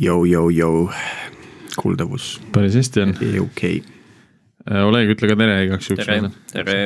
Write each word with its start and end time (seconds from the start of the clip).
Jou-jou-jou, 0.00 0.88
kuuldavus. 1.76 2.40
päris 2.52 2.74
hästi 2.74 3.02
on. 3.04 3.16
okei 3.20 3.40
okay.. 3.40 3.80
Oleg, 4.84 5.14
ütle 5.14 5.28
ka 5.28 5.36
tere 5.40 5.62
igaks 5.66 5.90
juhuks. 5.90 6.06
tere, 6.06 6.30
tere. 6.52 6.76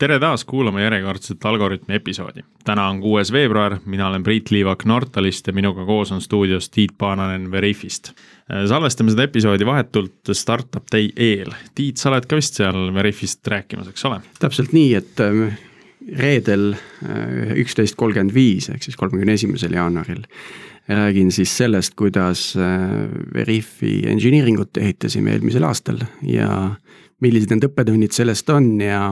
Tere 0.00 0.16
taas 0.20 0.44
kuulama 0.48 0.80
järjekordset 0.80 1.44
Algorütmi 1.44 1.94
episoodi. 1.94 2.40
täna 2.64 2.88
on 2.88 3.00
kuues 3.00 3.32
veebruar, 3.32 3.76
mina 3.84 4.08
olen 4.08 4.22
Priit 4.22 4.50
Liivak 4.50 4.84
Nortalist 4.84 5.46
ja 5.46 5.52
minuga 5.52 5.84
koos 5.84 6.12
on 6.12 6.20
stuudios 6.20 6.70
Tiit 6.70 6.92
Paananen 6.98 7.50
Veriffist. 7.50 8.12
salvestame 8.68 9.10
seda 9.10 9.22
episoodi 9.28 9.66
vahetult 9.66 10.32
Startup 10.32 10.84
Day 10.92 11.10
eel. 11.16 11.52
Tiit, 11.74 11.96
sa 11.96 12.08
oled 12.10 12.26
ka 12.26 12.36
vist 12.36 12.56
seal 12.56 12.94
Veriffist 12.94 13.46
rääkimas, 13.46 13.90
eks 13.92 14.04
ole? 14.08 14.20
täpselt 14.40 14.72
nii, 14.72 14.94
et 14.94 15.20
ähm, 15.20 15.52
reedel 16.16 16.72
äh, 16.72 17.52
üksteist 17.60 17.98
kolmkümmend 18.00 18.34
viis 18.34 18.70
ehk 18.72 18.82
siis 18.82 18.96
kolmekümne 18.96 19.36
esimesel 19.36 19.76
jaanuaril 19.76 20.24
räägin 20.88 21.28
siis 21.32 21.52
sellest, 21.56 21.94
kuidas 21.94 22.54
äh, 22.56 23.04
Veriffi 23.34 24.00
engineering 24.08 24.62
ut 24.64 24.80
ehitasime 24.80 25.36
eelmisel 25.36 25.68
aastal 25.68 26.00
ja 26.24 26.70
millised 27.20 27.52
need 27.52 27.68
õppetunnid 27.68 28.16
sellest 28.16 28.48
on 28.48 28.78
ja 28.80 29.10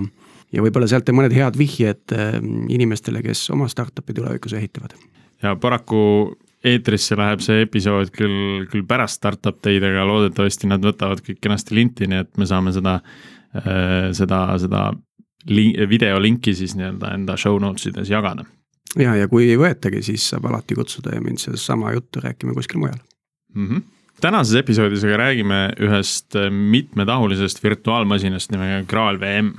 ja 0.52 0.64
võib-olla 0.64 0.88
sealt 0.90 1.10
mõned 1.14 1.34
head 1.36 1.56
vihjed 1.58 2.14
äh, 2.16 2.36
inimestele, 2.74 3.22
kes 3.24 3.48
oma 3.54 3.68
startup'i 3.70 4.16
tulevikus 4.16 4.54
ehitavad. 4.58 4.94
ja 5.42 5.56
paraku 5.56 6.36
eetrisse 6.66 7.16
läheb 7.18 7.42
see 7.44 7.62
episood 7.62 8.10
küll, 8.14 8.64
küll 8.70 8.86
pärast 8.88 9.20
startup 9.20 9.60
day'd, 9.64 9.84
aga 9.86 10.06
loodetavasti 10.08 10.70
nad 10.70 10.82
võtavad 10.84 11.22
kõik 11.24 11.40
kenasti 11.44 11.76
linti, 11.78 12.08
nii 12.10 12.24
et 12.24 12.32
me 12.40 12.48
saame 12.50 12.72
seda, 12.74 12.98
äh, 13.54 14.08
seda, 14.16 14.40
seda 14.62 14.88
li-, 15.52 15.74
videolinki 15.90 16.56
siis 16.58 16.74
nii-öelda 16.78 17.12
enda 17.18 17.36
show 17.38 17.60
notes 17.62 17.90
ides 17.92 18.10
jagada. 18.10 18.46
ja, 18.96 19.14
ja 19.18 19.28
kui 19.28 19.50
ei 19.50 19.60
võetagi, 19.60 20.02
siis 20.02 20.26
saab 20.32 20.48
alati 20.50 20.78
kutsuda 20.78 21.14
ja 21.14 21.22
mind 21.22 21.44
sedasama 21.44 21.92
juttu 21.94 22.24
rääkima 22.24 22.56
kuskil 22.56 22.82
mujal 22.82 22.98
mm. 23.54 23.68
-hmm 23.68 23.86
tänases 24.20 24.54
episoodis 24.58 25.04
aga 25.04 25.16
räägime 25.16 25.58
ühest 25.78 26.34
mitmetahulisest 26.50 27.62
virtuaalmasinast 27.62 28.50
nimega 28.50 28.82
Graal 28.90 29.20
VM 29.20 29.52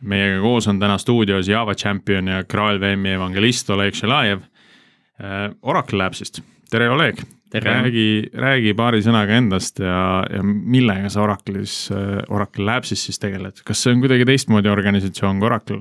meiega 0.00 0.40
koos 0.42 0.68
on 0.70 0.78
täna 0.80 0.98
stuudios 0.98 1.48
Java 1.48 1.74
Champion 1.74 2.28
ja 2.28 2.44
Graal 2.44 2.80
VM-i 2.80 3.16
evangelist 3.16 3.70
Oleg 3.70 3.96
Šelajev 3.98 4.44
äh, 4.44 5.50
Oracle 5.62 5.98
Labsist, 5.98 6.42
tere 6.70 6.90
Oleg! 6.90 7.24
räägi, 7.48 8.28
räägi 8.36 8.74
paari 8.76 9.00
sõnaga 9.00 9.38
endast 9.38 9.80
ja, 9.80 10.20
ja 10.28 10.42
millega 10.44 11.08
sa 11.08 11.22
Oracle'is, 11.24 11.76
äh, 11.94 12.18
Oracle 12.28 12.66
Labsis 12.68 13.06
siis 13.08 13.20
tegeled, 13.22 13.62
kas 13.64 13.82
see 13.82 13.94
on 13.94 14.02
kuidagi 14.04 14.26
teistmoodi 14.28 14.68
organisatsioon 14.68 15.40
kui 15.40 15.48
Oracle? 15.48 15.80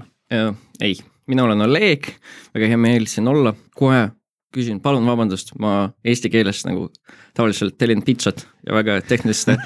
ei, 0.84 0.96
mina 1.28 1.44
olen 1.44 1.66
Oleg, 1.68 2.08
väga 2.56 2.72
hea 2.72 2.80
meel 2.80 3.08
siin 3.12 3.28
olla, 3.28 3.54
kohe 3.76 4.08
küsin, 4.56 4.80
palun 4.84 5.06
vabandust, 5.08 5.54
ma 5.60 5.90
eesti 6.08 6.32
keeles 6.32 6.64
nagu 6.66 6.88
tavaliselt 7.36 7.76
tellin 7.78 8.02
pitsat 8.04 8.46
ja 8.66 8.76
väga 8.76 9.02
tehniliste 9.08 9.58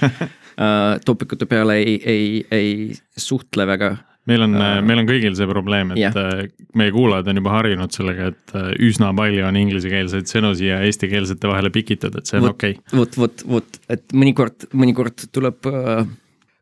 topikute 1.08 1.46
peale 1.46 1.78
ei, 1.82 2.00
ei, 2.06 2.46
ei 2.52 2.72
suhtle 3.18 3.68
väga 3.70 3.94
meil 4.30 4.45
on 4.45 4.58
uh,, 4.58 4.80
meil 4.86 5.02
on 5.02 5.08
kõigil 5.09 5.36
see 5.38 5.47
probleem, 5.50 5.94
et 5.95 6.02
yeah. 6.02 6.17
Äh, 6.17 6.52
meie 6.77 6.94
kuulajad 6.94 7.31
on 7.31 7.41
juba 7.41 7.55
harjunud 7.55 7.95
sellega, 7.95 8.30
et 8.33 8.55
äh, 8.58 8.69
üsna 8.89 9.11
palju 9.17 9.45
on 9.47 9.58
inglisekeelseid 9.61 10.30
sõnu 10.30 10.53
siia 10.58 10.81
eestikeelsete 10.86 11.50
vahele 11.50 11.72
pikitud, 11.73 12.16
et 12.17 12.30
see 12.30 12.42
on 12.42 12.52
okei 12.52 12.77
okay.. 12.77 12.99
vot, 12.99 13.17
vot, 13.23 13.45
vot, 13.58 13.81
et 13.92 14.05
mõnikord, 14.14 14.69
mõnikord 14.77 15.25
tuleb 15.33 15.69
uh, 15.72 16.03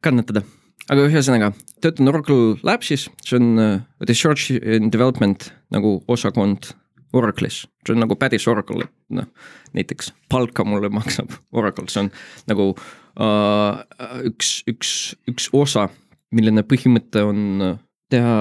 kannatada. 0.06 0.46
aga 0.90 1.08
ühesõnaga, 1.10 1.54
töötan 1.84 2.12
Oracle 2.12 2.58
Labsis, 2.66 3.10
see 3.26 3.40
on 3.40 3.50
uh, 3.60 3.72
research 4.08 4.56
and 4.56 4.94
development 4.96 5.52
nagu 5.76 6.00
osakond 6.08 6.72
Oracle'is, 7.14 7.64
see 7.84 7.96
on 7.96 8.04
nagu 8.06 8.16
päris 8.22 8.46
Oracle, 8.48 8.86
et 8.86 9.18
noh, 9.20 9.28
näiteks 9.76 10.14
palka 10.30 10.64
mulle 10.64 10.92
maksab 10.94 11.34
Oracle, 11.52 11.90
see 11.92 12.06
on 12.06 12.14
nagu 12.50 12.72
uh, 12.72 13.82
üks, 14.30 14.62
üks, 14.70 14.94
üks 15.28 15.50
osa 15.58 15.90
milline 16.36 16.64
põhimõte 16.68 17.24
on 17.26 17.66
äh, 17.66 17.78
teha 18.12 18.36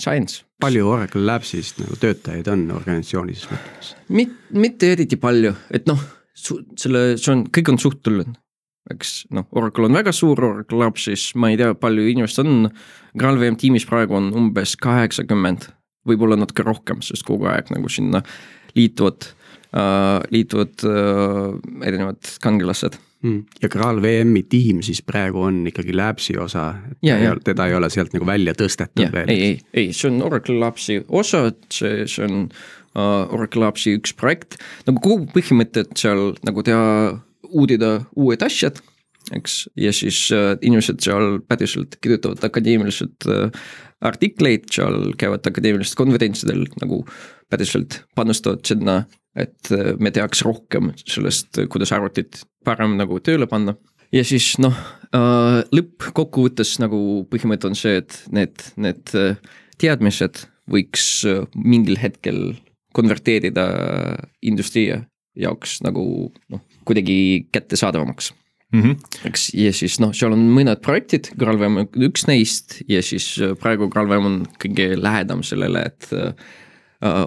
science. 0.00 0.44
palju 0.60 0.86
Oracle 0.88 1.24
Labsist 1.24 1.80
nagu 1.80 1.96
töötajaid 2.00 2.48
on 2.52 2.66
organisatsioonis 2.74 3.46
mõttes? 3.50 3.94
Mit-, 4.12 4.36
mitte 4.52 4.92
eriti 4.94 5.18
palju, 5.20 5.54
et 5.72 5.88
noh, 5.88 6.00
selle, 6.34 7.16
see 7.20 7.32
on, 7.34 7.44
kõik 7.52 7.72
on 7.72 7.80
suhteline. 7.80 8.36
eks 8.90 9.26
noh, 9.36 9.46
Oracle 9.56 9.86
on 9.88 9.98
väga 9.98 10.12
suur, 10.16 10.40
Oracle 10.44 10.80
Labsis 10.80 11.30
ma 11.36 11.52
ei 11.52 11.58
tea, 11.60 11.74
palju 11.78 12.06
inimesi 12.10 12.40
on, 12.44 12.70
GraalVM 13.18 13.58
tiimis 13.60 13.86
praegu 13.88 14.16
on 14.18 14.30
umbes 14.36 14.76
kaheksakümmend, 14.80 15.68
võib-olla 16.08 16.38
natuke 16.40 16.64
rohkem, 16.66 17.04
sest 17.04 17.26
kogu 17.28 17.48
aeg 17.50 17.70
nagu 17.74 17.92
sinna 17.92 18.22
liituvad 18.76 19.28
äh,, 19.76 20.20
liituvad 20.32 20.88
äh, 20.88 21.86
erinevad 21.88 22.36
kangelased. 22.42 22.98
Ja 23.62 23.68
Graal 23.68 24.00
VM-i 24.02 24.42
tiim 24.48 24.80
siis 24.84 25.02
praegu 25.04 25.42
on 25.44 25.62
ikkagi 25.68 25.92
Labsi 25.96 26.36
osa, 26.40 26.70
teda 27.44 27.66
ei 27.68 27.74
ole 27.76 27.90
sealt 27.92 28.14
nagu 28.16 28.26
välja 28.26 28.54
tõstetud 28.56 29.04
ja, 29.04 29.10
veel? 29.12 29.28
ei, 29.32 29.42
ei, 29.42 29.58
ei, 29.74 29.92
see 29.96 30.08
on 30.08 30.22
Oracle 30.24 30.56
Labsi 30.60 31.00
osa, 31.08 31.50
see, 31.72 32.06
see 32.08 32.24
on 32.24 32.46
uh, 32.48 33.28
Oracle 33.28 33.66
Labsi 33.66 33.96
üks 33.98 34.14
projekt, 34.16 34.56
nagu 34.88 35.02
kogu 35.04 35.28
põhimõte, 35.34 35.84
et 35.84 35.92
seal 36.00 36.32
nagu 36.46 36.64
teha, 36.64 37.18
uurida 37.50 37.98
uued 38.16 38.42
asjad, 38.46 38.80
eks, 39.36 39.62
ja 39.78 39.92
siis 39.94 40.24
uh, 40.34 40.54
inimesed 40.62 41.02
seal 41.04 41.38
päriselt 41.48 41.96
kirjutavad 42.02 42.42
akadeemiliselt 42.48 43.28
uh, 43.30 43.48
artikleid, 44.00 44.70
seal 44.72 45.12
käivad 45.20 45.46
akadeemilistel 45.46 46.00
konverentsidel 46.00 46.64
nagu 46.80 47.04
päriselt 47.50 48.02
panustavad 48.16 48.62
sinna 48.66 49.02
et 49.38 49.70
äh, 49.74 49.94
me 50.00 50.10
teaks 50.14 50.42
rohkem 50.46 50.90
sellest, 51.04 51.60
kuidas 51.70 51.92
arvutit 51.94 52.42
parem 52.66 52.96
nagu 52.98 53.20
tööle 53.22 53.48
panna. 53.50 53.76
ja 54.12 54.24
siis 54.26 54.52
noh, 54.62 54.76
äh, 55.14 55.60
lõppkokkuvõttes 55.70 56.78
nagu 56.82 57.26
põhimõte 57.30 57.70
on 57.70 57.78
see, 57.78 58.00
et 58.02 58.22
need, 58.34 58.64
need 58.76 59.14
äh, 59.18 59.38
teadmised 59.80 60.46
võiks 60.70 61.24
mingil 61.54 61.96
hetkel 61.98 62.52
konverteerida 62.94 63.64
industria 64.46 65.00
jaoks 65.38 65.78
nagu 65.82 66.02
noh, 66.50 66.62
kuidagi 66.86 67.46
kättesaadavamaks 67.54 68.32
mm. 68.72 68.82
-hmm. 68.82 69.26
eks, 69.30 69.50
ja 69.54 69.72
siis 69.72 69.98
noh, 70.02 70.14
seal 70.16 70.36
on 70.36 70.46
mõned 70.54 70.82
projektid, 70.84 71.32
GraalVM 71.38 71.82
on 71.84 71.90
üks 72.10 72.26
neist 72.30 72.80
ja 72.88 73.02
siis 73.02 73.32
praegu 73.60 73.88
GraalVM 73.88 74.30
on 74.30 74.40
kõige 74.62 74.94
lähedam 75.00 75.42
sellele, 75.42 75.84
et 75.92 76.08
äh, 76.12 76.34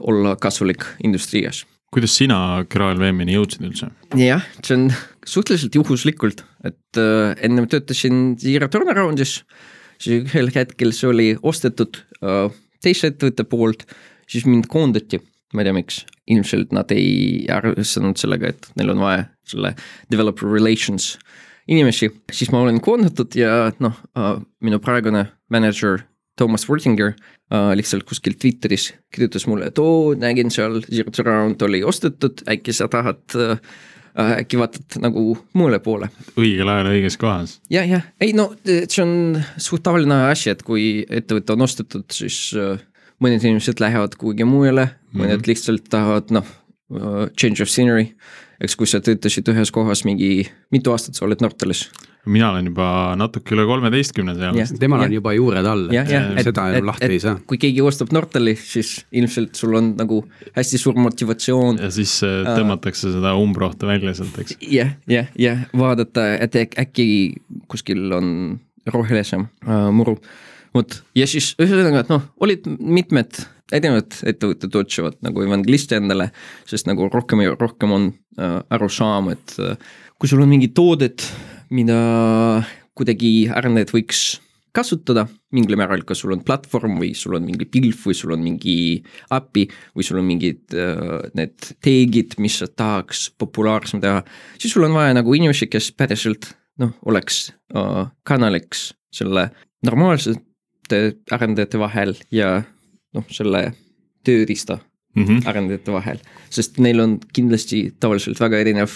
olla 0.01 0.35
kasulik 0.35 0.85
industrias 1.03 1.65
kuidas 1.93 2.15
sina 2.17 2.37
GraalVM-ini 2.69 3.35
jõudsid 3.37 3.67
üldse? 3.67 3.89
jah, 4.17 4.43
see 4.65 4.77
on 4.77 4.87
suhteliselt 5.29 5.75
juhuslikult, 5.77 6.43
et 6.65 6.99
äh, 6.99 7.33
ennem 7.45 7.67
töötasin 7.71 8.35
Zero 8.41 8.69
Turnaroundis, 8.71 9.41
siis 10.01 10.25
ühel 10.25 10.49
hetkel 10.55 10.93
see 10.95 11.11
oli 11.11 11.27
ostetud 11.41 12.01
äh, 12.23 12.47
teise 12.83 13.13
ettevõtte 13.13 13.45
poolt, 13.47 13.85
siis 14.29 14.47
mind 14.49 14.67
koondati, 14.71 15.21
ma 15.53 15.63
ei 15.63 15.69
tea, 15.69 15.77
miks, 15.77 16.01
ilmselt 16.33 16.73
nad 16.75 16.91
ei 16.95 17.45
arvestanud 17.51 18.19
sellega, 18.19 18.53
et 18.53 18.69
neil 18.79 18.93
on 18.93 19.03
vaja 19.03 19.27
selle 19.47 19.73
developer 20.11 20.49
relations 20.49 21.13
inimesi, 21.67 22.09
siis 22.31 22.51
ma 22.51 22.63
olen 22.63 22.81
koondatud 22.83 23.35
ja 23.39 23.71
noh 23.83 24.01
äh,, 24.17 24.35
minu 24.63 24.79
praegune 24.83 25.27
manager 25.53 26.03
Toomas 26.39 26.65
Wortinger 26.69 27.13
äh, 27.53 27.71
lihtsalt 27.77 28.07
kuskil 28.09 28.35
Twitteris 28.39 28.91
kirjutas 29.13 29.45
mulle, 29.47 29.69
et 29.69 29.79
oo, 29.79 30.13
nägin 30.17 30.51
seal 30.51 30.81
Zero 30.89 31.13
to 31.13 31.25
Round 31.27 31.61
oli 31.61 31.83
ostetud, 31.85 32.41
äkki 32.49 32.73
sa 32.73 32.89
tahad 32.91 33.37
äh, 33.37 33.59
äkki 34.39 34.57
vaatad 34.57 34.97
nagu 35.01 35.37
muule 35.57 35.79
poole. 35.83 36.09
õigel 36.37 36.69
ajal 36.69 36.91
õiges 36.93 37.17
kohas. 37.21 37.59
jah, 37.73 37.87
jah, 37.89 38.07
ei 38.21 38.33
no 38.37 38.51
see 38.65 39.03
on 39.03 39.39
suht 39.57 39.85
tavaline 39.85 40.23
asi, 40.29 40.51
et 40.53 40.63
kui 40.65 41.05
ettevõte 41.09 41.55
on 41.55 41.65
ostetud, 41.65 42.09
siis 42.13 42.39
äh, 42.57 42.81
mõned 43.23 43.43
inimesed 43.43 43.81
lähevad 43.83 44.17
kuhugi 44.19 44.47
mujale 44.47 44.85
mm, 44.85 44.95
-hmm. 44.95 45.23
mõned 45.23 45.49
lihtsalt 45.49 45.89
tahavad 45.89 46.33
noh 46.35 46.47
uh,, 46.93 47.27
change 47.39 47.63
of 47.63 47.71
scenery. 47.71 48.13
eks 48.63 48.75
kui 48.79 48.87
sa 48.87 49.01
töötasid 49.03 49.49
ühes 49.51 49.71
kohas 49.75 50.05
mingi, 50.07 50.47
mitu 50.71 50.93
aastat 50.93 51.17
sa 51.17 51.25
oled 51.25 51.41
Nortalis? 51.43 51.87
mina 52.25 52.49
olen 52.53 52.67
juba 52.69 52.87
natuke 53.19 53.55
üle 53.55 53.65
kolmeteistkümne 53.67 54.35
seal. 54.37 54.59
temal 54.79 55.03
on 55.05 55.13
juba 55.13 55.33
juured 55.35 55.67
all, 55.67 55.89
et 55.91 56.45
seda 56.45 56.69
enam 56.71 56.87
lahti 56.91 57.07
et, 57.07 57.15
ei 57.17 57.23
saa. 57.23 57.35
kui 57.47 57.59
keegi 57.59 57.83
ostab 57.83 58.13
Nortali, 58.15 58.55
siis 58.59 58.95
ilmselt 59.11 59.59
sul 59.59 59.75
on 59.79 59.91
nagu 59.99 60.21
hästi 60.55 60.79
suur 60.79 60.99
motivatsioon. 61.03 61.81
ja 61.83 61.91
siis 61.93 62.15
äh, 62.27 62.47
tõmmatakse 62.47 63.09
uh, 63.09 63.17
seda 63.17 63.35
umbrohtu 63.39 63.89
välja 63.89 64.15
sealt, 64.17 64.39
eks. 64.39 64.55
jah, 64.63 64.95
jah, 65.11 65.27
jah, 65.39 65.67
vaadata, 65.77 66.29
et 66.45 66.55
äkki 66.63 67.07
kuskil 67.71 68.07
on 68.15 68.33
rohelisem 68.93 69.47
uh, 69.67 69.89
muru. 69.95 70.17
Vot, 70.73 70.99
ja 71.17 71.27
siis 71.29 71.53
ühesõnaga, 71.61 72.03
et 72.03 72.13
noh, 72.13 72.27
olid 72.43 72.67
mitmed 72.67 73.41
erinevad 73.73 74.19
ettevõtted 74.29 74.75
otsivad 74.77 75.17
nagu 75.25 75.41
evangelisti 75.45 75.97
endale, 75.97 76.29
sest 76.69 76.89
nagu 76.89 77.07
rohkem 77.13 77.41
ja 77.45 77.55
rohkem 77.57 77.95
on 77.95 78.11
äh, 78.37 78.59
aru 78.73 78.89
saama, 78.91 79.37
et 79.37 79.57
äh, 79.61 79.77
kui 80.19 80.29
sul 80.29 80.43
on 80.43 80.51
mingid 80.51 80.75
toodet 80.77 81.25
mida 81.73 81.97
kuidagi 82.97 83.49
arendajad 83.53 83.93
võiks 83.93 84.23
kasutada 84.73 85.27
mingil 85.53 85.77
määral, 85.77 86.01
kas 86.05 86.23
sul 86.23 86.33
on 86.33 86.41
platvorm 86.45 86.97
või 87.01 87.11
sul 87.17 87.35
on 87.37 87.45
mingi 87.45 87.67
pilv 87.69 88.07
või 88.07 88.15
sul 88.17 88.33
on 88.33 88.41
mingi 88.41 88.75
API 89.33 89.67
või 89.93 90.05
sul 90.05 90.21
on 90.21 90.25
mingid 90.25 90.73
uh, 90.73 91.19
need 91.37 91.53
tag'id, 91.85 92.37
mis 92.41 92.57
sa 92.61 92.67
tahaks 92.69 93.27
populaarsem 93.37 94.01
teha. 94.01 94.23
siis 94.57 94.73
sul 94.73 94.87
on 94.87 94.97
vaja 94.97 95.13
nagu 95.13 95.37
inimesi, 95.37 95.69
kes 95.69 95.91
päriselt 95.97 96.49
noh, 96.81 96.95
oleks 97.05 97.51
uh, 97.77 98.09
kanaliks 98.25 98.91
selle 99.13 99.51
normaalsete 99.85 100.41
arendajate 101.31 101.79
vahel 101.79 102.15
ja 102.31 102.63
noh, 103.13 103.25
selle 103.31 103.73
tööriista 104.25 104.79
mm 105.15 105.25
-hmm. 105.25 105.49
arendajate 105.49 105.91
vahel, 105.91 106.19
sest 106.49 106.79
neil 106.79 106.99
on 106.99 107.19
kindlasti 107.33 107.93
tavaliselt 107.99 108.39
väga 108.39 108.59
erinev 108.59 108.91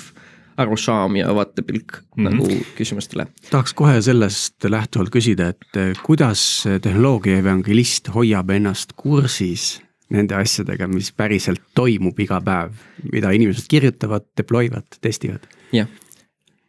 arusaam 0.57 1.15
ja 1.15 1.35
vaatepilk 1.35 1.97
mm 2.17 2.27
-hmm. 2.27 2.31
nagu 2.31 2.47
küsimustele. 2.77 3.27
tahaks 3.49 3.73
kohe 3.73 4.01
sellest 4.01 4.63
lähtuvalt 4.63 5.09
küsida, 5.09 5.49
et 5.49 5.77
eh, 5.77 5.97
kuidas 6.03 6.63
tehnoloogia 6.81 7.37
evangelist 7.37 8.09
hoiab 8.15 8.49
ennast 8.49 8.93
kursis 8.95 9.81
nende 10.09 10.35
asjadega, 10.35 10.87
mis 10.87 11.11
päriselt 11.11 11.61
toimub 11.75 12.19
iga 12.19 12.41
päev, 12.41 12.71
mida 13.11 13.31
inimesed 13.31 13.65
kirjutavad, 13.69 14.25
deploy 14.37 14.65
ivad, 14.65 14.87
testivad? 15.01 15.47
jah, 15.71 15.87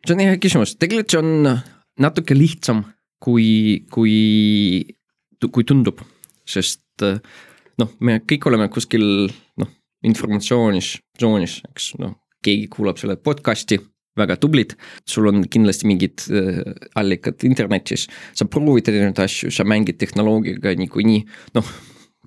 see 0.06 0.14
on 0.14 0.20
hea 0.20 0.36
küsimus, 0.36 0.76
tegelikult 0.76 1.10
see 1.10 1.18
on 1.22 1.60
natuke 1.98 2.34
lihtsam, 2.34 2.84
kui, 3.22 3.84
kui, 3.90 4.86
kui 5.46 5.66
tundub, 5.68 6.00
sest 6.48 7.04
noh, 7.78 7.92
me 8.02 8.18
kõik 8.26 8.48
oleme 8.50 8.66
kuskil 8.72 9.04
noh, 9.60 9.70
informatsioonis, 10.08 10.96
tsoonis, 11.18 11.60
eks 11.70 11.92
noh, 12.02 12.16
keegi 12.44 12.66
kuulab 12.72 12.98
selle 13.00 13.18
podcast'i, 13.20 13.78
väga 14.18 14.34
tublid, 14.42 14.74
sul 15.06 15.30
on 15.30 15.44
kindlasti 15.46 15.86
mingid 15.86 16.24
äh, 16.34 16.62
allikad 16.98 17.44
internetis, 17.46 18.08
sa 18.34 18.48
proovid 18.50 18.90
erinevaid 18.90 19.22
asju, 19.22 19.52
sa 19.54 19.66
mängid 19.68 20.00
tehnoloogiaga 20.00 20.74
niikuinii, 20.80 21.20
noh, 21.54 21.74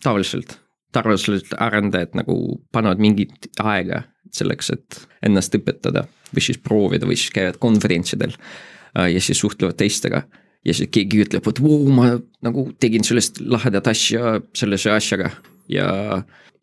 tavaliselt 0.03 0.55
tavaliselt 0.91 1.53
arendajad 1.57 2.15
nagu 2.19 2.35
panevad 2.71 2.99
mingit 2.99 3.47
aega 3.63 4.03
selleks, 4.35 4.71
et 4.75 4.99
ennast 5.25 5.55
õpetada 5.55 6.05
või 6.31 6.43
siis 6.43 6.59
proovida 6.63 7.07
või 7.07 7.17
siis 7.19 7.33
käivad 7.35 7.59
konverentsidel 7.63 8.33
äh, 8.35 9.11
ja 9.15 9.23
siis 9.23 9.41
suhtlevad 9.43 9.79
teistega. 9.79 10.23
Ja 10.65 10.75
siis 10.75 10.91
keegi 10.93 11.23
ütleb, 11.25 11.47
et 11.47 11.61
vau, 11.63 11.79
ma 11.93 12.13
nagu 12.45 12.67
tegin 12.81 13.05
sellest 13.05 13.41
lahedat 13.41 13.89
asja 13.91 14.37
sellise 14.57 14.93
asjaga. 14.93 15.31
Ja 15.71 15.87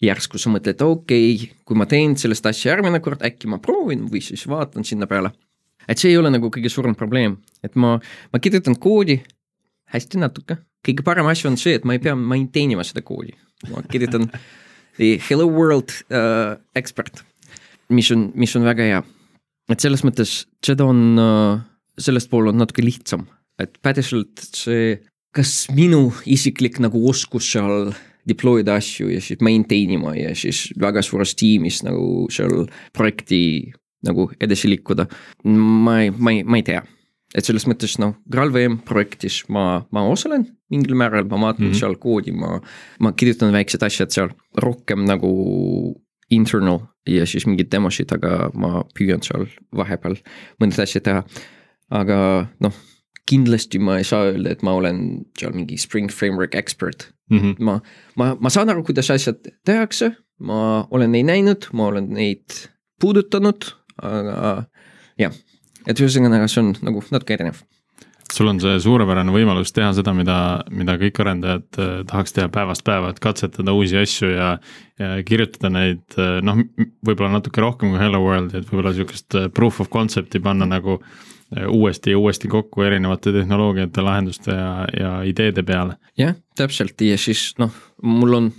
järsku 0.05 0.39
sa 0.39 0.51
mõtled, 0.53 0.79
okei 0.85 1.33
okay,, 1.35 1.51
kui 1.67 1.79
ma 1.79 1.87
teen 1.91 2.15
sellest 2.19 2.47
asja 2.47 2.73
järgmine 2.73 3.01
kord, 3.03 3.23
äkki 3.27 3.51
ma 3.51 3.59
proovin 3.63 4.07
või 4.11 4.23
siis 4.23 4.45
vaatan 4.51 4.87
sinna 4.87 5.09
peale. 5.11 5.33
et 5.89 5.99
see 5.99 6.11
ei 6.13 6.19
ole 6.21 6.31
nagu 6.31 6.51
kõige 6.53 6.69
suurem 6.69 6.95
probleem, 6.95 7.39
et 7.65 7.75
ma, 7.75 7.97
ma 8.33 8.39
kirjutan 8.39 8.77
koodi 8.77 9.23
hästi 9.89 10.21
natuke, 10.21 10.59
kõige 10.85 11.03
parem 11.03 11.27
asi 11.27 11.49
on 11.49 11.57
see, 11.57 11.79
et 11.79 11.85
ma 11.89 11.97
ei 11.97 12.03
pea 12.03 12.15
maintain 12.15 12.71
ima 12.71 12.85
seda 12.85 13.03
koodi, 13.03 13.33
ma 13.73 13.83
kirjutan 13.83 14.29
hello 15.31 15.49
world 15.49 15.95
uh, 16.13 16.61
expert, 16.77 17.25
mis 17.89 18.13
on, 18.15 18.29
mis 18.35 18.55
on 18.59 18.69
väga 18.69 18.87
hea. 18.87 19.03
et 19.73 19.81
selles 19.81 20.05
mõttes 20.07 20.45
seda 20.63 20.87
on 20.87 21.03
uh,, 21.19 21.59
sellest 21.99 22.31
pool 22.31 22.53
on 22.53 22.61
natuke 22.61 22.85
lihtsam, 22.85 23.27
et 23.63 23.79
päriselt 23.83 24.43
see, 24.55 24.99
kas 25.35 25.67
minu 25.75 26.09
isiklik 26.27 26.79
nagu 26.83 27.03
oskus 27.11 27.51
seal 27.53 27.93
deploy 28.29 28.63
ida 28.63 28.77
asju 28.79 29.09
ja 29.13 29.21
siis 29.25 29.41
maintain 29.45 29.91
ima 29.97 30.15
ja 30.17 30.35
siis 30.37 30.69
väga 30.81 31.03
suures 31.03 31.35
tiimis 31.39 31.83
nagu 31.87 32.29
seal 32.33 32.67
projekti 32.97 33.73
nagu 34.07 34.29
edasi 34.41 34.71
liikuda. 34.71 35.09
ma 35.45 36.01
ei, 36.03 36.11
ma 36.11 36.35
ei, 36.35 36.45
ma 36.45 36.61
ei 36.61 36.67
tea, 36.67 36.83
et 37.35 37.45
selles 37.45 37.67
mõttes 37.69 37.97
noh, 37.99 38.15
GraalVM 38.31 38.81
projektis 38.89 39.43
ma, 39.53 39.85
ma 39.91 40.05
osalen 40.09 40.47
mingil 40.73 40.95
määral, 40.99 41.27
ma 41.29 41.41
vaatan 41.49 41.67
mm 41.67 41.73
-hmm. 41.73 41.81
seal 41.81 41.97
koodi, 41.97 42.33
ma, 42.33 42.61
ma 43.01 43.13
kirjutan 43.13 43.53
väiksed 43.53 43.83
asjad 43.83 44.13
seal 44.13 44.31
rohkem 44.57 45.05
nagu 45.09 45.33
internal 46.31 46.81
ja 47.09 47.27
siis 47.27 47.47
mingeid 47.47 47.71
demosid, 47.73 48.13
aga 48.13 48.51
ma 48.55 48.85
püüan 48.95 49.23
seal 49.25 49.49
vahepeal 49.73 50.19
mõned 50.61 50.79
asjad 50.83 51.05
teha. 51.05 51.25
aga 51.91 52.49
noh, 52.61 52.75
kindlasti 53.29 53.81
ma 53.83 53.99
ei 54.01 54.07
saa 54.09 54.31
öelda, 54.31 54.55
et 54.55 54.65
ma 54.67 54.75
olen 54.79 55.03
seal 55.39 55.55
mingi 55.57 55.79
Spring 55.81 56.13
Framework 56.13 56.57
expert 56.59 57.11
mm. 57.31 57.39
-hmm. 57.39 57.55
ma, 57.65 57.79
ma, 58.17 58.33
ma 58.41 58.51
saan 58.51 58.73
aru, 58.73 58.85
kuidas 58.89 59.11
asjad 59.15 59.51
tehakse, 59.67 60.13
ma 60.41 60.87
olen 60.91 61.13
neid 61.13 61.29
näinud, 61.29 61.71
ma 61.73 61.91
olen 61.93 62.11
neid 62.17 62.61
puudutanud, 63.01 63.73
aga 64.03 64.53
jah, 65.19 65.35
et 65.87 66.01
ühesõnaga, 66.01 66.49
see 66.49 66.65
on 66.65 66.75
nagu 66.83 67.05
natuke 67.11 67.37
erinev 67.39 67.63
sul 68.33 68.51
on 68.51 68.59
see 68.61 68.77
suurepärane 68.83 69.33
võimalus 69.33 69.73
teha 69.75 69.89
seda, 69.97 70.13
mida, 70.17 70.37
mida 70.75 70.97
kõik 71.01 71.21
arendajad 71.23 71.79
eh, 71.81 71.95
tahaks 72.09 72.37
teha 72.37 72.51
päevast 72.53 72.85
päeva, 72.87 73.13
et 73.13 73.21
katsetada 73.25 73.73
uusi 73.77 73.99
asju 74.01 74.31
ja, 74.35 74.51
ja 75.01 75.11
kirjutada 75.27 75.71
neid 75.73 76.19
eh, 76.19 76.39
noh, 76.45 76.61
võib-olla 77.07 77.33
natuke 77.39 77.65
rohkem 77.65 77.95
kui 77.95 78.03
Hello 78.03 78.21
World'i, 78.25 78.61
et 78.61 78.69
võib-olla 78.69 78.95
sihukest 78.97 79.39
eh, 79.39 79.49
proof 79.55 79.81
of 79.85 79.91
concept'i 79.93 80.43
panna 80.45 80.69
nagu 80.69 80.99
uuesti 81.69 82.11
ja 82.11 82.19
uuesti 82.19 82.49
kokku 82.49 82.83
erinevate 82.83 83.33
tehnoloogiate, 83.33 84.01
lahenduste 84.01 84.53
ja, 84.53 84.87
ja 85.01 85.13
ideede 85.23 85.63
peale. 85.63 85.97
jah, 86.19 86.35
täpselt 86.57 87.01
ja 87.01 87.19
siis 87.19 87.55
noh, 87.59 87.73
mul 88.03 88.35
on 88.37 88.51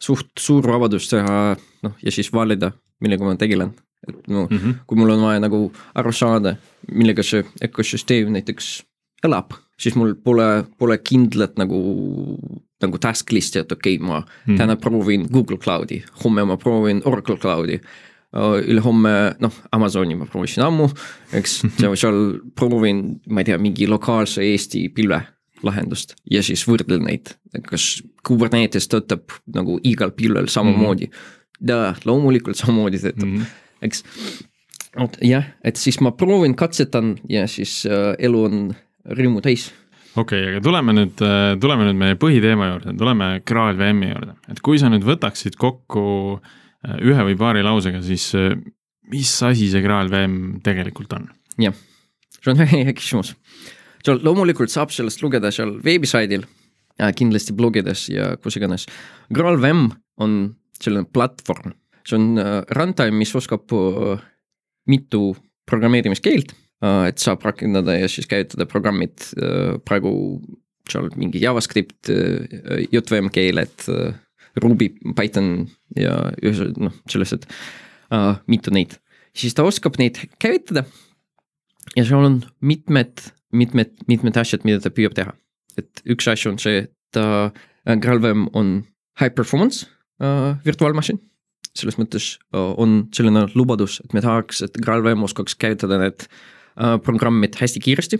suht 0.00 0.32
suur 0.38 0.66
vabadus 0.72 1.10
teha 1.10 1.56
noh, 1.84 1.96
ja 2.02 2.12
siis 2.12 2.32
valida, 2.32 2.72
millega 3.00 3.24
ma 3.24 3.36
tegelen. 3.36 3.74
et 4.08 4.28
no 4.28 4.46
mm 4.50 4.58
-hmm. 4.58 4.74
kui 4.86 4.98
mul 4.98 5.10
on 5.10 5.22
vaja 5.22 5.40
nagu 5.40 5.72
aru 5.94 6.12
saada, 6.12 6.56
millega 6.92 7.22
see 7.22 7.44
ökosüsteem 7.64 8.32
näiteks 8.32 8.82
elab, 9.24 9.52
siis 9.78 9.94
mul 9.94 10.14
pole, 10.14 10.64
pole 10.78 10.98
kindlat 10.98 11.58
nagu, 11.58 12.38
nagu 12.82 12.98
task 12.98 13.32
list'i, 13.32 13.58
et 13.58 13.72
okei 13.72 13.94
okay,, 13.94 14.06
ma 14.06 14.20
mm 14.20 14.24
-hmm. 14.26 14.56
täna 14.56 14.76
proovin 14.76 15.26
Google 15.32 15.56
Cloud'i, 15.56 16.02
homme 16.24 16.44
ma 16.44 16.56
proovin 16.56 17.02
Oracle 17.04 17.36
Cloud'i 17.36 17.80
ülehomme 18.32 19.12
noh, 19.42 19.54
Amazoni 19.74 20.14
ma 20.14 20.26
proovisin 20.30 20.62
ammu, 20.62 20.86
eks 21.34 21.60
seal 22.02 22.20
proovin, 22.54 23.02
ma 23.26 23.42
ei 23.42 23.50
tea, 23.50 23.58
mingi 23.58 23.88
lokaalse 23.90 24.44
Eesti 24.46 24.86
pilve 24.94 25.18
lahendust 25.66 26.14
ja 26.30 26.42
siis 26.44 26.62
võrdlen 26.68 27.04
neid, 27.08 27.34
kas 27.66 27.98
Kubernetes 28.26 28.88
töötab 28.90 29.34
nagu 29.52 29.78
igal 29.86 30.14
pilvel 30.16 30.48
samamoodi 30.48 31.10
mm. 31.10 31.18
-hmm. 31.66 32.06
loomulikult 32.06 32.56
samamoodi 32.56 33.02
töötab 33.02 33.28
mm, 33.28 33.36
-hmm. 33.36 33.82
eks. 33.82 34.04
jah, 35.22 35.44
et 35.64 35.76
siis 35.76 36.00
ma 36.00 36.10
proovin, 36.10 36.54
katsetan 36.54 37.16
ja 37.28 37.46
siis 37.46 37.86
äh, 37.86 38.14
elu 38.18 38.44
on 38.44 38.74
rõõmu 39.04 39.42
täis 39.42 39.72
okei 40.16 40.40
okay,, 40.40 40.54
aga 40.54 40.60
tuleme 40.60 40.92
nüüd, 40.92 41.20
äh, 41.20 41.58
tuleme 41.60 41.84
nüüd 41.84 41.98
meie 41.98 42.14
põhiteema 42.14 42.72
juurde, 42.72 42.96
tuleme 42.96 43.42
GraalVM-i 43.44 44.14
juurde, 44.14 44.38
et 44.48 44.60
kui 44.60 44.78
sa 44.78 44.88
nüüd 44.88 45.04
võtaksid 45.04 45.58
kokku 45.58 46.08
äh, 46.38 46.50
Äh, 46.50 46.59
ühe 46.88 47.26
või 47.28 47.36
paari 47.38 47.64
lausega, 47.64 48.00
siis 48.04 48.30
äh, 48.38 48.54
mis 49.10 49.32
asi 49.46 49.68
see 49.72 49.82
GraalVM 49.84 50.60
tegelikult 50.64 51.12
on? 51.16 51.28
jah, 51.60 51.76
see 52.38 52.52
on 52.54 52.62
hea 52.72 52.94
küsimus. 52.96 53.34
seal 54.04 54.22
loomulikult 54.24 54.72
saab 54.72 54.94
sellest 54.94 55.22
lugeda 55.24 55.52
seal 55.54 55.76
veebisaidil 55.84 56.46
kindlasti 57.16 57.54
blogides 57.56 58.10
ja 58.12 58.34
kus 58.36 58.58
iganes. 58.58 58.82
GraalVM 59.32 59.86
on 60.20 60.40
selline 60.80 61.08
platvorm, 61.08 61.72
see 62.04 62.18
on 62.18 62.40
äh, 62.40 62.56
runtime, 62.76 63.16
mis 63.20 63.32
oskab 63.36 63.72
äh, 63.76 64.24
mitu 64.90 65.30
programmeerimiskeelt 65.70 66.56
et 66.80 67.20
saab 67.20 67.42
rakendada 67.44 67.92
ja 67.92 68.06
siis 68.08 68.24
käivitada 68.24 68.64
programmid 68.64 69.20
praegu 69.84 70.12
seal 70.88 71.10
mingi 71.12 71.42
JavaScript 71.42 72.08
JVM 72.08 73.28
keeled 73.34 73.84
Ruby, 74.58 74.90
Python 75.16 75.68
ja 75.98 76.14
ühesõnaga 76.40 76.88
noh, 76.88 76.96
sellised 77.10 77.46
uh, 77.46 78.34
mitu 78.50 78.72
neid, 78.74 78.96
siis 79.36 79.54
ta 79.56 79.66
oskab 79.66 79.98
neid 80.00 80.18
käivitada. 80.42 80.84
ja 81.96 82.04
seal 82.04 82.26
on 82.26 82.40
mitmed, 82.60 83.22
mitmed, 83.52 83.94
mitmed 84.10 84.36
asjad, 84.40 84.66
mida 84.66 84.82
ta 84.82 84.92
püüab 84.94 85.14
teha. 85.16 85.34
et 85.78 86.02
üks 86.10 86.28
asi 86.30 86.48
on 86.50 86.58
see, 86.58 86.86
et 86.86 87.20
uh,, 87.20 87.50
GraalVM 87.86 88.48
on 88.54 88.80
high 89.20 89.32
performance 89.34 89.86
uh, 90.22 90.56
virtuaalmasin. 90.66 91.20
selles 91.74 91.96
mõttes 92.00 92.32
on 92.52 93.04
selline 93.14 93.46
lubadus, 93.54 94.00
et 94.04 94.12
me 94.12 94.20
tahaks, 94.24 94.64
et 94.66 94.74
GraalVM 94.82 95.22
oskaks 95.22 95.54
käivitada 95.54 96.00
need 96.02 96.26
programmid 97.04 97.54
hästi 97.60 97.82
kiiresti. 97.82 98.18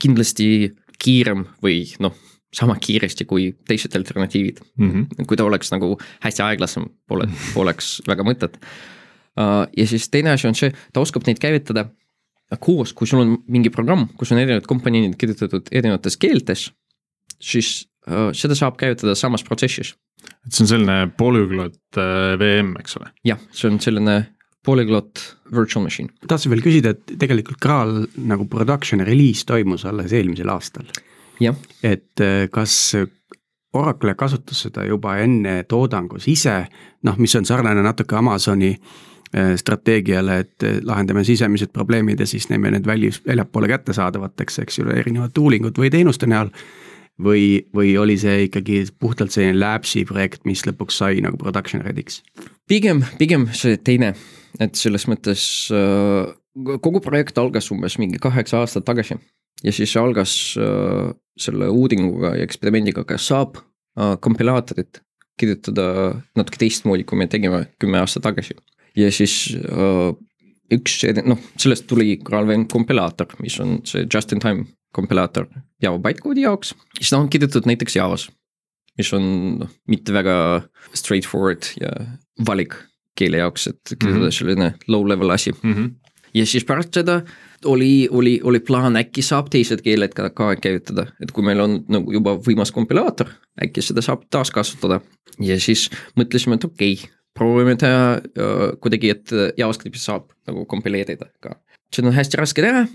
kindlasti 0.00 0.72
kiirem 1.02 1.44
või 1.64 1.84
noh 2.00 2.16
sama 2.56 2.76
kiiresti 2.80 3.26
kui 3.28 3.50
teised 3.68 3.94
alternatiivid 3.98 4.62
mm. 4.76 4.90
-hmm. 4.90 5.26
kui 5.28 5.36
ta 5.36 5.44
oleks 5.44 5.72
nagu 5.74 5.96
hästi 6.24 6.42
aeglasem, 6.42 6.88
pole, 7.08 7.28
poleks 7.54 8.00
väga 8.08 8.24
mõtet. 8.26 8.56
Uh, 9.36 9.66
ja 9.76 9.86
siis 9.86 10.08
teine 10.08 10.32
asi 10.32 10.48
on 10.48 10.56
see, 10.56 10.72
ta 10.92 11.00
oskab 11.04 11.26
neid 11.26 11.40
käivitada 11.42 11.90
koos, 12.60 12.94
kui 12.96 13.06
sul 13.06 13.20
on 13.20 13.36
mingi 13.52 13.70
programm, 13.70 14.06
kus 14.16 14.32
on 14.32 14.38
erinevad 14.40 14.68
komponendid 14.70 15.18
kirjutatud 15.20 15.68
erinevates 15.72 16.16
keeltes, 16.16 16.70
siis 17.42 17.88
uh, 18.08 18.30
seda 18.32 18.54
saab 18.54 18.78
käivitada 18.80 19.14
samas 19.14 19.44
protsessis. 19.44 19.94
et 20.46 20.52
see 20.52 20.64
on 20.64 20.70
selline 20.70 21.12
polüglot 21.18 21.98
uh, 22.00 22.38
VM, 22.40 22.72
eks 22.80 22.96
ole? 22.96 23.12
jah, 23.24 23.42
see 23.52 23.70
on 23.70 23.80
selline 23.80 24.24
Polyglot 24.66 25.20
virtual 25.54 25.84
machine. 25.84 26.08
tahtsin 26.26 26.50
veel 26.50 26.62
küsida, 26.64 26.90
et 26.90 27.18
tegelikult 27.20 27.60
Graal 27.62 28.08
nagu 28.16 28.48
production 28.50 29.04
release 29.06 29.44
toimus 29.46 29.84
alles 29.86 30.12
eelmisel 30.16 30.50
aastal 30.50 30.88
et 31.82 32.20
äh, 32.20 32.48
kas 32.52 32.96
Oracle 33.76 34.14
kasutas 34.14 34.62
seda 34.66 34.84
juba 34.88 35.16
enne 35.20 35.62
toodangus 35.68 36.28
ise, 36.32 36.62
noh, 37.04 37.18
mis 37.20 37.34
on 37.36 37.44
sarnane 37.48 37.82
natuke 37.84 38.16
Amazoni 38.16 38.72
äh, 38.72 39.54
strateegiale, 39.60 40.38
et 40.44 40.66
äh, 40.66 40.80
lahendame 40.86 41.24
sisemised 41.24 41.74
probleemid 41.74 42.20
ja 42.20 42.26
siis 42.26 42.48
teeme 42.48 42.72
need 42.72 42.88
välis, 42.88 43.20
väljapoole 43.26 43.68
kättesaadavateks, 43.74 44.58
eks 44.64 44.80
ju, 44.80 44.88
erinevad 44.94 45.34
toolingud 45.36 45.78
või 45.78 45.92
teenuste 45.92 46.28
näol. 46.30 46.52
või, 47.16 47.64
või 47.74 47.94
oli 47.96 48.18
see 48.20 48.42
ikkagi 48.44 48.82
puhtalt 49.00 49.32
selline 49.32 49.56
labs'i 49.56 50.04
projekt, 50.04 50.42
mis 50.44 50.66
lõpuks 50.66 50.98
sai 51.00 51.22
nagu 51.24 51.38
production 51.40 51.80
ready'ks? 51.80 52.22
pigem, 52.68 53.00
pigem 53.18 53.48
see 53.52 53.76
teine, 53.76 54.14
et 54.60 54.74
selles 54.76 55.08
mõttes 55.08 55.72
kogu 56.82 57.00
projekt 57.00 57.38
algas 57.38 57.70
umbes 57.72 57.96
mingi 57.98 58.20
kaheksa 58.20 58.60
aastat 58.60 58.84
tagasi 58.84 59.16
ja 59.64 59.72
siis 59.72 59.96
algas 59.96 60.34
äh, 60.60 61.10
selle 61.38 61.68
uuringuga 61.72 62.34
ja 62.36 62.44
eksperimendiga, 62.44 63.04
kas 63.08 63.28
saab 63.30 63.58
äh, 63.60 64.16
kompilaatorit 64.20 65.02
kirjutada 65.36 66.14
natuke 66.36 66.60
teistmoodi, 66.60 67.04
kui 67.04 67.18
me 67.20 67.26
tegime 67.28 67.66
kümme 67.80 68.00
aastat 68.00 68.24
tagasi. 68.28 68.56
ja 68.96 69.10
siis 69.12 69.56
äh, 69.56 70.14
üks, 70.72 71.02
noh, 71.24 71.38
sellest 71.60 71.86
tuli 71.86 72.16
GraalVM 72.24 72.66
kompilaator, 72.72 73.36
mis 73.40 73.60
on 73.60 73.80
see 73.84 74.06
just 74.12 74.32
in 74.32 74.40
time 74.40 74.66
kompilaator 74.96 75.46
Java 75.82 76.00
bytecode'i 76.00 76.46
jaoks, 76.46 76.72
ta 77.10 77.18
on 77.18 77.28
kirjutatud 77.28 77.68
näiteks 77.68 77.98
Javas 77.98 78.30
mis 78.96 79.12
on 79.16 79.24
noh, 79.62 79.72
mitte 79.90 80.14
väga 80.16 80.36
straightforward 80.96 81.68
ja 81.80 81.92
valik 82.48 82.76
keele 83.16 83.40
jaoks, 83.40 83.68
et 83.70 83.94
kirjutada 83.94 84.26
mm 84.26 84.28
-hmm. 84.28 84.38
selline 84.38 84.74
low-level 84.88 85.32
asi 85.32 85.52
mm. 85.52 85.74
-hmm. 85.74 85.90
ja 86.34 86.46
siis 86.46 86.64
pärast 86.64 86.94
seda 86.94 87.22
oli, 87.66 88.08
oli, 88.10 88.36
oli 88.44 88.60
plaan, 88.64 88.98
äkki 89.00 89.24
saab 89.24 89.50
teised 89.52 89.82
keeled 89.84 90.14
ka, 90.16 90.30
ka 90.36 90.52
käivitada, 90.62 91.08
et 91.22 91.32
kui 91.34 91.44
meil 91.46 91.60
on 91.64 91.80
nagu 91.92 92.14
juba 92.14 92.36
võimas 92.46 92.72
kompilaator, 92.74 93.30
äkki 93.62 93.84
seda 93.84 94.04
saab 94.04 94.26
taaskasutada. 94.30 95.00
ja 95.42 95.58
siis 95.60 95.88
mõtlesime, 96.18 96.56
et 96.56 96.68
okei 96.68 96.94
okay,, 96.96 97.12
proovime 97.36 97.76
teha 97.76 98.14
äh, 98.16 98.62
kuidagi, 98.80 99.10
et 99.12 99.34
JavaScriptis 99.58 100.06
saab 100.08 100.30
nagu 100.48 100.64
kompileerida 100.68 101.28
ka. 101.40 101.58
seda 101.92 102.12
on 102.12 102.16
hästi 102.16 102.40
raske 102.40 102.64
teha, 102.64 102.86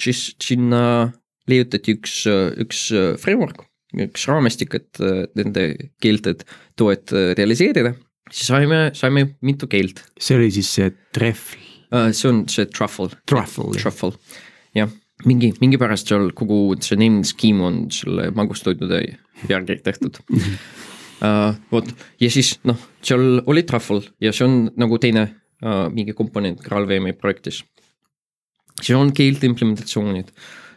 siis 0.00 0.30
sinna 0.42 1.12
leiutati 1.50 1.96
üks, 1.96 2.22
üks 2.62 2.86
framework, 3.20 3.66
üks 4.00 4.26
raamistik, 4.30 4.76
et 4.78 5.02
äh, 5.02 5.24
nende 5.38 5.66
keelte 6.02 6.36
toet 6.78 7.12
äh, 7.12 7.32
realiseerida. 7.38 7.94
siis 8.30 8.48
saime, 8.48 8.90
saime 8.96 9.26
mitu 9.44 9.68
keelt, 9.68 10.04
see 10.18 10.38
oli 10.38 10.50
siis 10.54 10.70
see 10.78 10.92
trehv, 11.14 11.52
see 11.92 12.28
on 12.30 12.42
see 12.48 12.66
truffle 12.72 13.10
truffle. 13.28 13.70
truffle, 13.76 14.12
jah, 14.76 14.90
mingi, 15.28 15.52
mingi 15.62 15.80
pärast 15.80 16.10
seal 16.10 16.30
kogu 16.36 16.76
see 16.82 16.98
naming 17.00 17.26
scheme 17.26 17.64
on 17.66 17.84
selle 17.92 18.30
magustoitude 18.36 19.02
järgi 19.50 19.78
tehtud. 19.84 20.18
Uh, 20.32 21.52
vot 21.72 21.88
ja 22.20 22.30
siis 22.32 22.56
noh, 22.68 22.78
seal 23.04 23.42
oli 23.46 23.64
truffle 23.68 24.02
ja 24.22 24.32
see 24.34 24.48
on 24.48 24.56
nagu 24.80 24.98
teine 25.02 25.28
uh, 25.62 25.86
mingi 25.92 26.16
komponent 26.18 26.62
GraalVM-i 26.64 27.14
projektis. 27.18 27.62
siis 28.80 28.96
on 28.98 29.12
keelte 29.14 29.46
implementatsioonid, 29.46 30.32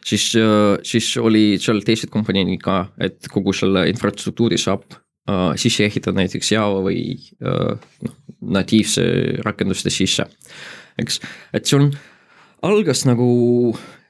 siis 0.05 0.29
uh,, 0.39 0.75
siis 0.84 1.15
oli 1.17 1.57
seal 1.62 1.81
teised 1.86 2.12
komponendid 2.13 2.62
ka, 2.62 2.86
et 3.00 3.31
kogu 3.31 3.53
selle 3.55 3.88
infrastruktuuri 3.89 4.60
saab 4.62 4.86
uh, 4.93 5.53
sisse 5.60 5.88
ehitada 5.88 6.19
näiteks 6.22 6.51
Java 6.51 6.81
või 6.86 7.15
uh, 7.41 7.75
noh, 8.05 8.17
natiivse 8.60 9.05
rakenduste 9.45 9.89
sisse, 9.89 10.27
eks, 11.01 11.19
et 11.55 11.73
on 11.77 11.89
algas 12.65 13.03
nagu 13.07 13.27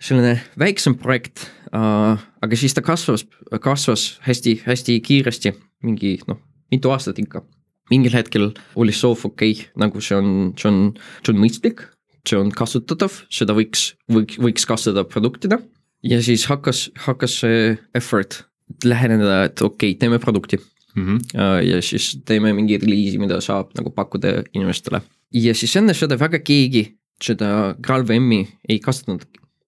selline 0.03 0.37
väiksem 0.59 0.97
projekt 0.99 1.47
äh,, 1.73 2.21
aga 2.43 2.59
siis 2.59 2.75
ta 2.75 2.83
kasvas, 2.85 3.25
kasvas 3.63 4.15
hästi-hästi 4.25 4.99
kiiresti, 5.05 5.55
mingi 5.85 6.17
noh, 6.29 6.39
mitu 6.73 6.93
aastat 6.93 7.19
ikka. 7.21 7.43
mingil 7.91 8.15
hetkel 8.17 8.49
oli 8.75 8.93
soov, 8.93 9.27
okei 9.27 9.51
okay,, 9.51 9.67
nagu 9.77 10.01
see 10.01 10.17
on, 10.17 10.53
see 10.57 10.69
on, 10.71 10.79
see 11.21 11.33
on 11.33 11.41
mõistlik, 11.41 11.85
see 12.25 12.39
on 12.39 12.49
kasutatav, 12.53 13.21
seda 13.29 13.53
võiks, 13.57 13.91
võiks, 14.09 14.39
võiks 14.41 14.65
kasutada 14.65 15.05
produktina. 15.05 15.59
ja 16.03 16.21
siis 16.21 16.47
hakkas, 16.49 16.89
hakkas 17.07 17.41
see 17.43 17.75
effort 17.97 18.43
läheneda, 18.83 19.43
et 19.49 19.61
okei 19.61 19.93
okay,, 19.93 19.99
teeme 20.01 20.19
produkti 20.19 20.61
Mm 20.95 21.03
-hmm. 21.03 21.19
Ja 21.63 21.81
siis 21.81 22.19
teeme 22.25 22.53
mingi 22.53 22.77
reliisi, 22.77 23.17
mida 23.17 23.41
saab 23.41 23.71
nagu 23.75 23.89
pakkuda 23.89 24.43
inimestele. 24.53 25.01
Ja 25.33 25.55
siis 25.57 25.75
enne 25.79 25.95
seda 25.97 26.17
väga 26.19 26.39
keegi 26.45 26.85
seda 27.23 27.75
GraalVM-i 27.81 28.43
ei 28.69 28.79
kasutanud. 28.83 29.25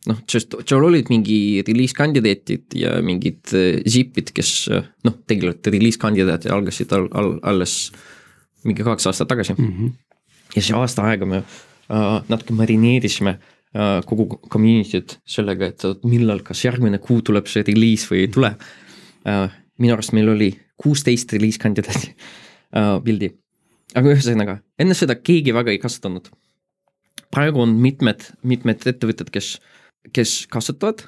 noh, 0.08 0.20
sest 0.32 0.54
seal 0.64 0.86
olid 0.88 1.10
mingi 1.12 1.60
reliiskandidaatid 1.68 2.78
ja 2.80 2.94
mingid 3.04 3.52
äh, 3.52 3.82
zipid, 3.92 4.32
kes 4.36 4.52
äh, 4.72 4.86
noh, 5.04 5.18
tegelikult 5.28 5.68
reliiskandidaadid 5.68 6.54
algasid 6.56 6.94
all, 6.96 7.10
all, 7.12 7.34
alles 7.44 7.92
mingi 8.64 8.86
kaks 8.88 9.10
aastat 9.10 9.28
tagasi 9.28 9.58
mm. 9.58 9.68
Mhm. 9.68 9.92
ja 10.56 10.64
see 10.64 10.78
aasta 10.78 11.04
aega 11.10 11.28
me 11.28 11.42
äh, 11.42 12.06
natuke 12.32 12.56
marineerisime 12.56 13.36
äh, 13.36 14.00
kogu 14.08 14.30
community't 14.48 15.18
sellega, 15.28 15.74
et 15.74 16.08
millal, 16.08 16.40
kas 16.46 16.64
järgmine 16.64 17.02
kuu 17.04 17.20
tuleb 17.22 17.52
see 17.52 17.66
reliis 17.68 18.08
või 18.12 18.24
ei 18.26 18.32
tule 18.32 18.54
äh,. 19.28 19.50
minu 19.78 19.94
arust 19.94 20.16
meil 20.16 20.32
oli 20.32 20.54
kuusteist 20.80 21.34
reliiskandidaati 21.36 22.14
äh, 22.14 22.96
pildi. 23.04 23.34
Aga 23.98 24.14
ühesõnaga, 24.14 24.60
enne 24.80 24.96
seda 24.98 25.18
keegi 25.20 25.54
väga 25.56 25.74
ei 25.74 25.82
kasutanud. 25.82 26.30
praegu 27.34 27.62
on 27.62 27.76
mitmed, 27.82 28.24
mitmed 28.48 28.86
ettevõtted, 28.88 29.32
kes, 29.34 29.58
kes 30.16 30.40
kasutavad. 30.52 31.04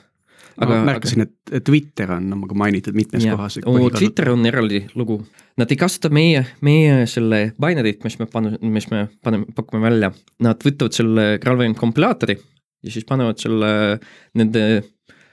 aga 0.60 0.82
märkasin, 0.84 1.24
et 1.24 1.64
Twitter 1.64 2.12
on 2.12 2.26
nagu 2.34 2.56
mainitud 2.58 2.96
mitmes 2.98 3.24
Jah. 3.24 3.38
kohas. 3.38 3.60
Twitter 3.96 4.34
on 4.34 4.46
eraldi 4.46 4.82
lugu, 5.00 5.22
nad 5.58 5.72
ei 5.72 5.80
kasuta 5.80 6.10
meie, 6.12 6.46
meie 6.62 7.06
selle 7.08 7.54
binary't, 7.56 8.04
mis 8.04 8.20
me 8.20 8.28
paneme, 8.28 8.60
mis 8.62 8.90
me 8.92 9.08
paneme, 9.24 9.48
pakume 9.56 9.86
välja, 9.86 10.12
nad 10.44 10.60
võtavad 10.66 10.98
selle 10.98 11.28
GraalVM 11.40 11.78
kompilaatori 11.80 12.36
ja 12.84 12.92
siis 12.92 13.08
panevad 13.08 13.40
selle 13.40 14.00
nende 14.40 14.66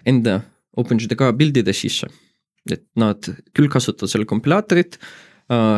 enda 0.07 0.41
OpenJDK 0.77 1.33
pildide 1.39 1.75
sisse. 1.75 2.09
et 2.67 2.83
nad 2.99 3.23
küll 3.55 3.69
kasutavad 3.71 4.11
selle 4.11 4.27
kompilaatorit 4.27 4.97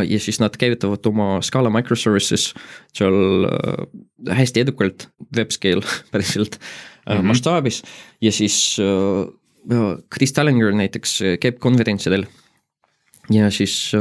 ja 0.09 0.19
siis 0.21 0.39
nad 0.41 0.55
käivitavad 0.57 1.05
oma 1.11 1.43
Scala 1.45 1.69
microservices 1.69 2.55
seal 2.97 3.45
uh, 3.45 3.83
hästi 4.33 4.65
edukalt 4.65 5.09
web-scale 5.37 5.85
päriselt 6.13 6.57
mm. 6.59 7.13
-hmm. 7.13 7.29
mastaabis 7.29 7.83
ja 8.21 8.33
siis 8.33 8.77
Chris 10.15 10.33
Tallinger 10.33 10.73
näiteks 10.73 11.19
käib 11.41 11.59
konverentsidel 11.61 12.25
ja 13.31 13.51
siis 13.53 13.93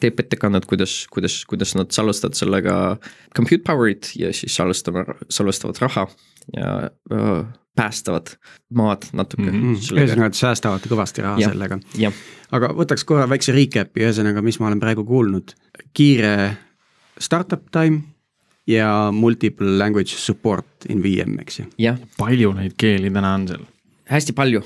teeb 0.00 0.20
ettekannet, 0.20 0.64
kuidas, 0.66 1.06
kuidas, 1.12 1.44
kuidas 1.44 1.74
nad 1.76 1.92
salvestavad 1.92 2.34
sellega 2.34 2.74
compute 3.36 3.64
power'it 3.66 4.12
ja 4.16 4.32
siis 4.32 4.56
salvestavad, 4.56 5.12
salvestavad 5.28 5.80
raha 5.84 6.06
ja 6.56 6.90
päästavad 7.76 8.34
maad 8.74 9.08
natuke 9.12 9.42
mm. 9.42 9.56
Mhm. 9.56 9.74
-hmm. 9.74 9.98
ühesõnaga, 9.98 10.26
et 10.26 10.38
säästavad 10.38 10.86
kõvasti 10.90 11.22
raha 11.24 11.40
Jah. 11.40 11.52
sellega. 11.52 11.78
aga 12.50 12.72
võtaks 12.76 13.04
korra 13.06 13.28
väikse 13.30 13.52
recap'i, 13.54 14.04
ühesõnaga, 14.04 14.42
mis 14.42 14.60
ma 14.60 14.66
olen 14.70 14.80
praegu 14.80 15.04
kuulnud. 15.04 15.54
kiire 15.94 16.56
startup 17.20 17.70
time 17.70 18.02
ja 18.66 19.10
multiple 19.12 19.78
language 19.78 20.16
support 20.16 20.86
in 20.88 21.02
VM, 21.02 21.38
eks 21.40 21.60
ju. 21.60 21.66
palju 22.18 22.52
neid 22.52 22.74
keeli 22.76 23.10
täna 23.10 23.34
on 23.34 23.48
seal? 23.48 23.64
hästi 24.10 24.32
palju. 24.32 24.62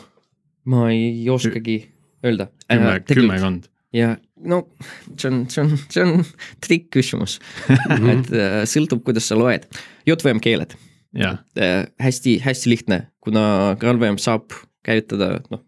ma 0.65 0.91
ei 0.91 1.29
oskagi 1.31 1.91
öelda. 2.25 2.49
kümme, 2.69 3.01
kümmekond. 3.15 3.69
ja 3.93 4.17
no 4.45 4.69
see 5.17 5.31
on, 5.31 5.45
see 5.51 5.65
on, 5.65 5.79
see 5.89 6.03
on 6.03 6.25
trikk 6.61 6.91
küsimus, 6.97 7.39
et 8.15 8.33
äh, 8.33 8.65
sõltub, 8.65 9.05
kuidas 9.05 9.29
sa 9.29 9.39
loed. 9.39 9.69
JVM 10.07 10.41
keeled 10.41 10.77
jah, 11.15 11.41
hästi-hästi 12.03 12.71
lihtne, 12.71 13.01
kuna 13.25 13.77
GraalVM 13.81 14.17
saab 14.23 14.53
käivitada, 14.85 15.39
noh, 15.51 15.63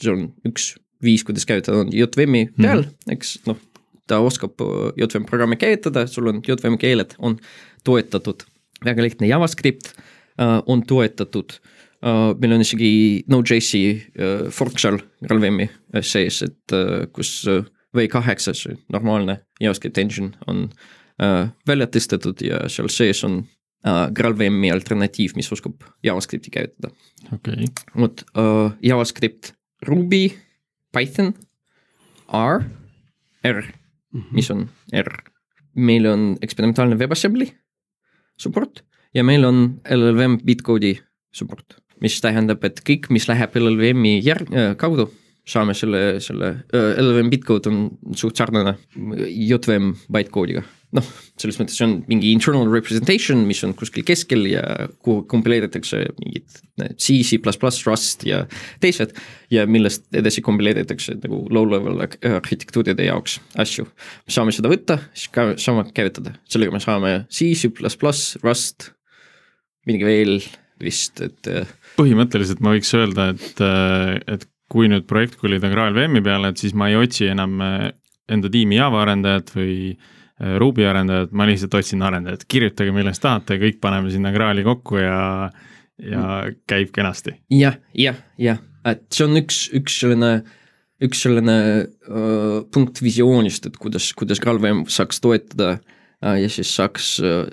see 0.00 0.12
on 0.12 0.26
üks 0.48 0.74
viis, 1.04 1.24
kuidas 1.26 1.46
käivitada, 1.48 1.82
on 1.84 1.92
JVM-i 1.92 2.46
peal 2.56 2.82
mm, 2.82 2.88
-hmm. 2.88 3.12
eks 3.12 3.36
noh, 3.48 3.58
ta 4.06 4.20
oskab 4.24 4.60
äh, 4.60 4.92
JVM 4.96 5.26
programmi 5.28 5.56
käivitada, 5.56 6.06
sul 6.06 6.28
on 6.32 6.42
JVM 6.46 6.78
keeled 6.80 7.14
on 7.18 7.38
toetatud, 7.84 8.44
väga 8.84 9.02
lihtne. 9.02 9.28
JavaScript 9.28 9.92
äh, 10.40 10.62
on 10.66 10.86
toetatud. 10.86 11.58
Äh,. 12.04 12.34
meil 12.40 12.52
on 12.52 12.60
isegi 12.60 13.24
Node.js-i 13.28 13.84
äh, 13.90 14.50
fork 14.50 14.78
seal 14.78 14.98
GraalVM-i 15.24 15.70
sees, 16.00 16.42
et 16.42 16.72
äh, 16.72 17.06
kus 17.12 17.46
äh, 17.48 17.64
V8, 17.96 18.52
see 18.52 18.76
normaalne 18.92 19.38
JavaScript 19.60 19.98
engine 19.98 20.32
on 20.46 20.68
äh, 21.22 21.48
välja 21.66 21.86
tõstetud 21.86 22.42
ja 22.44 22.66
seal 22.68 22.90
sees 22.92 23.24
on 23.24 23.44
äh, 23.86 24.06
GraalVM-i 24.16 24.72
alternatiiv, 24.74 25.36
mis 25.38 25.50
oskab 25.54 25.84
JavaScripti 26.04 26.52
käivitada. 26.54 26.92
okei 27.32 27.68
okay.. 27.68 27.70
vot 27.96 28.24
äh, 28.36 28.72
JavaScript, 28.82 29.52
Ruby, 29.86 30.28
Python, 30.94 31.34
R, 32.32 32.64
R, 33.44 33.62
mis 34.32 34.50
on 34.54 34.68
R. 34.94 35.12
meil 35.74 36.06
on 36.06 36.34
eksperimentaalne 36.42 36.98
WebAssembly 36.98 37.50
support 38.40 38.84
ja 39.14 39.24
meil 39.26 39.44
on 39.44 39.80
LLVM 39.90 40.40
bitcode'i 40.46 40.96
support, 41.34 41.76
mis 42.02 42.16
tähendab, 42.22 42.62
et 42.66 42.80
kõik, 42.86 43.10
mis 43.14 43.26
läheb 43.30 43.56
LLVM-i 43.58 44.18
järg- 44.22 44.54
äh, 44.54 44.72
kaudu 44.78 45.10
saame 45.48 45.74
selle, 45.76 46.20
selle 46.24 46.50
uh, 46.72 46.94
LLVM 47.00 47.28
bitcode 47.32 47.68
on 47.70 48.16
suht 48.16 48.38
sarnane 48.40 48.76
JVM 48.94 49.92
bytecode'iga. 50.12 50.64
noh, 50.94 51.06
selles 51.40 51.56
mõttes 51.58 51.74
see 51.74 51.84
on 51.88 51.94
mingi 52.06 52.30
internal 52.30 52.68
representation, 52.70 53.40
mis 53.48 53.64
on 53.66 53.72
kuskil 53.74 54.04
keskel 54.06 54.46
ja 54.46 54.62
kuhu 55.02 55.24
kompileeritakse 55.30 56.04
mingid 56.20 56.60
C, 56.94 57.18
C++, 57.26 57.40
Rust 57.42 58.22
ja 58.28 58.44
teised. 58.82 59.16
ja 59.50 59.66
millest 59.66 60.06
edasi 60.14 60.42
kompileeritakse 60.46 61.18
nagu 61.18 61.42
low-level 61.50 62.06
arhitektuuride 62.06 63.10
jaoks 63.10 63.40
asju. 63.58 63.88
saame 64.30 64.54
seda 64.54 64.70
võtta, 64.72 65.00
siis 65.12 65.32
ka 65.34 65.50
saame 65.60 65.88
käivitada, 65.94 66.36
sellega 66.48 66.72
me 66.72 66.82
saame 66.84 67.14
C, 67.26 67.52
C++, 67.58 67.72
Rust, 68.46 68.92
midagi 69.84 70.08
veel 70.08 70.38
vist, 70.80 71.20
et. 71.26 71.52
põhimõtteliselt 71.98 72.62
ma 72.64 72.74
võiks 72.74 72.94
öelda, 72.96 73.32
et, 73.34 73.60
et 74.30 74.48
kui 74.74 74.90
nüüd 74.90 75.06
projekt 75.06 75.38
kolida 75.38 75.70
GraalVM-i 75.70 76.22
peale, 76.24 76.50
et 76.50 76.58
siis 76.58 76.74
ma 76.74 76.90
ei 76.90 76.98
otsi 76.98 77.28
enam 77.30 77.60
enda 77.62 78.50
tiimi 78.50 78.80
Java 78.80 79.04
arendajat 79.04 79.52
või 79.54 79.76
Ruby 80.58 80.82
arendajat, 80.90 81.30
ma 81.36 81.46
lihtsalt 81.46 81.76
otsin 81.78 82.02
arendajat, 82.02 82.42
kirjutage 82.50 82.90
millest 82.94 83.22
tahate, 83.22 83.58
kõik 83.60 83.78
paneme 83.82 84.10
sinna 84.10 84.32
Graali 84.34 84.64
kokku 84.66 84.98
ja, 84.98 85.18
ja 86.02 86.24
käib 86.66 86.90
kenasti. 86.94 87.36
Ja,. 87.54 87.70
jah, 87.70 87.78
jah, 87.94 88.20
jah, 88.42 88.62
et 88.90 89.04
see 89.14 89.28
on 89.28 89.38
üks, 89.38 89.60
üks 89.78 90.00
selline, 90.02 90.32
üks 91.06 91.22
selline 91.22 91.58
uh, 91.84 92.64
punkt 92.74 92.98
visioonist, 93.04 93.70
et 93.70 93.78
kuidas, 93.78 94.10
kuidas 94.18 94.42
GraalVM 94.42 94.84
saaks 94.90 95.22
toetada 95.22 95.76
uh, 95.78 96.34
ja 96.40 96.50
siis 96.50 96.74
saaks 96.74 97.14
uh, 97.22 97.44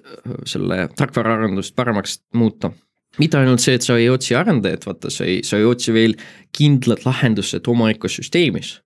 selle 0.50 0.88
tarkvaraarendust 0.98 1.78
paremaks 1.78 2.24
muuta 2.34 2.74
mitte 3.20 3.40
ainult 3.40 3.64
see, 3.64 3.76
et 3.76 3.86
sa 3.86 3.98
ei 4.00 4.10
otsi 4.12 4.36
arendajat, 4.38 4.86
vaata, 4.88 5.12
sa 5.12 5.28
ei, 5.28 5.42
sa 5.44 5.60
ei 5.60 5.68
otsi 5.68 5.94
veel 5.96 6.16
kindlat 6.56 7.06
lahendused 7.08 7.68
oma 7.72 7.92
ökosüsteemis. 7.92 8.78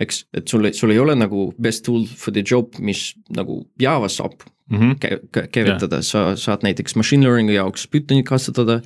eks, 0.00 0.24
et 0.32 0.48
sul, 0.48 0.64
sul 0.72 0.94
ei 0.94 0.98
ole 0.98 1.14
nagu 1.18 1.50
best 1.60 1.84
tool 1.84 2.06
for 2.06 2.32
the 2.32 2.42
job, 2.46 2.78
mis 2.80 3.10
nagu 3.36 3.60
Javas 3.82 4.16
saab 4.16 4.38
mm 4.70 4.78
-hmm. 4.78 4.94
kä-, 5.04 5.48
käivitada 5.52 5.96
yeah., 5.96 6.04
sa 6.04 6.36
saad 6.36 6.62
näiteks 6.62 6.96
machine 6.96 7.26
learning'i 7.26 7.54
jaoks 7.54 7.88
Pythonit 7.88 8.26
kasutada. 8.26 8.80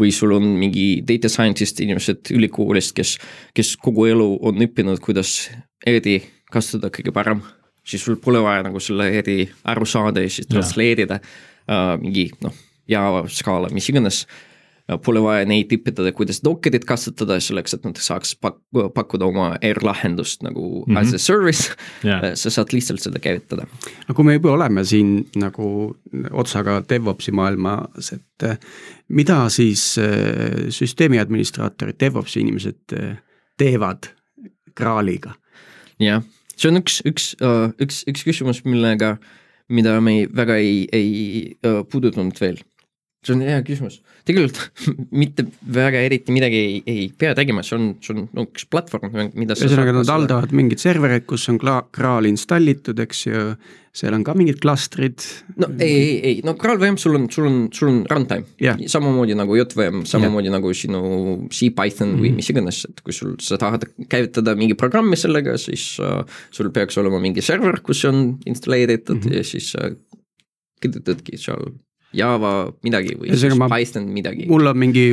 või 0.00 0.10
sul 0.12 0.32
on 0.32 0.42
mingi 0.42 1.02
data 1.08 1.28
scientist 1.28 1.80
inimesed 1.80 2.32
ülikoolist, 2.32 2.92
kes, 2.92 3.18
kes 3.54 3.76
kogu 3.76 4.04
elu 4.06 4.38
on 4.42 4.54
õppinud, 4.56 4.98
kuidas 5.00 5.50
eri 5.86 6.22
kasutada 6.52 6.90
kõige 6.90 7.12
parem. 7.12 7.42
siis 7.84 8.04
sul 8.04 8.16
pole 8.16 8.42
vaja 8.42 8.62
nagu 8.62 8.80
selle 8.80 9.10
eri 9.18 9.50
aru 9.64 9.86
saada 9.86 10.20
ja 10.20 10.28
siis 10.28 10.46
transleerida 10.46 11.20
yeah. 11.20 11.94
uh, 11.94 12.02
mingi 12.02 12.30
noh 12.42 12.65
Java, 12.88 13.24
Scala, 13.28 13.70
mis 13.74 13.88
iganes. 13.90 14.24
Pole 15.02 15.18
vaja 15.18 15.42
neid 15.50 15.72
õpetada, 15.74 16.12
kuidas 16.14 16.38
Dockerit 16.46 16.84
kasutada 16.86 17.40
selleks, 17.42 17.74
et 17.74 17.86
nad 17.88 17.98
saaks 17.98 18.36
pak-, 18.38 18.60
pakkuda 18.94 19.26
oma 19.26 19.46
R-lahendust 19.58 20.44
nagu 20.46 20.84
mm 20.84 20.94
-hmm. 20.94 21.00
as 21.00 21.14
a 21.14 21.18
service 21.18 21.74
yeah.. 22.04 22.36
sa 22.38 22.50
saad 22.54 22.70
lihtsalt 22.70 23.02
seda 23.02 23.18
käivitada. 23.18 23.66
no 24.08 24.14
kui 24.14 24.24
me 24.24 24.36
juba 24.38 24.52
oleme 24.52 24.84
siin 24.84 25.26
nagu 25.34 25.96
otsaga 26.30 26.82
DevOpsi 26.88 27.32
maailmas, 27.32 28.12
et 28.12 28.42
eh, 28.42 28.58
mida 29.08 29.48
siis 29.48 29.98
eh, 29.98 30.70
süsteemi 30.70 31.18
administraatorid, 31.18 31.98
DevOpsi 32.00 32.40
inimesed 32.40 32.92
eh, 32.92 33.16
teevad 33.58 34.06
Graaliga? 34.76 35.34
jah, 35.98 36.22
see 36.56 36.70
on 36.70 36.76
üks, 36.76 37.02
üks, 37.04 37.34
üks, 37.82 38.04
üks 38.06 38.22
küsimus, 38.22 38.62
millega, 38.64 39.16
mida 39.68 40.00
me 40.00 40.28
väga 40.30 40.56
ei, 40.56 40.86
ei 40.92 41.58
puudutanud 41.90 42.38
veel 42.40 42.62
see 43.26 43.36
on 43.36 43.44
hea 43.46 43.62
küsimus, 43.66 44.00
tegelikult 44.26 44.60
mitte 45.22 45.46
väga 45.76 46.02
eriti 46.06 46.34
midagi 46.34 46.60
ei, 46.60 46.76
ei 46.86 47.06
pea 47.10 47.34
tegema, 47.38 47.64
see 47.66 47.78
on, 47.78 47.88
see 48.04 48.14
on 48.14 48.28
no, 48.36 48.46
üks 48.46 48.68
platvorm, 48.70 49.10
mida. 49.38 49.56
ühesõnaga 49.56 49.96
nad 49.96 50.12
haldavad 50.12 50.54
mingeid 50.56 50.82
servereid, 50.82 51.26
kus 51.28 51.48
on 51.52 51.58
Graal 51.60 52.28
installitud, 52.28 53.00
eks 53.02 53.24
ju, 53.26 53.42
seal 53.96 54.12
on 54.12 54.24
ka 54.26 54.34
mingid 54.36 54.60
klastrid. 54.62 55.24
no 55.56 55.70
ei, 55.78 55.94
ei, 55.94 56.16
ei, 56.30 56.40
no 56.46 56.56
GraalVM 56.60 56.98
sul 57.00 57.16
on, 57.18 57.28
sul 57.32 57.48
on, 57.48 57.58
sul 57.74 57.90
on 57.92 58.02
runtime 58.10 58.46
yeah., 58.62 58.78
samamoodi 58.92 59.36
nagu 59.38 59.56
JVM, 59.58 60.04
samamoodi 60.08 60.50
yeah. 60.50 60.58
nagu 60.58 60.74
sinu 60.76 61.00
C-Python 61.48 62.12
mm 62.12 62.14
-hmm. 62.14 62.22
või 62.22 62.32
mhm. 62.32 62.42
mis 62.42 62.52
iganes, 62.52 62.82
et 62.90 63.00
kui 63.02 63.16
sul, 63.16 63.34
sa 63.42 63.58
tahad 63.60 63.88
käivitada 64.12 64.54
mingi 64.58 64.76
programmi 64.78 65.16
sellega, 65.16 65.56
siis 65.58 65.96
uh, 66.02 66.22
sul 66.50 66.70
peaks 66.70 66.98
olema 67.00 67.20
mingi 67.22 67.42
server, 67.42 67.80
kus 67.80 68.04
see 68.04 68.12
on 68.12 68.38
installeeritud 68.46 69.16
mm 69.16 69.30
-hmm. 69.30 69.36
ja 69.36 69.44
siis 69.44 69.74
uh, 69.80 69.96
kirjutadki 70.82 71.38
seal 71.40 71.72
Java 72.16 72.52
midagi 72.86 73.16
või 73.18 73.32
siis 73.34 73.56
Python 73.72 74.06
midagi. 74.14 74.46
mul 74.50 74.70
on 74.70 74.78
mingi 74.80 75.08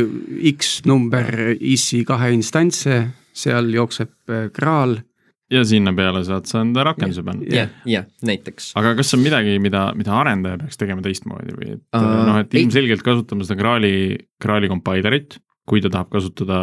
X 0.54 0.84
number 0.90 1.54
EC 1.54 2.04
kahe 2.08 2.32
instantse, 2.36 3.00
seal 3.36 3.72
jookseb 3.74 4.14
kraal. 4.56 4.98
Äh, 5.00 5.58
ja 5.58 5.64
sinna 5.68 5.94
peale 5.96 6.24
saad 6.26 6.48
sa 6.50 6.62
enda 6.64 6.86
rakenduse 6.88 7.24
panna. 7.26 7.48
jah, 7.52 7.72
jah, 7.90 8.08
näiteks. 8.26 8.72
aga 8.80 8.96
kas 9.00 9.14
on 9.18 9.24
midagi, 9.26 9.58
mida, 9.64 9.86
mida 9.98 10.16
arendaja 10.22 10.62
peaks 10.64 10.80
tegema 10.80 11.04
teistmoodi 11.06 11.58
või 11.58 11.72
et 11.76 12.00
uh, 12.00 12.12
noh, 12.30 12.40
et 12.42 12.56
ilmselgelt 12.62 13.06
kasutama 13.06 13.48
seda 13.48 13.60
kraali, 13.60 13.94
kraali 14.42 14.72
kompailerit, 14.72 15.38
kui 15.70 15.84
ta 15.84 15.92
tahab 15.94 16.12
kasutada 16.14 16.60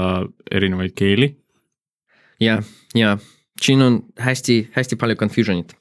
erinevaid 0.50 0.96
keeli. 0.98 1.34
ja, 2.42 2.60
ja 2.96 3.16
siin 3.60 3.84
on 3.84 4.00
hästi-hästi 4.16 4.96
palju 5.00 5.20
confusion'it. 5.20 5.76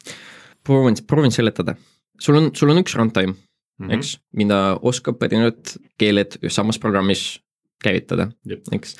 proovin, 0.67 0.99
proovin 1.07 1.31
seletada. 1.31 1.77
sul 2.19 2.35
on, 2.35 2.51
sul 2.55 2.75
on 2.75 2.83
üks 2.83 2.99
runtime 2.99 3.37
mm, 3.79 3.87
-hmm. 3.87 3.97
eks, 3.97 4.19
mida 4.35 4.79
oskab 4.81 5.23
erinevad 5.23 5.75
keeled 5.97 6.37
samas 6.47 6.79
programmis 6.79 7.39
käivitada, 7.83 8.29
eks. 8.75 8.95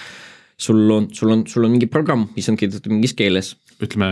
sul 0.58 0.90
on, 0.92 1.10
sul 1.14 1.32
on, 1.32 1.46
sul 1.48 1.68
on 1.68 1.72
mingi 1.76 1.88
programm, 1.88 2.28
mis 2.36 2.50
on 2.50 2.58
kirjutatud 2.58 2.94
mingis 2.94 3.14
keeles. 3.14 3.56
ütleme, 3.84 4.10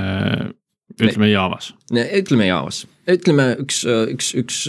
ütleme 1.02 1.30
Javas. 1.32 1.74
ütleme 1.92 2.48
Javas, 2.48 2.86
ütleme 3.08 3.56
üks, 3.64 3.86
üks, 3.86 4.34
üks, 4.36 4.66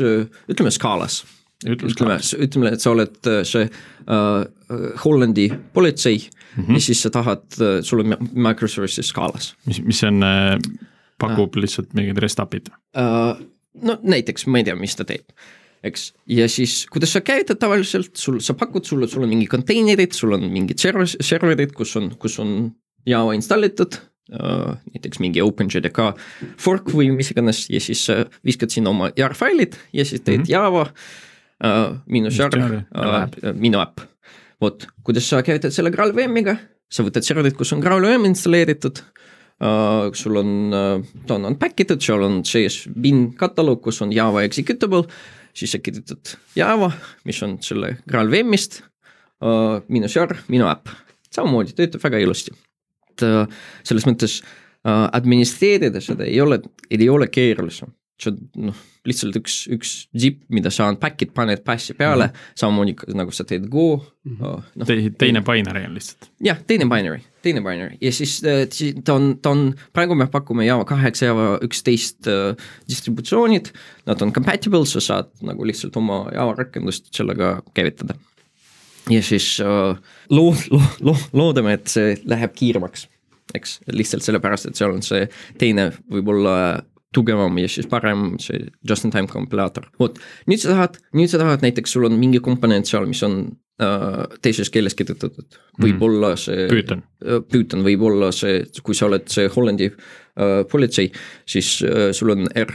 ütleme 0.49 0.71
Scalas. 0.71 1.25
ütleme, 1.67 2.21
ütleme, 2.39 2.73
et 2.73 2.81
sa 2.81 2.93
oled 2.95 3.17
see 3.43 3.65
uh, 3.67 4.45
Hollandi 5.05 5.49
politsei 5.75 6.21
mm 6.21 6.65
-hmm. 6.65 6.75
ja 6.75 6.81
siis 6.81 7.03
sa 7.03 7.11
tahad, 7.11 7.47
sul 7.83 8.01
on 8.01 8.17
microservices 8.33 9.09
Scalas. 9.09 9.57
mis, 9.67 9.83
mis 9.83 10.03
on 10.05 10.23
uh,, 10.23 10.59
pakub 11.19 11.57
uh, 11.57 11.61
lihtsalt 11.61 11.95
mingid 11.95 12.19
restup'id 12.19 12.71
uh,? 12.71 13.43
no 13.83 13.99
näiteks, 14.03 14.47
ma 14.47 14.59
ei 14.59 14.65
tea, 14.65 14.77
mis 14.77 14.97
ta 14.97 15.05
teeb 15.05 15.27
eks, 15.87 16.13
ja 16.27 16.49
siis 16.51 16.81
kuidas 16.91 17.13
sa 17.15 17.23
käivitad 17.25 17.61
tavaliselt, 17.61 18.17
sul, 18.19 18.41
sa 18.45 18.55
pakud, 18.59 18.87
sul, 18.89 19.07
sul 19.07 19.27
on 19.27 19.33
mingi 19.33 19.47
konteinerid, 19.51 20.15
sul 20.17 20.35
on 20.37 20.49
mingid 20.53 20.81
server, 20.83 21.07
serverid, 21.07 21.75
kus 21.77 21.97
on, 22.01 22.11
kus 22.21 22.39
on 22.43 22.73
Java 23.09 23.35
installitud 23.37 24.01
uh,. 24.33 24.75
näiteks 24.93 25.21
mingi 25.25 25.43
OpenJDK 25.45 26.13
fork 26.61 26.93
või 26.95 27.11
mis 27.15 27.33
iganes 27.33 27.65
ja 27.73 27.81
siis 27.83 28.05
uh, 28.13 28.25
viskad 28.47 28.73
sinna 28.75 28.93
oma 28.93 29.13
jar 29.17 29.37
failid 29.39 29.79
ja 29.93 30.05
siis 30.05 30.23
teed 30.23 30.43
mm 30.43 30.45
-hmm. 30.45 30.53
Java 30.53 30.85
uh, 30.89 31.97
miinus 32.07 32.39
jar 32.39 32.55
uh, 32.55 33.55
minu 33.55 33.81
äpp. 33.81 34.01
vot, 34.61 34.87
kuidas 35.05 35.29
sa 35.29 35.43
käivitad 35.43 35.71
selle 35.71 35.91
GraalVM-iga, 35.95 36.57
sa 36.91 37.05
võtad 37.07 37.23
serverid, 37.23 37.55
kus 37.55 37.73
on 37.73 37.81
GraalVM 37.81 38.25
installeeritud 38.25 39.01
uh,. 39.63 40.13
sul 40.13 40.37
on 40.37 40.75
uh,, 40.75 41.05
ta 41.27 41.35
on 41.35 41.45
unpack 41.45 41.81
itud, 41.81 42.03
seal 42.03 42.23
on 42.23 42.45
sees 42.45 42.89
bin 43.01 43.33
kataloog, 43.35 43.83
kus 43.83 44.03
on 44.03 44.13
Java 44.13 44.43
executable 44.43 45.07
siis 45.59 45.75
sa 45.75 45.81
kirjutad 45.83 46.37
Java, 46.57 46.91
mis 47.29 47.43
on 47.47 47.59
selle 47.65 47.97
GraalVM-ist 48.09 48.81
uh,, 48.83 49.79
minu 49.91 50.11
jar, 50.13 50.37
minu 50.53 50.69
äpp, 50.71 50.91
samamoodi 51.35 51.75
töötab 51.79 52.05
väga 52.07 52.23
ilusti. 52.23 52.55
et 53.11 53.27
uh, 53.27 53.45
selles 53.87 54.07
mõttes 54.09 54.41
uh, 54.43 55.07
administreerida 55.13 56.03
seda 56.05 56.29
ei 56.29 56.41
ole, 56.45 56.63
ei 56.91 57.09
ole 57.11 57.31
keerulisem 57.33 57.91
noh, 58.59 58.77
lihtsalt 59.07 59.37
üks, 59.39 59.57
üks 59.73 59.93
zip, 60.19 60.41
mida 60.53 60.73
sa 60.75 60.89
unpack'id, 60.91 61.31
paned 61.37 61.63
pass'i 61.67 61.95
peale 61.97 62.27
mm, 62.27 62.35
-hmm. 62.35 62.55
samamoodi 62.59 63.17
nagu 63.19 63.35
sa 63.35 63.45
teed 63.45 63.69
Go 63.71 64.03
mm. 64.25 64.37
-hmm. 64.37 64.63
No, 64.75 64.85
Te, 64.85 64.97
teine 65.19 65.43
binary 65.43 65.85
on 65.87 65.95
lihtsalt. 65.95 66.31
jah, 66.45 66.59
teine 66.67 66.89
binary, 66.91 67.21
teine 67.43 67.61
binary 67.61 67.99
ja 68.01 68.13
siis 68.13 68.43
äh, 68.45 68.67
ta 69.05 69.15
on, 69.15 69.39
ta 69.43 69.51
on, 69.51 69.75
praegu 69.93 70.15
me 70.15 70.27
pakume 70.27 70.67
Java 70.67 70.85
kaheksa, 70.85 71.27
Java 71.27 71.59
üksteist 71.63 72.27
äh, 72.27 72.57
distributsioonid. 72.89 73.73
Nad 74.07 74.23
on 74.23 74.33
compatible, 74.33 74.87
sa 74.87 75.01
saad 75.01 75.31
nagu 75.43 75.65
lihtsalt 75.65 75.97
oma 75.97 76.27
Java 76.35 76.55
rakendust 76.59 77.15
sellega 77.15 77.63
käivitada. 77.75 78.15
ja 79.11 79.23
siis 79.23 79.61
äh, 79.61 79.97
lood, 80.31 80.59
lood, 80.71 81.01
lood, 81.01 81.29
loodame, 81.33 81.73
et 81.73 81.87
see 81.87 82.17
läheb 82.25 82.53
kiiremaks 82.55 83.09
eks, 83.55 83.81
lihtsalt 83.87 84.23
sellepärast, 84.23 84.69
et 84.69 84.77
seal 84.77 84.93
on 84.93 85.03
see 85.03 85.27
teine 85.59 85.91
võib-olla 86.13 86.83
tugevam 87.15 87.57
ja 87.61 87.69
siis 87.71 87.89
parem 87.89 88.35
see 88.43 88.67
just-in-time 88.89 89.31
kompilaator. 89.31 89.89
vot, 90.01 90.19
nüüd 90.51 90.61
sa 90.61 90.75
tahad, 90.75 90.99
nüüd 91.17 91.31
sa 91.33 91.41
tahad 91.41 91.65
näiteks, 91.65 91.95
sul 91.95 92.09
on 92.09 92.19
mingi 92.21 92.41
komponent 92.45 92.89
seal, 92.89 93.07
mis 93.09 93.23
on 93.27 93.39
äh, 93.83 94.25
teises 94.45 94.71
keeles 94.75 94.97
kirjutatud. 94.99 95.61
võib-olla 95.81 96.35
mhm. 96.35 96.43
see 96.43 96.67
Python, 96.73 97.05
äh, 97.25 97.41
Python 97.53 97.87
võib 97.87 98.05
olla 98.11 98.33
see, 98.37 98.61
kui 98.85 98.99
sa 98.99 99.09
oled 99.09 99.29
see 99.33 99.49
Hollandi 99.55 99.89
äh, 99.89 100.61
politsei, 100.71 101.13
siis 101.49 101.79
äh, 101.87 102.11
sul 102.17 102.35
on 102.37 102.51
R 102.53 102.75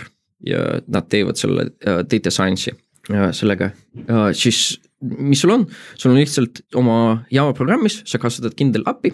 ja 0.50 0.64
nad 0.92 1.12
teevad 1.12 1.40
selle 1.40 1.70
äh, 1.86 2.02
data 2.10 2.34
science'i 2.34 2.74
äh, 3.14 3.30
sellega 3.36 3.70
äh,, 3.70 4.32
siis 4.36 4.80
mis 5.04 5.44
sul 5.44 5.54
on, 5.54 5.68
sul 6.00 6.14
on 6.14 6.20
lihtsalt 6.20 6.64
oma 6.80 6.98
Java 7.32 7.54
programmis, 7.56 8.02
sa 8.08 8.20
kasutad 8.20 8.58
kindel 8.58 8.88
API 8.90 9.14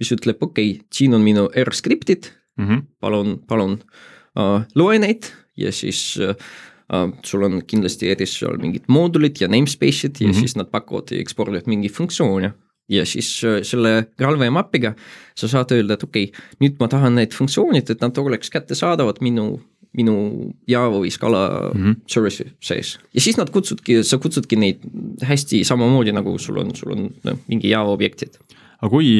mis 0.00 0.10
ütleb, 0.16 0.40
okei 0.40 0.74
okay,, 0.74 0.86
siin 0.92 1.14
on 1.14 1.22
minu 1.22 1.46
R-skriptid 1.54 2.32
mm. 2.58 2.66
-hmm. 2.66 2.86
palun, 3.00 3.36
palun 3.46 3.78
uh, 3.78 4.08
loe 4.74 4.98
neid 5.02 5.30
ja 5.58 5.72
siis 5.74 6.16
uh, 6.22 6.34
uh, 6.92 7.10
sul 7.26 7.46
on 7.46 7.60
kindlasti 7.66 8.10
eris 8.12 8.36
seal 8.38 8.58
mingid 8.62 8.88
moodulid 8.88 9.40
ja 9.40 9.48
namespace'id 9.48 10.20
ja 10.20 10.28
mm 10.28 10.32
-hmm. 10.32 10.40
siis 10.40 10.56
nad 10.56 10.70
pakuvad 10.70 11.10
ja 11.10 11.20
ekspordivad 11.20 11.66
mingi 11.66 11.88
funktsioone. 11.88 12.52
ja 12.90 13.04
siis 13.06 13.42
selle 13.62 14.06
GraalVM 14.18 14.56
äpiga 14.56 14.94
sa 15.34 15.48
saad 15.48 15.70
öelda, 15.70 15.94
et 15.94 16.02
okei 16.02 16.24
okay,, 16.24 16.40
nüüd 16.60 16.80
ma 16.80 16.88
tahan 16.88 17.14
need 17.14 17.34
funktsioonid, 17.34 17.90
et 17.90 18.00
nad 18.00 18.18
oleks 18.18 18.50
kättesaadavad 18.50 19.20
minu 19.20 19.60
minu 19.96 20.14
Java 20.70 21.00
või 21.02 21.10
Scala 21.10 21.70
mm 21.74 21.80
-hmm. 21.80 21.94
service'i 22.06 22.52
sees 22.60 22.98
ja 23.14 23.20
siis 23.20 23.36
nad 23.36 23.50
kutsudki, 23.50 24.02
sa 24.04 24.18
kutsudki 24.18 24.56
neid 24.56 24.78
hästi 25.22 25.64
samamoodi 25.64 26.12
nagu 26.12 26.38
sul 26.38 26.58
on, 26.58 26.74
sul 26.74 26.92
on 26.92 27.10
noh, 27.24 27.38
mingi 27.48 27.70
Java 27.70 27.90
objektid 27.90 28.38
aga 28.80 28.90
kui, 28.92 29.10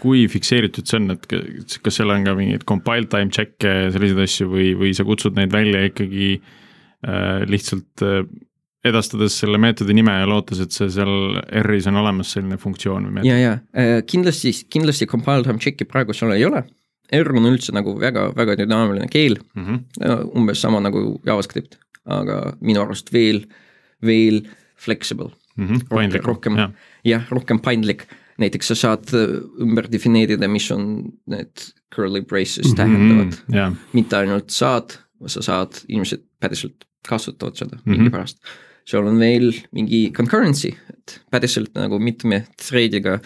kui 0.00 0.24
fikseeritud 0.32 0.88
see 0.88 1.00
on, 1.00 1.12
et 1.14 1.26
kas 1.84 1.98
seal 1.98 2.12
on 2.14 2.24
ka 2.24 2.34
mingeid 2.38 2.64
compile 2.68 3.08
time 3.12 3.32
check'e 3.34 3.74
ja 3.84 3.90
selliseid 3.92 4.22
asju 4.24 4.48
või, 4.52 4.70
või 4.78 4.94
sa 4.96 5.04
kutsud 5.08 5.36
neid 5.36 5.52
välja 5.52 5.82
ikkagi 5.90 6.30
äh, 6.38 7.42
lihtsalt 7.50 8.04
äh, 8.06 8.22
edastades 8.88 9.36
selle 9.38 9.60
meetodi 9.62 9.94
nime 9.94 10.14
ja 10.16 10.28
lootes, 10.28 10.62
et 10.64 10.74
see 10.74 10.88
seal 10.90 11.36
R-is 11.62 11.88
on 11.90 12.00
olemas 12.00 12.32
selline 12.34 12.58
funktsioon 12.60 13.08
või 13.08 13.18
meetod? 13.18 13.30
ja, 13.30 13.36
ja 13.38 13.52
äh, 13.78 13.98
kindlasti, 14.08 14.54
kindlasti 14.72 15.08
compile 15.10 15.46
time 15.46 15.62
check'i 15.62 15.86
praegu 15.88 16.16
seal 16.16 16.34
ei 16.34 16.46
ole. 16.48 16.64
R 17.12 17.28
on 17.36 17.44
üldse 17.44 17.74
nagu 17.76 17.92
väga, 18.00 18.30
väga 18.32 18.56
dünaamiline 18.62 19.10
keel 19.12 19.36
mm, 19.52 19.64
-hmm. 19.66 20.30
umbes 20.38 20.62
sama 20.64 20.80
nagu 20.80 21.20
JavaScript, 21.28 21.76
aga 22.08 22.56
minu 22.64 22.80
arust 22.86 23.12
veel, 23.12 23.42
veel 24.00 24.46
flexible 24.80 25.28
mm. 25.56 25.66
-hmm. 25.66 25.86
paindlik. 25.90 26.24
rohkem, 26.26 26.56
jah, 27.04 27.28
rohkem 27.30 27.60
paindlik 27.60 28.06
näiteks 28.42 28.72
sa 28.72 28.78
saad 28.78 29.14
äh, 29.16 29.38
ümber 29.62 29.88
defineerida, 29.92 30.48
mis 30.50 30.68
on 30.74 31.12
need 31.30 31.70
curly 31.94 32.22
braces 32.22 32.74
tähendavad 32.76 33.30
mm. 33.30 33.38
-hmm, 33.38 33.54
yeah. 33.54 33.72
mitte 33.92 34.16
ainult 34.16 34.50
saad, 34.50 34.98
sa 35.26 35.42
saad, 35.42 35.82
inimesed 35.88 36.24
päriselt 36.40 36.86
kasutavad 37.08 37.56
seda 37.56 37.76
mm 37.76 37.82
-hmm. 37.82 37.96
mingipärast. 37.96 38.38
seal 38.84 39.06
on 39.06 39.18
veel 39.18 39.52
mingi 39.72 40.10
concurrency, 40.10 40.72
et 40.90 41.20
päriselt 41.30 41.74
nagu 41.74 41.98
mitme 41.98 42.46
thread'iga 42.58 43.20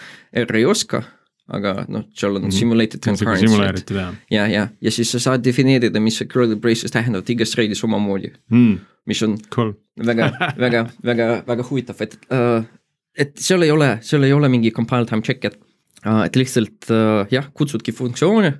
R 0.45 0.55
ei 0.55 0.65
oska, 0.65 1.01
aga 1.47 1.85
noh, 1.87 2.03
seal 2.13 2.35
on 2.35 2.41
mm 2.41 2.47
-hmm. 2.47 2.59
simulated 2.59 2.99
concurrency. 2.99 3.93
ja, 4.31 4.47
ja, 4.47 4.67
ja 4.81 4.91
siis 4.91 5.11
sa 5.11 5.19
saad 5.19 5.43
defineerida, 5.43 5.99
mis 5.99 6.17
see 6.17 6.27
curly 6.27 6.55
braces 6.55 6.91
tähendavad 6.91 7.29
igas 7.29 7.55
thread'is 7.55 7.83
omamoodi 7.83 8.31
mm., 8.49 8.77
mis 9.05 9.23
on 9.23 9.37
cool. 9.55 9.73
väga, 10.05 10.31
väga, 10.65 10.89
väga, 11.03 11.43
väga 11.47 11.63
huvitav, 11.69 12.01
et 12.01 12.19
uh, 12.31 12.63
et 13.17 13.33
seal 13.41 13.65
ei 13.65 13.73
ole, 13.73 13.95
seal 14.05 14.25
ei 14.27 14.35
ole 14.35 14.49
mingi 14.51 14.73
compile 14.75 15.07
time 15.09 15.25
check, 15.25 15.47
et, 15.49 15.57
äh, 16.05 16.23
et 16.27 16.37
lihtsalt 16.39 16.91
äh, 16.93 17.25
jah, 17.33 17.49
kutsudki 17.57 17.93
funktsioone, 17.95 18.53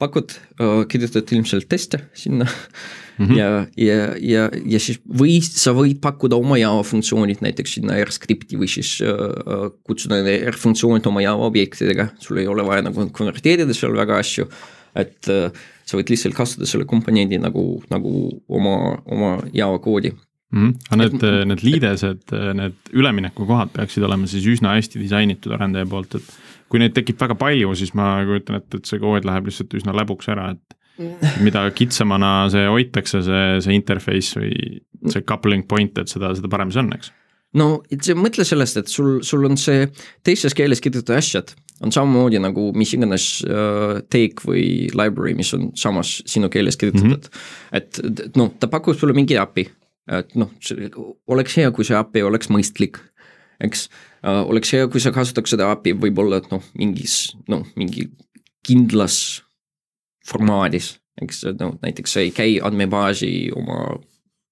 pakud, 0.00 0.36
äh, 0.60 0.82
kirjutad 0.90 1.30
ilmselt 1.34 1.68
teste 1.68 2.04
sinna 2.16 2.46
mm 2.46 3.26
-hmm. 3.26 3.36
ja, 3.36 3.66
ja, 3.76 3.96
ja, 4.16 4.48
ja 4.64 4.80
siis 4.80 5.00
või 5.04 5.40
sa 5.44 5.74
võid 5.76 6.00
pakkuda 6.00 6.38
oma 6.40 6.56
Java 6.58 6.82
funktsioonid 6.86 7.42
näiteks 7.44 7.74
sinna 7.78 7.98
R-skripti 8.04 8.56
või 8.56 8.70
siis 8.70 8.96
uh, 9.04 9.68
kutsuda 9.84 10.22
need 10.22 10.48
R-funktsioonid 10.54 11.06
oma 11.06 11.22
Java 11.22 11.50
objektidega, 11.50 12.08
sul 12.18 12.40
ei 12.40 12.46
ole 12.46 12.64
vaja 12.64 12.86
nagu 12.88 13.10
konverteerida 13.12 13.74
seal 13.76 13.96
väga 13.96 14.16
asju, 14.22 14.48
et 14.94 15.28
uh, 15.28 15.50
sa 15.84 15.98
võid 15.98 16.10
lihtsalt 16.14 16.34
kasutada 16.34 16.66
selle 16.66 16.88
komponendi 16.88 17.38
nagu, 17.38 17.82
nagu 17.90 18.40
oma, 18.48 19.02
oma 19.04 19.36
Java 19.52 19.78
koodi 19.78 20.14
mm. 20.50 20.60
-hmm. 20.60 20.74
aga 20.88 21.00
need, 21.02 21.46
need 21.52 21.64
liidesed, 21.66 22.34
need 22.58 22.92
üleminekukohad 22.92 23.72
peaksid 23.76 24.06
olema 24.06 24.26
siis 24.30 24.46
üsna 24.46 24.74
hästi 24.76 25.02
disainitud 25.02 25.54
arendaja 25.56 25.86
poolt, 25.86 26.18
et 26.18 26.34
kui 26.70 26.82
neid 26.82 26.94
tekib 26.94 27.20
väga 27.20 27.34
palju, 27.38 27.74
siis 27.74 27.94
ma 27.94 28.18
kujutan 28.26 28.60
ette, 28.60 28.78
et 28.78 28.90
see 28.90 29.00
kood 29.02 29.26
läheb 29.26 29.50
lihtsalt 29.50 29.74
üsna 29.74 29.96
läbuks 29.96 30.28
ära, 30.30 30.50
et 30.54 30.76
mida 31.40 31.64
kitsamana 31.72 32.50
see 32.52 32.66
hoitakse, 32.68 33.22
see, 33.24 33.46
see 33.64 33.74
interface 33.74 34.36
või 34.36 34.52
see 35.08 35.24
coupling 35.24 35.64
point, 35.68 35.98
et 35.98 36.12
seda, 36.12 36.34
seda 36.36 36.50
parem 36.52 36.72
see 36.74 36.82
on, 36.82 36.92
eks 36.98 37.12
no 37.58 37.70
mõtle 38.20 38.46
sellest, 38.46 38.78
et 38.78 38.92
sul, 38.92 39.18
sul 39.26 39.48
on 39.48 39.58
see 39.58 39.88
teises 40.26 40.54
keeles 40.54 40.82
kirjutatud 40.82 41.16
asjad 41.16 41.54
on 41.80 41.92
samamoodi 41.94 42.38
nagu 42.42 42.68
mis 42.76 42.92
iganes 42.94 43.26
uh, 43.46 43.98
take 44.12 44.44
või 44.44 44.64
library, 44.92 45.34
mis 45.38 45.50
on 45.56 45.70
samas 45.78 46.18
sinu 46.28 46.50
keeles 46.52 46.78
kirjutatud 46.80 47.08
mm. 47.08 47.40
-hmm. 47.40 47.76
et, 47.80 48.00
et 48.28 48.36
noh, 48.38 48.52
ta 48.60 48.68
pakub 48.70 48.98
sulle 48.98 49.16
mingi 49.16 49.38
äpi 49.40 49.66
et 50.10 50.34
noh, 50.38 50.50
oleks 51.30 51.56
hea, 51.60 51.70
kui 51.74 51.86
see 51.86 51.98
API 51.98 52.24
oleks 52.26 52.50
mõistlik, 52.52 53.00
eks 53.62 53.86
uh,. 54.24 54.42
oleks 54.50 54.74
hea, 54.74 54.88
kui 54.90 55.02
sa 55.02 55.14
kasutaks 55.14 55.54
seda 55.54 55.70
API 55.74 55.94
võib-olla, 55.98 56.40
et 56.40 56.50
noh, 56.52 56.64
mingis 56.78 57.36
noh, 57.50 57.64
mingi 57.78 58.08
kindlas 58.66 59.40
formaadis, 60.28 60.94
eks 61.20 61.44
no 61.58 61.74
näiteks 61.82 62.16
sa 62.16 62.24
ei 62.24 62.32
käi 62.34 62.58
andmebaasi 62.64 63.50
oma 63.56 63.98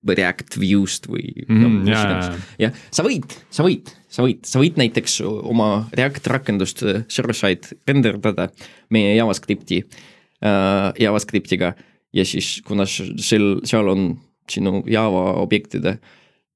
React 0.09 0.55
view'st 0.63 1.09
või 1.11 1.25
mm, 1.43 1.59
no, 1.59 1.69
mis 1.83 1.99
iganes. 1.99 2.45
jah, 2.63 2.77
sa 2.95 3.03
võid, 3.05 3.35
sa 3.53 3.65
võid, 3.67 3.91
sa 4.09 4.25
võid, 4.25 4.47
sa 4.47 4.63
võid 4.63 4.79
näiteks 4.79 5.19
oma 5.27 5.89
React 5.99 6.31
rakendust 6.31 6.85
äh, 6.87 7.03
server-side 7.11 7.75
renderdada 7.89 8.49
meie 8.95 9.17
JavaScripti 9.17 9.83
uh,, 9.83 10.95
JavaScriptiga 11.03 11.75
ja 12.15 12.25
siis 12.25 12.61
kuna 12.65 12.87
seal, 12.89 13.59
seal 13.69 13.91
on 13.91 14.07
sinu 14.51 14.83
Java 14.87 15.33
objektide 15.43 15.99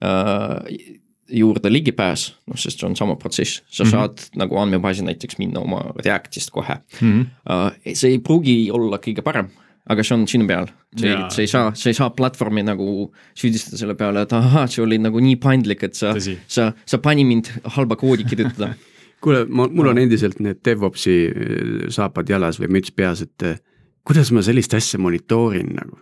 äh, 0.02 0.98
juurde 1.33 1.72
ligipääs, 1.72 2.26
noh, 2.50 2.59
sest 2.61 2.81
see 2.81 2.88
on 2.88 2.96
sama 2.98 3.16
protsess, 3.16 3.62
sa 3.70 3.85
mm 3.85 3.88
-hmm. 3.88 3.90
saad 3.90 4.22
nagu 4.37 4.59
andmebaasi 4.59 5.05
näiteks 5.05 5.38
minna 5.38 5.61
oma 5.61 5.81
Reactist 6.05 6.50
kohe 6.50 6.76
mm. 7.00 7.26
-hmm. 7.26 7.94
See 7.94 8.11
ei 8.11 8.18
pruugi 8.18 8.70
olla 8.70 8.98
kõige 8.98 9.22
parem, 9.22 9.48
aga 9.88 10.02
see 10.02 10.14
on 10.14 10.28
sinu 10.28 10.46
peal, 10.46 10.66
see, 10.96 11.16
sa 11.28 11.40
ei 11.40 11.46
saa, 11.46 11.74
sa 11.74 11.88
ei 11.90 11.94
saa 11.94 12.11
platvormi 12.11 12.62
nagu 12.62 13.12
süüdistada 13.35 13.76
selle 13.76 13.94
peale, 13.94 14.22
et 14.22 14.33
ahah, 14.33 14.68
see 14.68 14.83
oli 14.85 14.98
nagu 14.98 15.20
nii 15.20 15.37
paindlik, 15.37 15.83
et 15.83 15.94
sa, 15.94 16.14
sa, 16.46 16.72
sa 16.87 16.98
pani 16.98 17.24
mind 17.24 17.50
halba 17.64 17.96
koodi 17.96 18.24
kirjutada 18.24 18.74
kuule, 19.22 19.44
ma, 19.48 19.68
mul 19.70 19.92
on 19.92 19.98
endiselt 19.98 20.40
need 20.40 20.62
DevOpsi 20.64 21.16
äh, 21.28 21.90
saapad 21.94 22.28
jalas 22.28 22.61
või 22.61 22.72
müts 22.78 22.94
peas, 22.94 23.22
et 23.22 23.46
äh, 23.46 23.61
kuidas 24.05 24.33
ma 24.33 24.42
sellist 24.42 24.74
asja 24.74 25.00
monitoorin 25.02 25.74
nagu? 25.78 25.98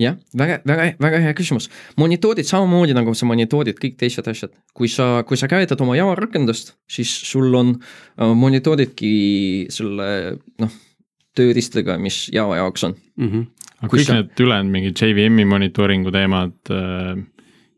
Jah, 0.00 0.16
väga, 0.34 0.58
väga, 0.66 0.86
väga 1.02 1.20
hea 1.22 1.34
küsimus. 1.38 1.68
monitoorid 2.00 2.48
samamoodi 2.48 2.96
nagu 2.96 3.14
sa 3.14 3.28
monitoorid 3.30 3.78
kõik 3.80 3.96
teised 4.00 4.26
asjad. 4.30 4.52
kui 4.74 4.88
sa, 4.90 5.22
kui 5.26 5.38
sa 5.38 5.48
käivitad 5.50 5.80
oma 5.84 5.96
Java 5.96 6.16
rakendust, 6.18 6.74
siis 6.90 7.10
sul 7.28 7.54
on 7.54 7.74
äh,, 7.76 8.34
monitooridki 8.34 9.12
selle 9.70 10.08
noh, 10.62 10.80
tööriistadega, 11.38 11.98
mis 12.02 12.26
Java 12.34 12.58
jaoks 12.62 12.88
on 12.90 12.96
mm. 13.16 13.28
-hmm. 13.28 13.46
aga 13.82 13.92
kõik 13.96 14.08
sa... 14.08 14.18
need 14.18 14.44
ülejäänud 14.46 14.72
mingid 14.78 14.98
JVM-i 15.00 15.44
monitooringu 15.44 16.14
teemad 16.14 16.58
äh,, 16.70 17.22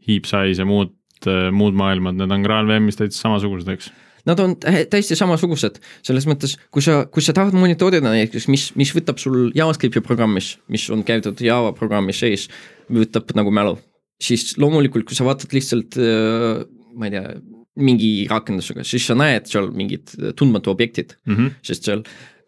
heap 0.08 0.24
size 0.24 0.62
ja 0.62 0.68
muud 0.68 0.94
äh,, 1.26 1.50
muud 1.52 1.76
maailmad, 1.76 2.16
need 2.16 2.32
on 2.32 2.48
GraalVM-is 2.48 2.96
täitsa 2.96 3.26
samasugused, 3.26 3.68
eks? 3.76 3.92
Nad 4.26 4.40
on 4.42 4.56
täiesti 4.60 5.16
samasugused, 5.18 5.80
selles 6.06 6.26
mõttes, 6.26 6.56
kui 6.74 6.84
sa, 6.84 7.04
kui 7.10 7.24
sa 7.24 7.34
tahad 7.36 7.54
monitoorida 7.56 8.10
näiteks, 8.10 8.48
mis, 8.52 8.68
mis 8.78 8.92
võtab 8.96 9.20
sul 9.22 9.50
JavaScripti 9.56 10.02
programmis, 10.04 10.56
mis 10.72 10.86
on 10.94 11.04
käidud 11.06 11.40
Java 11.44 11.72
programmi 11.76 12.14
sees, 12.16 12.48
võtab 12.92 13.30
nagu 13.38 13.54
mälu. 13.54 13.76
siis 14.22 14.54
loomulikult, 14.56 15.04
kui 15.04 15.16
sa 15.16 15.26
vaatad 15.26 15.52
lihtsalt, 15.52 15.98
äh, 16.00 16.64
ma 16.96 17.06
ei 17.06 17.12
tea, 17.12 17.34
mingi 17.76 18.10
rakendusega, 18.30 18.84
siis 18.88 19.04
sa 19.04 19.14
näed 19.18 19.50
seal 19.50 19.68
mingid 19.76 20.14
tundmatu 20.36 20.72
objektid 20.72 21.12
mm, 21.26 21.34
-hmm. 21.34 21.50
sest 21.62 21.84
seal 21.84 22.02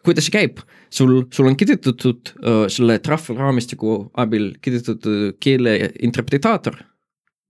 kuidas 0.04 0.28
see 0.28 0.34
käib, 0.34 0.62
sul, 0.94 1.26
sul 1.34 1.50
on 1.50 1.56
kirjutatud 1.58 2.32
uh, 2.38 2.66
selle 2.72 2.98
trahv 3.04 3.34
raamistiku 3.36 3.98
abil 4.16 4.54
kirjutatud 4.64 5.36
keele 5.42 5.92
interpretaator 6.00 6.78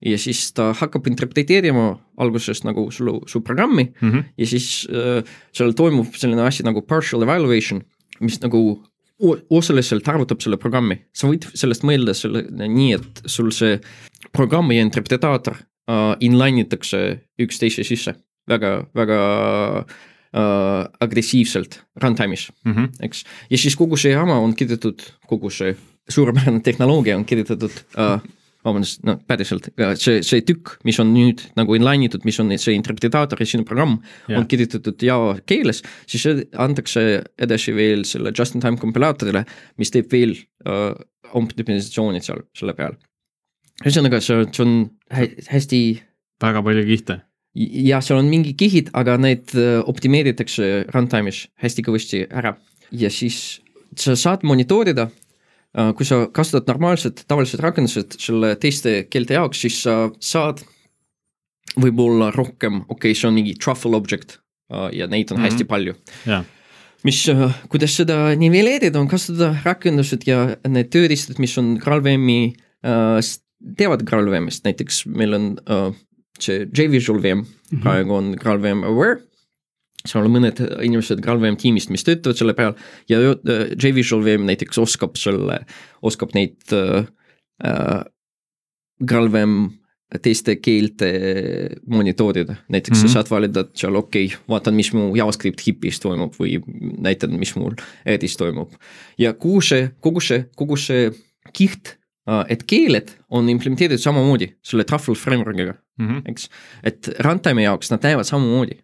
ja 0.05 0.19
siis 0.19 0.53
ta 0.55 0.71
hakkab 0.79 1.07
interpreteerima 1.11 1.89
alguses 2.23 2.63
nagu 2.65 2.91
su, 2.95 3.21
su 3.27 3.41
programmi 3.41 3.89
mm 4.01 4.11
-hmm. 4.11 4.25
ja 4.39 4.47
siis 4.47 4.89
äh, 4.91 5.25
seal 5.53 5.73
toimub 5.73 6.15
selline 6.15 6.43
asi 6.43 6.63
nagu 6.63 6.83
partial 6.83 7.23
evaluation, 7.23 7.83
mis 8.21 8.41
nagu 8.41 8.83
osaliselt 9.51 10.09
arvutab 10.09 10.41
selle 10.41 10.57
programmi. 10.57 10.99
sa 11.13 11.27
võid 11.27 11.49
sellest 11.55 11.83
mõelda 11.83 12.15
selle 12.15 12.45
nii, 12.69 12.93
et 12.95 13.23
sul 13.27 13.51
see 13.51 13.81
programm 14.33 14.71
ja 14.73 14.83
interpretaator 14.83 15.57
äh, 15.57 16.15
inline 16.21 16.61
itakse 16.61 17.21
üksteise 17.41 17.85
sisse 17.85 18.15
väga, 18.49 18.87
väga 18.95 19.19
äh, 19.83 20.87
agressiivselt 21.01 21.83
runtime'is 22.03 22.51
mm, 22.65 22.73
-hmm. 22.73 22.89
eks. 23.01 23.25
ja 23.51 23.59
siis 23.59 23.77
kogu 23.77 23.97
see 23.97 24.13
jama 24.13 24.39
on 24.39 24.55
kirjutatud, 24.55 25.03
kogu 25.27 25.51
see 25.51 25.77
suurepärane 26.09 26.61
tehnoloogia 26.61 27.17
on 27.17 27.25
kirjutatud 27.25 27.73
äh, 27.99 28.21
vabandust, 28.69 29.03
no 29.07 29.17
päriselt, 29.29 29.71
see, 30.01 30.23
see 30.27 30.45
tükk, 30.47 30.77
mis 30.89 30.99
on 31.03 31.11
nüüd 31.15 31.43
nagu 31.59 31.77
inline 31.77 32.09
itud, 32.09 32.25
mis 32.29 32.39
on 32.43 32.53
see 32.57 32.77
interpretaator 32.77 33.41
ja 33.43 33.49
sinu 33.49 33.67
programm 33.69 33.99
yeah. 34.29 34.39
on 34.41 34.49
kirjutatud 34.51 35.03
Java 35.05 35.37
keeles, 35.49 35.83
siis 36.09 36.27
antakse 36.59 37.05
edasi 37.41 37.75
veel 37.77 38.05
selle 38.09 38.33
just-in-time 38.37 38.81
kompilaatorile, 38.81 39.45
mis 39.81 39.95
teeb 39.95 40.11
veel 40.13 40.37
uh, 40.69 40.93
optimisatsioonid 41.39 42.25
seal 42.27 42.45
selle 42.57 42.77
peal. 42.79 42.99
ühesõnaga, 43.85 44.21
see, 44.25 44.45
see 44.53 44.65
on 44.65 44.77
hä 45.15 45.31
hästi. 45.53 45.83
väga 46.43 46.63
palju 46.63 46.85
kihte 46.87 47.23
ja 47.59 48.01
seal 48.05 48.21
on 48.21 48.29
mingi 48.31 48.55
kihid, 48.59 48.93
aga 48.99 49.17
need 49.21 49.55
äh, 49.59 49.79
optimeeritakse 49.89 50.85
runtime'is 50.95 51.47
hästi 51.63 51.85
kõvasti 51.87 52.27
ära 52.29 52.55
ja 52.95 53.11
siis 53.11 53.61
sa 53.99 54.15
saad 54.17 54.45
monitoorida 54.47 55.09
äh, 55.09 55.28
kui 55.97 56.07
sa 56.09 56.27
kasutad 56.33 56.69
normaalset 56.71 57.25
tavalised 57.29 57.61
rakendused 57.61 58.17
selle 58.19 58.55
teiste 58.57 59.03
keelte 59.13 59.37
jaoks, 59.37 59.61
siis 59.61 59.83
sa 59.85 59.97
saad 60.21 60.63
võib-olla 61.77 62.31
rohkem, 62.35 62.83
okei 62.87 63.13
okay,, 63.13 63.19
see 63.19 63.29
on 63.29 63.37
mingi 63.37 63.57
truffle 63.61 63.97
object 63.99 64.39
äh, 64.73 64.89
ja 64.97 65.07
neid 65.07 65.31
on 65.31 65.39
mm 65.39 65.45
-hmm. 65.45 65.51
hästi 65.51 65.65
palju 65.69 65.95
jah, 66.27 66.45
mis, 67.05 67.21
kuidas 67.69 67.95
seda 68.01 68.35
nivelleerida, 68.35 68.99
on 69.01 69.09
kasutada 69.09 69.53
rakendused 69.65 70.27
ja 70.27 70.57
need 70.69 70.91
tööriistad, 70.95 71.39
mis 71.39 71.59
on 71.59 71.77
GraalVM-i 71.79 72.55
äh,, 72.85 73.21
teavad 73.79 74.03
GraalVM-ist, 74.07 74.65
näiteks 74.65 75.07
meil 75.07 75.35
on 75.35 75.57
äh, 75.71 75.93
see 76.41 76.67
JVisual 76.77 77.23
VM 77.23 77.39
mm, 77.39 77.45
-hmm. 77.45 77.83
praegu 77.83 78.15
on 78.15 78.35
GraalVM 78.41 78.85
Aware. 78.85 79.21
Seal 80.09 80.27
on 80.27 80.35
mõned 80.35 80.61
inimesed 80.85 81.23
GraalVM 81.25 81.59
tiimist, 81.61 81.93
mis 81.95 82.07
töötavad 82.07 82.41
selle 82.41 82.55
peal 82.59 82.77
ja 83.11 83.21
äh, 83.33 83.67
JVisual 83.75 84.25
VM 84.27 84.47
näiteks 84.49 84.81
oskab 84.83 85.19
selle, 85.21 85.63
oskab 86.03 86.35
neid 86.37 86.75
äh, 86.77 87.05
äh, 87.65 88.01
GraalVM 89.05 89.61
teiste 90.25 90.55
keelte 90.57 91.09
monitoorida, 91.87 92.55
näiteks 92.73 92.97
mm 92.97 92.97
-hmm. 92.97 93.01
sa 93.01 93.07
mhm. 93.07 93.13
saad 93.13 93.31
valida 93.31 93.65
seal 93.75 93.97
okei 93.97 94.25
okay,, 94.27 94.39
vaatan, 94.49 94.75
mis 94.75 94.93
mu 94.93 95.17
JavaScript 95.17 95.61
hipis 95.67 96.01
toimub 96.01 96.33
või 96.41 96.63
näitan, 96.99 97.37
mis 97.39 97.55
mul 97.57 97.77
Edis 98.07 98.37
toimub. 98.37 98.73
ja 99.19 99.33
kuhu 99.33 99.61
see, 99.61 99.91
kogu 100.01 100.21
see, 100.21 100.47
kogu 100.57 100.77
see 100.77 101.13
kiht, 101.53 101.99
et 102.49 102.65
keeled 102.69 103.11
on 103.31 103.49
implementeeritud 103.49 104.03
samamoodi 104.03 104.51
selle 104.63 104.85
truffle 104.85 105.15
framework'iga 105.15 105.75
mm, 105.99 106.09
-hmm. 106.09 106.23
eks. 106.31 106.49
et 106.85 107.11
runtime'i 107.25 107.65
jaoks 107.65 107.91
nad 107.91 108.03
näevad 108.03 108.25
samamoodi. 108.25 108.81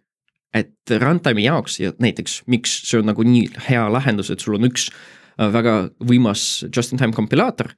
Et 0.55 0.95
runtime'i 1.01 1.47
jaoks 1.47 1.79
ja 1.81 1.93
näiteks, 2.01 2.41
miks 2.51 2.77
see 2.89 3.01
on 3.01 3.09
nagu 3.11 3.25
nii 3.27 3.49
hea 3.67 3.85
lahendus, 3.91 4.31
et 4.31 4.43
sul 4.43 4.57
on 4.59 4.69
üks 4.69 4.89
äh, 4.89 5.49
väga 5.51 5.77
võimas 5.99 6.65
just-in-time 6.69 7.15
kompilaator, 7.15 7.73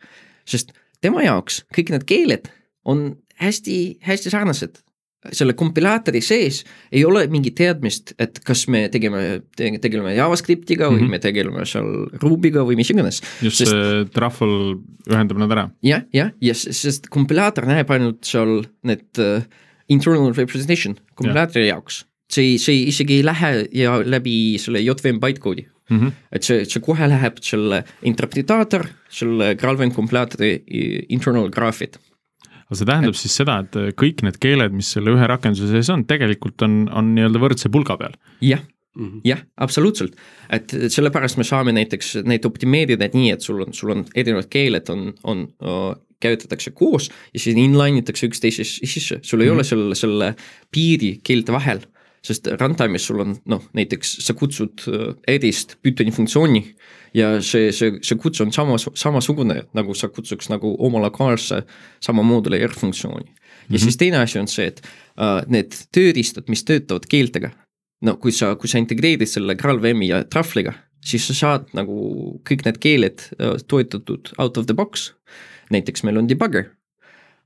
sest 0.48 0.76
tema 1.02 1.26
jaoks 1.26 1.64
kõik 1.76 1.94
need 1.94 2.06
keeled 2.10 2.52
on 2.88 3.10
hästi-hästi 3.42 4.34
sarnased 4.34 4.84
selle 5.36 5.56
kompilaatori 5.58 6.22
sees 6.24 6.62
ei 6.94 7.04
ole 7.08 7.24
mingit 7.32 7.58
teadmist, 7.58 8.14
et 8.22 8.40
kas 8.46 8.66
me 8.72 8.86
tegeme 8.94 9.22
te,, 9.58 9.70
tegeleme 9.82 10.14
JavaScriptiga 10.16 10.90
mm 10.90 10.96
-hmm. 10.96 11.08
või 11.08 11.16
me 11.16 11.20
tegeleme 11.20 11.66
seal 11.66 11.90
Ruby'ga 12.22 12.64
või 12.68 12.78
mis 12.80 12.92
iganes. 12.94 13.22
just 13.42 13.64
sest, 13.64 13.72
see 13.72 14.06
truffle 14.14 14.78
ühendab 15.10 15.42
nad 15.42 15.52
ära. 15.52 15.70
jah, 15.84 16.06
jah, 16.14 16.32
ja 16.42 16.54
sest 16.54 17.10
kompilaator 17.10 17.66
näeb 17.66 17.90
ainult 17.92 18.24
seal 18.26 18.64
need 18.84 19.08
uh, 19.20 19.42
internal 19.90 20.34
representation 20.34 20.98
kompilaatori 21.16 21.68
ja. 21.68 21.76
jaoks. 21.76 22.06
See 22.32 22.54
ei, 22.54 22.58
see 22.62 22.84
isegi 22.92 23.20
ei 23.20 23.26
lähe 23.26 23.52
ja 23.76 23.98
läbi 24.04 24.58
selle 24.62 24.82
JVM 24.84 25.22
bytecode'i 25.24 25.68
mm. 25.90 26.00
-hmm. 26.00 26.12
et 26.32 26.44
see, 26.44 26.66
see 26.66 26.84
kohe 26.84 27.08
läheb 27.08 27.40
selle 27.44 27.84
interpretaator, 28.04 28.88
selle 29.10 29.56
GraalVM 29.56 29.96
kompilaatori 29.96 30.52
internal 31.10 31.50
graafid 31.54 32.00
aga 32.68 32.80
see 32.80 32.88
tähendab 32.88 33.16
siis 33.16 33.36
seda, 33.40 33.62
et 33.64 33.78
kõik 34.00 34.24
need 34.28 34.40
keeled, 34.44 34.74
mis 34.76 34.90
selle 34.92 35.14
ühe 35.16 35.28
rakenduse 35.30 35.70
sees 35.72 35.92
on, 35.94 36.04
tegelikult 36.08 36.66
on, 36.68 36.82
on 36.92 37.14
nii-öelda 37.16 37.44
võrdse 37.44 37.72
pulga 37.72 37.98
peal? 38.00 38.18
jah 38.44 38.64
mm 38.98 39.06
-hmm., 39.06 39.22
jah, 39.24 39.44
absoluutselt. 39.58 40.18
et 40.50 40.76
sellepärast 40.90 41.38
me 41.38 41.44
saame 41.48 41.72
näiteks 41.72 42.18
neid 42.26 42.46
optimeerida 42.46 43.10
nii, 43.14 43.32
et 43.32 43.42
sul 43.42 43.62
on, 43.62 43.74
sul 43.74 43.96
on 43.96 44.06
erinevad 44.16 44.50
keeled 44.50 44.90
on, 44.90 45.14
on 45.24 45.48
käytatakse 46.20 46.72
koos 46.72 47.10
ja 47.34 47.40
siis 47.40 47.56
inline 47.56 48.02
itakse 48.02 48.28
üksteise 48.28 48.64
sisse, 48.66 49.20
sul 49.22 49.42
ei 49.42 49.48
mm 49.48 49.52
-hmm. 49.52 49.56
ole 49.56 49.64
selle, 49.64 49.96
selle 49.96 50.36
piiri 50.72 51.20
keelte 51.24 51.54
vahel 51.54 51.80
sest 52.28 52.50
runtime'is 52.60 53.08
sul 53.08 53.24
on 53.24 53.36
noh, 53.50 53.64
näiteks 53.78 54.18
sa 54.26 54.36
kutsud 54.38 54.84
edist 55.28 55.78
Pythoni 55.82 56.12
funktsiooni 56.12 56.64
ja 57.18 57.30
see, 57.44 57.72
see, 57.76 57.98
see 58.06 58.20
kutse 58.20 58.44
on 58.46 58.54
samas, 58.56 58.88
samasugune, 58.98 59.62
nagu 59.78 59.96
sa 59.98 60.10
kutsuks 60.14 60.52
nagu 60.52 60.74
oma 60.84 61.02
lokaalse 61.04 61.64
sama 62.04 62.26
mooduli 62.26 62.60
R 62.68 62.74
funktsiooni. 62.76 63.26
ja 63.28 63.34
mm 63.34 63.76
-hmm. 63.76 63.84
siis 63.84 63.98
teine 63.98 64.18
asi 64.18 64.40
on 64.40 64.48
see, 64.48 64.68
et 64.68 64.82
uh, 65.18 65.42
need 65.48 65.72
tööriistad, 65.92 66.44
mis 66.48 66.64
töötavad 66.64 67.06
keeltega, 67.10 67.50
no 68.02 68.18
kui 68.18 68.32
sa, 68.32 68.56
kui 68.56 68.70
sa 68.70 68.78
integreerid 68.78 69.28
selle 69.28 69.56
GraalVM-i 69.56 70.08
ja 70.08 70.24
Truffle'iga, 70.24 70.74
siis 71.06 71.28
sa 71.28 71.34
saad 71.34 71.68
nagu 71.74 72.42
kõik 72.50 72.66
need 72.66 72.78
keeled 72.78 73.20
uh, 73.40 73.58
toetatud 73.68 74.34
out 74.38 74.58
of 74.58 74.66
the 74.66 74.74
box. 74.74 75.14
näiteks 75.70 76.04
meil 76.04 76.18
on 76.18 76.30
debugger 76.30 76.77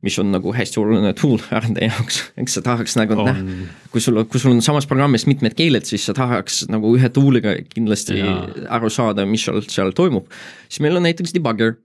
mis 0.05 0.17
on 0.21 0.31
nagu 0.33 0.53
hästi 0.55 0.79
oluline 0.81 1.13
tool 1.17 1.41
arendaja 1.53 1.91
jaoks, 1.91 2.21
eks 2.41 2.57
sa 2.57 2.63
tahaks 2.65 2.97
nagu 2.97 3.17
on... 3.21 3.29
näha, 3.29 3.55
kui 3.93 4.03
sul, 4.03 4.17
kui 4.29 4.41
sul 4.41 4.55
on 4.55 4.63
samas 4.65 4.87
programmis 4.89 5.27
mitmed 5.29 5.55
keeled, 5.57 5.85
siis 5.87 6.07
sa 6.09 6.15
tahaks 6.17 6.63
nagu 6.73 6.95
ühe 6.97 7.11
tool'iga 7.13 7.55
kindlasti 7.69 8.19
ja. 8.21 8.35
aru 8.77 8.91
saada, 8.93 9.27
mis 9.29 9.45
seal, 9.45 9.61
seal 9.69 9.93
toimub. 9.97 10.29
siis 10.69 10.81
meil 10.85 10.97
on 10.97 11.05
näiteks 11.05 11.35
debugger, 11.37 11.77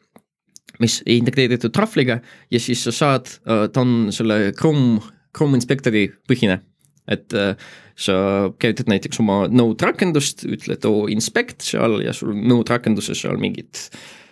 mis 0.83 1.00
integreeritud 1.09 1.74
Truffle'iga 1.76 2.20
ja 2.52 2.62
siis 2.62 2.85
sa 2.88 2.94
saad, 2.94 3.37
äh, 3.48 3.66
ta 3.72 3.85
on 3.85 4.12
selle 4.16 4.52
Chrome, 4.57 5.02
Chrome 5.37 5.61
inspektori 5.61 6.09
põhine 6.29 6.62
et 7.12 7.37
äh, 7.38 7.55
sa 7.96 8.14
käytad 8.59 8.88
näiteks 8.90 9.20
oma 9.22 9.44
Node 9.48 9.87
rakendust, 9.87 10.42
ütled 10.48 10.85
oo 10.88 11.05
oh, 11.05 11.11
inspect 11.12 11.62
seal 11.64 12.00
ja 12.05 12.16
sul 12.16 12.33
on 12.35 12.46
Node 12.48 12.72
rakenduses 12.72 13.22
seal 13.22 13.38
mingid 13.40 13.87
Äh, 13.87 14.25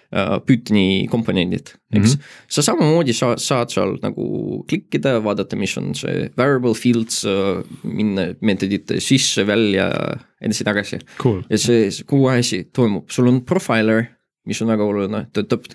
Pythoni 0.46 1.06
komponendid, 1.10 1.72
eks 1.90 2.14
mm. 2.14 2.20
-hmm. 2.20 2.34
sa 2.48 2.62
samamoodi 2.62 3.14
sa 3.16 3.32
saad 3.40 3.72
seal 3.74 3.96
nagu 4.02 4.62
klikkida, 4.70 5.16
vaadata, 5.24 5.56
mis 5.58 5.76
on 5.80 5.94
see 5.98 6.28
variable 6.38 6.74
fields, 6.74 7.24
äh, 7.26 7.64
minna 7.82 8.28
meetodite 8.40 9.00
sisse-välja, 9.00 9.88
edasi-tagasi 10.40 11.00
cool.. 11.18 11.42
ja 11.50 11.58
see, 11.58 11.90
kogu 12.06 12.28
asi 12.30 12.64
toimub, 12.72 13.10
sul 13.10 13.28
on 13.28 13.42
profiler, 13.44 14.13
mis 14.48 14.60
on 14.62 14.72
väga 14.72 14.84
oluline, 14.84 15.24
töötab 15.32 15.66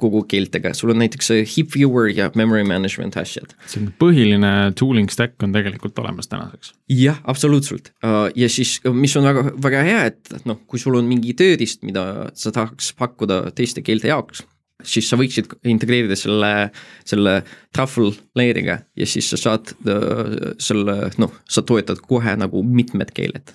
kogu 0.00 0.24
keeltega, 0.26 0.72
sul 0.74 0.90
on 0.90 0.98
näiteks 0.98 1.30
heap 1.52 1.74
viewer 1.76 2.10
ja 2.10 2.30
memory 2.34 2.64
management 2.66 3.14
asjad. 3.20 3.52
see 3.70 3.86
põhiline 4.00 4.72
tooling 4.78 5.10
stack 5.12 5.42
on 5.46 5.54
tegelikult 5.54 5.98
olemas 6.02 6.28
tänaseks. 6.28 6.72
jah, 6.90 7.20
absoluutselt 7.30 7.92
uh, 8.02 8.26
ja 8.34 8.48
siis, 8.50 8.80
mis 8.92 9.14
on 9.16 9.28
väga, 9.30 9.44
väga 9.62 9.82
hea, 9.86 10.00
et 10.10 10.46
noh, 10.48 10.58
kui 10.66 10.82
sul 10.82 10.98
on 10.98 11.06
mingi 11.06 11.36
tööriist, 11.38 11.84
mida 11.86 12.30
sa 12.34 12.50
tahaks 12.54 12.90
pakkuda 12.98 13.44
teiste 13.54 13.84
keelte 13.86 14.10
jaoks, 14.10 14.42
siis 14.82 15.06
sa 15.06 15.18
võiksid 15.20 15.52
integreerida 15.70 16.18
selle, 16.18 16.72
selle 17.06 17.36
truffle 17.76 18.10
layer'iga 18.38 18.80
ja 18.98 19.06
siis 19.06 19.30
sa 19.30 19.38
saad 19.38 19.70
uh, 19.86 20.50
selle, 20.58 21.12
noh, 21.22 21.38
sa 21.46 21.62
toetad 21.62 22.02
kohe 22.10 22.34
nagu 22.42 22.64
mitmed 22.66 23.14
keeled 23.14 23.54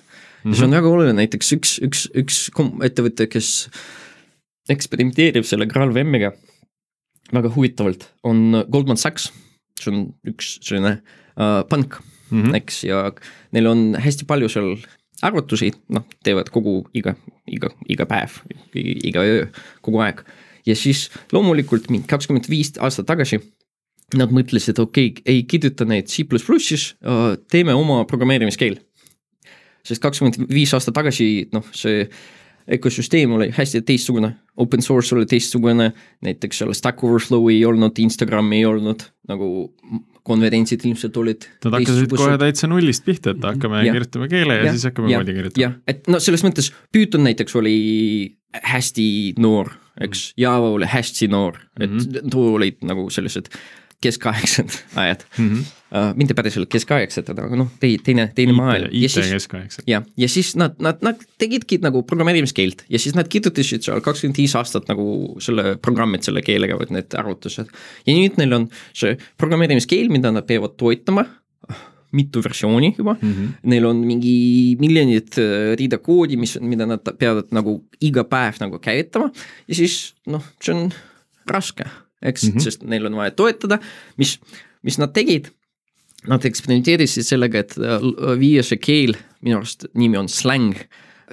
-hmm. 0.50 0.56
see 0.56 0.64
on 0.64 0.70
mhm. 0.70 0.78
väga 0.80 0.88
oluline, 0.88 1.20
näiteks 1.20 1.52
üks, 1.60 1.76
üks, 1.84 2.08
üks 2.16 2.42
ettevõte, 2.88 3.28
kes 3.28 3.68
eksperimenteerib 4.72 5.46
selle 5.46 5.68
GraalVM-iga 5.70 6.32
väga 7.34 7.50
huvitavalt, 7.54 8.06
on 8.26 8.62
Goldman 8.70 9.00
Sachs, 9.00 9.30
see 9.80 9.92
on 9.92 10.04
üks 10.30 10.56
selline 10.64 10.98
uh, 11.36 11.62
pank 11.68 11.98
mm, 12.30 12.42
-hmm. 12.42 12.54
eks, 12.60 12.84
ja 12.86 13.02
neil 13.52 13.66
on 13.70 13.82
hästi 13.98 14.28
palju 14.28 14.48
seal 14.52 14.76
arvutusi, 15.26 15.72
noh, 15.88 16.04
teevad 16.24 16.50
kogu 16.52 16.84
iga, 16.94 17.16
iga, 17.48 17.70
iga 17.88 18.06
päev, 18.06 18.40
iga 18.74 19.24
öö, 19.24 19.46
kogu 19.82 20.02
aeg. 20.04 20.22
ja 20.66 20.76
siis 20.76 21.10
loomulikult 21.32 21.90
mingi 21.90 22.06
kakskümmend 22.06 22.48
viis 22.50 22.72
aastat 22.78 23.06
tagasi 23.06 23.40
nad 24.14 24.30
mõtlesid, 24.30 24.78
okei 24.78 25.10
okay,, 25.10 25.22
ei 25.26 25.42
kirjuta 25.42 25.84
neid 25.84 26.10
C++-is 26.10 26.94
uh,, 27.02 27.34
teeme 27.50 27.74
oma 27.74 28.04
programmeerimiskeel. 28.04 28.78
sest 29.86 30.02
kakskümmend 30.02 30.48
viis 30.50 30.74
aastat 30.74 30.94
tagasi, 30.94 31.48
noh, 31.52 31.64
see 31.72 32.08
ökosüsteem 32.72 33.32
oli 33.36 33.50
hästi 33.54 33.82
teistsugune, 33.86 34.32
open 34.56 34.82
source 34.82 35.14
oli 35.14 35.26
teistsugune, 35.30 35.92
näiteks 36.24 36.62
seal 36.62 36.74
Stack 36.74 37.04
Overflow 37.04 37.48
ei 37.52 37.64
olnud, 37.64 37.98
Instagrami 38.02 38.60
ei 38.60 38.66
olnud, 38.66 39.04
nagu 39.28 39.50
konverentsid 40.26 40.82
ilmselt 40.88 41.16
olid. 41.22 41.46
Nad 41.64 41.78
hakkasid 41.78 42.14
kohe 42.18 42.38
täitsa 42.42 42.70
nullist 42.70 43.04
pihta, 43.06 43.36
et 43.36 43.46
hakkame 43.46 43.84
ja, 43.86 43.94
kirjutama 43.94 44.28
keele 44.32 44.58
ja, 44.58 44.66
ja 44.66 44.74
siis 44.74 44.88
hakkame 44.88 45.12
koodi 45.14 45.36
kirjutama. 45.38 45.72
et 45.86 46.10
no 46.10 46.20
selles 46.22 46.42
mõttes 46.46 46.72
Python 46.92 47.26
näiteks 47.26 47.54
oli 47.60 47.76
hästi 48.66 49.08
noor, 49.42 49.70
eks, 50.02 50.30
Java 50.40 50.72
oli 50.78 50.88
hästi 50.90 51.28
noor, 51.30 51.60
et 51.78 51.90
mm 51.90 51.98
-hmm. 51.98 52.30
too 52.30 52.54
olid 52.58 52.82
nagu 52.86 53.10
sellised 53.10 53.52
keskaegsed 54.02 54.68
ajad 55.02 55.24
mm. 55.38 55.50
-hmm. 55.50 55.64
Uh, 55.86 56.08
mitte 56.18 56.34
päriselt 56.34 56.66
keskaegsed, 56.66 57.28
aga 57.30 57.54
noh, 57.54 57.68
tei-, 57.78 58.00
teine, 58.02 58.24
teine 58.34 58.50
maailm. 58.56 58.90
IT 58.90 59.20
keskaegsed. 59.30 59.84
jah, 59.86 60.02
ja 60.18 60.28
siis 60.30 60.48
nad, 60.58 60.74
nad, 60.82 60.98
nad 61.06 61.20
tegidki 61.38 61.78
nagu 61.84 62.00
programmeerimiskeelt 62.10 62.82
ja 62.90 62.98
siis 62.98 63.14
nad 63.14 63.28
kirjutasid 63.30 63.86
seal 63.86 64.02
kakskümmend 64.02 64.40
viis 64.40 64.56
aastat 64.58 64.90
nagu 64.90 65.36
selle 65.42 65.76
programmid 65.78 66.26
selle 66.26 66.42
keelega, 66.42 66.78
need 66.90 67.14
arvutused. 67.14 67.70
ja 68.02 68.16
nüüd 68.16 68.34
neil 68.40 68.56
on 68.58 68.64
see 68.98 69.14
programmeerimiskeel, 69.38 70.10
mida 70.10 70.32
nad 70.34 70.48
peavad 70.48 70.74
toetama 70.80 71.22
mitu 72.16 72.42
versiooni 72.42 72.90
juba 72.96 73.14
mm, 73.20 73.30
-hmm. 73.30 73.52
neil 73.70 73.86
on 73.86 74.00
mingi 74.06 74.74
miljonid 74.80 75.38
äh, 75.38 75.76
riida 75.78 76.00
koodi, 76.02 76.38
mis, 76.40 76.56
mida 76.60 76.86
nad 76.86 77.06
peavad 77.18 77.54
nagu 77.54 77.78
iga 78.00 78.24
päev 78.26 78.58
nagu 78.64 78.82
käivitama 78.82 79.30
ja 79.68 79.78
siis 79.78 80.16
noh, 80.26 80.42
see 80.58 80.74
on 80.74 80.90
raske 81.46 81.86
eks 82.22 82.42
mm, 82.42 82.52
-hmm. 82.56 82.60
sest 82.60 82.82
neil 82.82 83.06
on 83.06 83.16
vaja 83.16 83.30
toetada, 83.30 83.78
mis, 84.16 84.38
mis 84.82 84.98
nad 84.98 85.12
tegid. 85.12 85.52
Nad 86.26 86.46
eksperimenteerisid 86.48 87.26
sellega, 87.26 87.60
et 87.62 87.76
äh, 87.78 88.06
viia 88.40 88.64
see 88.66 88.80
keel, 88.82 89.14
minu 89.44 89.60
arust 89.60 89.86
nimi 89.94 90.18
on 90.18 90.30
släng, 90.32 90.74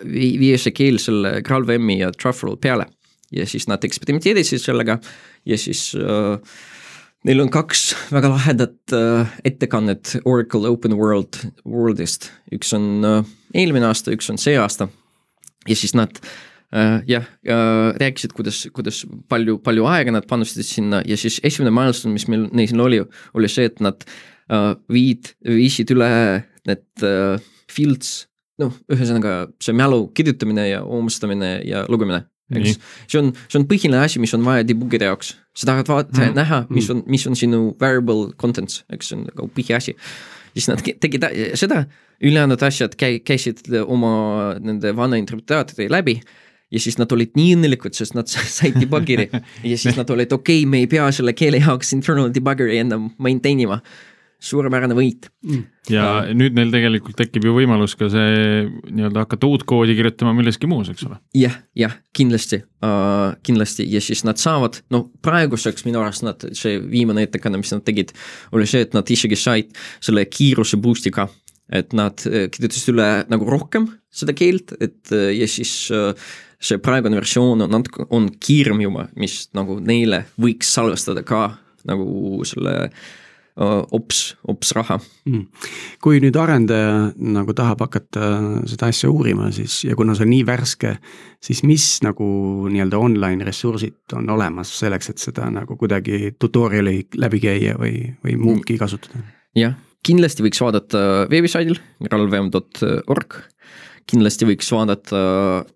viia 0.03 0.57
see 0.61 0.73
keel 0.75 0.99
selle 1.01 1.39
GraalVM-i 1.45 1.99
ja 2.01 2.11
Truffle 2.11 2.57
peale. 2.61 2.87
ja 3.33 3.47
siis 3.49 3.65
nad 3.65 3.81
eksperimenteerisid 3.81 4.61
sellega 4.61 4.99
ja 5.45 5.57
siis 5.57 5.95
äh, 5.97 6.37
Neil 7.23 7.39
on 7.39 7.49
kaks 7.49 7.93
väga 8.11 8.29
lahedat 8.33 8.93
äh, 8.93 9.29
ettekannet 9.47 10.17
Oracle 10.25 10.67
Open 10.67 10.97
World, 10.99 11.39
Worldist, 11.65 12.27
üks 12.51 12.73
on 12.75 13.05
äh, 13.07 13.29
eelmine 13.55 13.87
aasta, 13.87 14.11
üks 14.11 14.27
on 14.29 14.37
see 14.37 14.57
aasta. 14.59 14.89
ja 15.67 15.75
siis 15.79 15.95
nad 15.95 16.19
äh, 16.75 16.99
jah 17.07 17.23
äh,, 17.47 17.95
rääkisid, 18.01 18.35
kuidas, 18.35 18.67
kuidas 18.75 19.05
palju, 19.31 19.57
palju 19.63 19.87
aega 19.87 20.11
nad 20.11 20.27
panustasid 20.27 20.67
sinna 20.67 21.01
ja 21.07 21.17
siis 21.17 21.39
esimene 21.43 21.71
milestone, 21.71 22.13
mis 22.13 22.27
meil 22.27 22.49
neil 22.51 22.83
oli, 22.83 22.99
oli 23.33 23.49
see, 23.49 23.71
et 23.71 23.79
nad 23.79 24.03
äh, 24.03 24.32
viid, 24.91 25.33
viisid 25.47 25.91
üle 25.95 26.11
need 26.67 27.05
äh, 27.05 27.39
fields, 27.71 28.27
noh, 28.61 28.75
ühesõnaga 28.91 29.47
see 29.63 29.75
mälu 29.75 30.07
kirjutamine 30.15 30.67
ja 30.69 30.83
uumustamine 30.85 31.55
ja 31.67 31.83
lugemine 31.89 32.23
eks. 32.51 32.77
see 33.07 33.19
on, 33.21 33.31
see 33.47 33.59
on 33.61 33.65
põhiline 33.69 33.99
asi, 34.03 34.21
mis 34.21 34.33
on 34.35 34.43
vaja 34.45 34.65
debug'ide 34.67 35.09
jaoks, 35.09 35.33
sa 35.57 35.69
tahad 35.69 35.89
vaadata 35.89 36.19
mm 36.19 36.27
-hmm. 36.27 36.37
näha, 36.41 36.59
mis 36.69 36.89
on, 36.93 37.03
mis 37.07 37.25
on 37.27 37.35
sinu 37.39 37.61
variable 37.81 38.33
contents, 38.39 38.83
eks 38.93 39.09
see 39.09 39.17
on 39.17 39.27
nagu 39.29 39.49
põhiasi. 39.57 39.95
siis 40.53 40.67
nad 40.69 40.83
tegid 40.83 41.25
seda, 41.57 41.85
ülejäänud 42.21 42.61
asjad 42.61 42.95
käi-, 42.95 43.23
käisid 43.25 43.65
oma 43.87 44.53
nende 44.59 44.95
vana 44.95 45.17
interpretaatori 45.17 45.89
läbi 45.89 46.21
ja 46.71 46.79
siis 46.79 46.97
nad 46.97 47.11
olid 47.11 47.33
nii 47.35 47.55
õnnelikud, 47.55 47.93
sest 47.93 48.13
nad 48.13 48.27
said 48.57 48.77
debugger'i 48.79 49.29
ja 49.63 49.77
siis 49.77 49.97
nad 50.01 50.09
olid 50.09 50.31
okei 50.31 50.61
okay,, 50.61 50.69
me 50.69 50.83
ei 50.83 50.87
pea 50.87 51.11
selle 51.11 51.33
keele 51.33 51.57
jaoks 51.57 51.93
internal 51.93 52.29
debugger'i 52.33 52.77
enam 52.77 53.09
maintain 53.17 53.59
ima 53.59 53.81
suurepärane 54.43 54.95
võit. 54.97 55.29
Mm.. 55.47 55.63
ja 55.91 56.05
nüüd 56.35 56.55
neil 56.57 56.71
tegelikult 56.73 57.17
tekib 57.19 57.45
ju 57.47 57.53
võimalus 57.55 57.95
ka 57.99 58.09
see 58.11 58.65
nii-öelda 58.67 59.25
hakata 59.25 59.49
uut 59.49 59.65
koodi 59.67 59.95
kirjutama 59.97 60.33
milleski 60.37 60.69
muus, 60.69 60.91
eks 60.91 61.05
ole? 61.07 61.19
Ja,. 61.35 61.51
jah, 61.51 61.59
jah, 61.85 61.95
kindlasti. 62.15 62.63
Uh,, 62.83 63.35
kindlasti. 63.45 63.87
Ja 63.91 64.01
siis 64.03 64.25
nad 64.27 64.41
saavad, 64.41 64.81
no 64.93 65.05
praeguseks 65.23 65.87
minu 65.87 66.01
arust 66.03 66.25
nad, 66.27 66.43
see 66.57 66.81
viimane 66.81 67.25
ettekanne, 67.27 67.61
mis 67.61 67.71
nad 67.75 67.85
tegid, 67.87 68.11
oli 68.55 68.67
see, 68.69 68.83
et 68.87 68.97
nad 68.97 69.07
isegi 69.15 69.39
said 69.39 69.71
selle 70.03 70.25
kiiruse 70.31 70.79
boost'iga 70.83 71.29
et 71.73 71.95
nad 71.95 72.19
äh, 72.27 72.49
kirjutasid 72.51 72.93
üle 72.93 73.09
nagu 73.31 73.47
rohkem 73.47 73.87
seda 74.13 74.35
keelt, 74.35 74.75
et 74.83 75.15
äh, 75.15 75.31
ja 75.39 75.47
siis 75.49 75.71
see 76.63 76.79
praegune 76.83 77.17
versioon 77.19 77.63
on 77.65 77.71
natuke, 77.71 78.05
on 78.15 78.29
kiirem 78.43 78.83
juba, 78.83 79.07
mis 79.19 79.45
nagu 79.55 79.79
neile 79.83 80.25
võiks 80.39 80.69
salvestada 80.75 81.23
ka 81.27 81.47
nagu 81.87 82.43
selle 82.47 82.75
äh, 82.85 83.03
ops, 83.55 84.33
ops 84.49 84.71
raha. 84.73 84.97
Mm.. 85.29 85.45
kui 86.01 86.19
nüüd 86.23 86.35
arendaja 86.39 87.13
nagu 87.15 87.53
tahab 87.55 87.83
hakata 87.85 88.29
seda 88.69 88.89
asja 88.89 89.11
uurima, 89.13 89.51
siis 89.53 89.83
ja 89.85 89.97
kuna 89.97 90.15
see 90.17 90.25
on 90.25 90.33
nii 90.33 90.47
värske, 90.47 90.95
siis 91.43 91.63
mis 91.67 91.85
nagu 92.05 92.25
nii-öelda 92.71 92.99
online 92.99 93.45
ressursid 93.47 94.17
on 94.17 94.29
olemas 94.33 94.73
selleks, 94.79 95.13
et 95.13 95.21
seda 95.21 95.47
nagu 95.53 95.77
kuidagi 95.79 96.33
tutorial'i 96.41 97.05
läbi 97.21 97.41
käia 97.43 97.77
või, 97.79 98.09
või 98.25 98.37
muudki 98.41 98.79
kasutada? 98.81 99.21
jah, 99.57 99.77
kindlasti 100.05 100.45
võiks 100.45 100.61
vaadata 100.63 101.05
veebisaidil 101.29 101.77
ralvem.org, 102.09 103.39
kindlasti 104.09 104.49
võiks 104.49 104.73
vaadata 104.73 105.25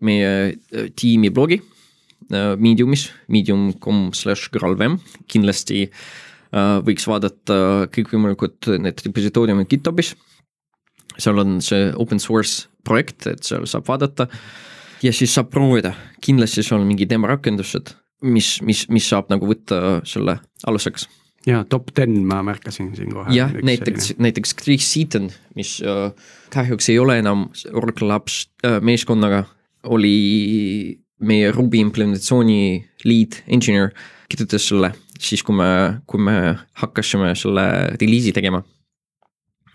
meie 0.01 0.31
äh, 0.49 0.93
tiimi 0.97 1.29
blogi 1.29 1.61
äh, 1.61 2.55
Mediumis, 2.57 3.11
medium.com 3.29 4.09
slash 4.17 4.49
gralvem, 4.51 4.97
kindlasti 5.29 5.85
äh, 5.85 5.93
Äh, 5.93 6.26
võiks 6.53 7.07
vaadata 7.09 7.87
kõikvõimalikud 7.91 8.69
need 8.79 9.01
repositooriumid 9.03 9.67
GitHubis. 9.71 10.13
seal 11.17 11.39
on 11.41 11.61
see 11.61 11.91
open 11.97 12.19
source 12.19 12.67
projekt, 12.85 13.27
et 13.27 13.43
seal 13.43 13.65
saab 13.67 13.87
vaadata. 13.89 14.27
Ja 15.03 15.13
siis 15.13 15.33
saab 15.35 15.51
proovida, 15.53 15.93
kindlasti 16.23 16.63
seal 16.65 16.81
on 16.81 16.87
mingi 16.89 17.05
demorakendused, 17.09 17.93
mis, 18.25 18.57
mis, 18.65 18.87
mis 18.89 19.09
saab 19.09 19.29
nagu 19.29 19.49
võtta 19.49 19.99
selle 20.07 20.39
aluseks. 20.65 21.07
Ja 21.47 21.61
top 21.69 21.93
ten 21.95 22.25
ma 22.27 22.41
märkasin 22.43 22.89
siinkohal. 22.97 23.31
jah, 23.35 23.53
näiteks, 23.63 24.17
näiteks 24.19 24.55
Chris 24.59 24.87
Seaton, 24.91 25.29
mis 25.55 25.77
äh, 25.79 26.09
kahjuks 26.51 26.89
ei 26.91 26.97
ole 26.99 27.19
enam 27.21 27.45
Oracle 27.71 28.09
Labs 28.09 28.49
äh, 28.65 28.81
meeskonnaga, 28.83 29.45
oli 29.87 30.97
meie 31.23 31.51
Ruby 31.55 31.79
implementatsiooni 31.85 32.59
lead 33.05 33.39
engineer, 33.47 33.93
kirjutas 34.27 34.67
selle 34.67 34.91
siis, 35.23 35.43
kui 35.43 35.55
me, 35.55 35.69
kui 36.09 36.21
me 36.21 36.57
hakkasime 36.81 37.33
selle 37.35 37.67
reliisi 38.01 38.33
tegema. 38.35 38.63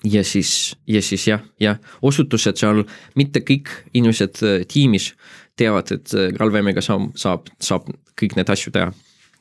ja 0.05 0.25
siis, 0.25 0.77
ja 0.87 1.03
siis 1.03 1.29
jah, 1.29 1.43
jah, 1.61 1.79
osutus, 2.03 2.47
et 2.51 2.59
seal 2.59 2.83
mitte 3.15 3.41
kõik 3.47 3.71
inimesed 3.95 4.43
äh, 4.43 4.65
tiimis 4.67 5.13
teavad, 5.57 5.93
et 5.95 6.11
GraalVM-iga 6.35 6.83
äh, 6.83 6.87
saab, 6.89 7.13
saab, 7.15 7.53
saab 7.63 7.87
kõik 8.19 8.35
need 8.37 8.51
asju 8.51 8.73
teha. 8.75 8.91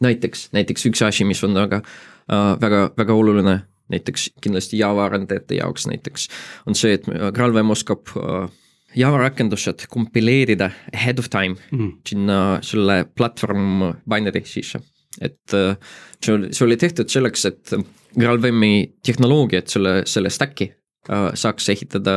näiteks, 0.02 0.50
näiteks 0.54 0.86
üks 0.86 1.02
asi, 1.06 1.26
mis 1.26 1.44
on 1.44 1.58
väga 1.58 1.82
äh,, 1.82 2.56
väga, 2.62 2.92
väga 2.98 3.14
oluline, 3.14 3.62
näiteks 3.90 4.30
kindlasti 4.42 4.78
Java 4.78 5.06
arendajate 5.10 5.58
jaoks 5.58 5.88
näiteks, 5.90 6.28
on 6.68 6.78
see, 6.78 6.94
et 6.94 7.10
GraalVM 7.10 7.74
oskab 7.74 8.14
äh, 8.18 8.50
Java 8.96 9.18
rakendused 9.18 9.88
kompileerida 9.90 10.70
ahead 10.94 11.20
of 11.20 11.30
time 11.30 11.56
mm 11.72 11.92
sinna 12.10 12.60
selle 12.66 13.06
platvorm 13.16 13.94
binary 14.10 14.44
sisse 14.46 14.82
et 15.20 15.54
äh, 15.54 15.76
see 16.24 16.36
oli, 16.36 16.52
see 16.56 16.66
oli 16.68 16.78
tehtud 16.80 17.12
selleks, 17.12 17.48
et 17.50 17.74
GraalVM-i 18.16 18.76
tehnoloogiat 19.06 19.72
selle, 19.72 20.02
selle 20.10 20.32
stack'i 20.32 20.70
äh, 20.72 21.32
saaks 21.40 21.72
ehitada 21.74 22.14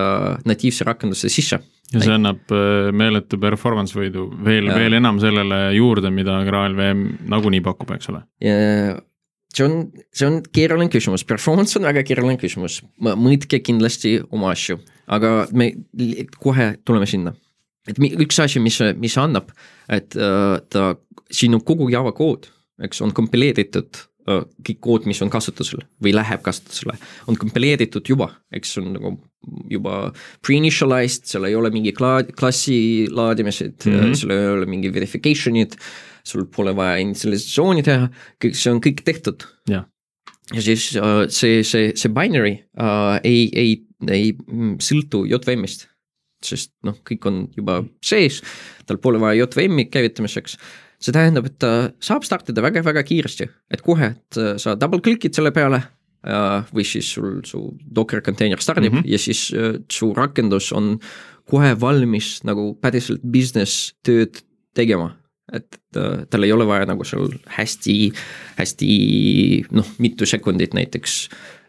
natiivse 0.47 0.87
rakenduse 0.87 1.31
sisse. 1.33 1.59
ja 1.93 2.03
see 2.03 2.15
annab 2.15 2.55
äh, 2.55 2.93
meeletu 2.95 3.41
performance 3.43 3.97
võidu 3.99 4.29
veel, 4.47 4.71
veel 4.75 5.01
enam 5.01 5.19
sellele 5.23 5.67
juurde, 5.79 6.13
mida 6.15 6.41
GraalVM 6.47 7.05
nagunii 7.35 7.65
pakub, 7.65 7.95
eks 7.97 8.13
ole. 8.13 8.23
see 8.41 9.67
on, 9.67 9.79
see 10.15 10.29
on 10.29 10.41
keeruline 10.55 10.93
küsimus, 10.93 11.27
performance 11.27 11.79
on 11.79 11.89
väga 11.91 12.05
keeruline 12.07 12.39
küsimus, 12.41 12.81
mõõtke 13.03 13.63
kindlasti 13.65 14.21
oma 14.31 14.53
asju, 14.55 14.79
aga 15.11 15.49
me 15.53 15.73
kohe 16.39 16.75
tuleme 16.87 17.11
sinna. 17.11 17.35
et 17.91 17.99
üks 17.99 18.39
asi, 18.41 18.63
mis, 18.63 18.79
mis 18.97 19.19
annab, 19.21 19.51
et 19.93 20.15
ta, 20.15 20.91
siin 21.35 21.57
on 21.59 21.63
kogu 21.67 21.91
Java 21.93 22.15
kood 22.17 22.54
eks, 22.83 23.01
on 23.05 23.15
kompileeritud 23.15 24.03
kõik 24.25 24.81
kood, 24.81 25.07
mis 25.09 25.21
on 25.21 25.29
kasutusel 25.33 25.83
või 26.03 26.15
läheb 26.17 26.41
kasutusele, 26.45 26.97
on 27.29 27.37
kompileeritud 27.37 28.09
juba, 28.09 28.31
eks 28.57 28.79
on 28.81 28.93
nagu 28.95 29.13
juba 29.69 29.99
pre-initialized, 30.45 31.27
seal 31.29 31.45
ei 31.51 31.57
ole 31.59 31.69
mingi 31.75 31.93
kla-, 31.97 32.25
klassi 32.33 33.07
laadimised 33.13 33.85
mm, 33.85 33.99
-hmm. 33.99 34.15
seal 34.17 34.33
ei 34.33 34.53
ole 34.55 34.69
mingi 34.71 34.93
verification'id, 34.95 35.77
sul 36.25 36.47
pole 36.49 36.73
vaja 36.77 37.03
initsialisatsiooni 37.05 37.85
teha, 37.85 38.09
kõik 38.41 38.57
see 38.57 38.73
on 38.73 38.81
kõik 38.81 39.05
tehtud. 39.05 39.45
ja 40.55 40.61
siis 40.61 40.91
see, 41.29 41.63
see, 41.63 41.93
see 41.97 42.13
binary 42.13 42.57
uh, 42.81 43.19
ei, 43.25 43.51
ei, 43.53 43.77
ei 44.09 44.33
sõltu 44.81 45.25
JVM-ist, 45.29 45.87
sest 46.45 46.73
noh, 46.85 46.97
kõik 47.05 47.29
on 47.29 47.45
juba 47.57 47.83
sees, 48.05 48.41
tal 48.89 49.01
pole 49.05 49.21
vaja 49.21 49.45
JVM-i 49.45 49.91
käivitamiseks 49.93 50.57
see 51.05 51.13
tähendab, 51.13 51.51
et 51.51 51.59
ta 51.61 51.73
saab 52.03 52.25
startida 52.25 52.65
väga-väga 52.65 53.03
kiiresti, 53.05 53.49
et 53.75 53.85
kohe, 53.85 54.15
et 54.15 54.41
äh, 54.41 54.55
sa 54.61 54.77
double 54.79 55.05
click'id 55.05 55.37
selle 55.37 55.53
peale 55.55 55.85
või 56.25 56.85
siis 56.89 57.11
sul 57.13 57.43
su 57.45 57.59
Docker 57.97 58.23
container 58.25 58.61
stardib 58.61 58.93
mm 58.93 58.99
-hmm. 59.03 59.11
ja 59.13 59.19
siis 59.19 59.53
äh, 59.53 59.75
su 59.93 60.15
rakendus 60.15 60.73
on 60.73 60.99
kohe 61.51 61.81
valmis 61.81 62.41
nagu 62.45 62.75
päriselt 62.81 63.21
business 63.23 63.93
tööd 64.03 64.41
tegema. 64.75 65.17
et 65.53 65.77
äh, 65.97 66.25
tal 66.31 66.43
ei 66.43 66.53
ole 66.53 66.67
vaja 66.67 66.87
nagu 66.87 67.05
seal 67.05 67.29
hästi, 67.47 68.13
hästi 68.57 69.67
noh, 69.71 69.87
mitu 69.99 70.27
sekundit 70.27 70.73
näiteks 70.75 71.29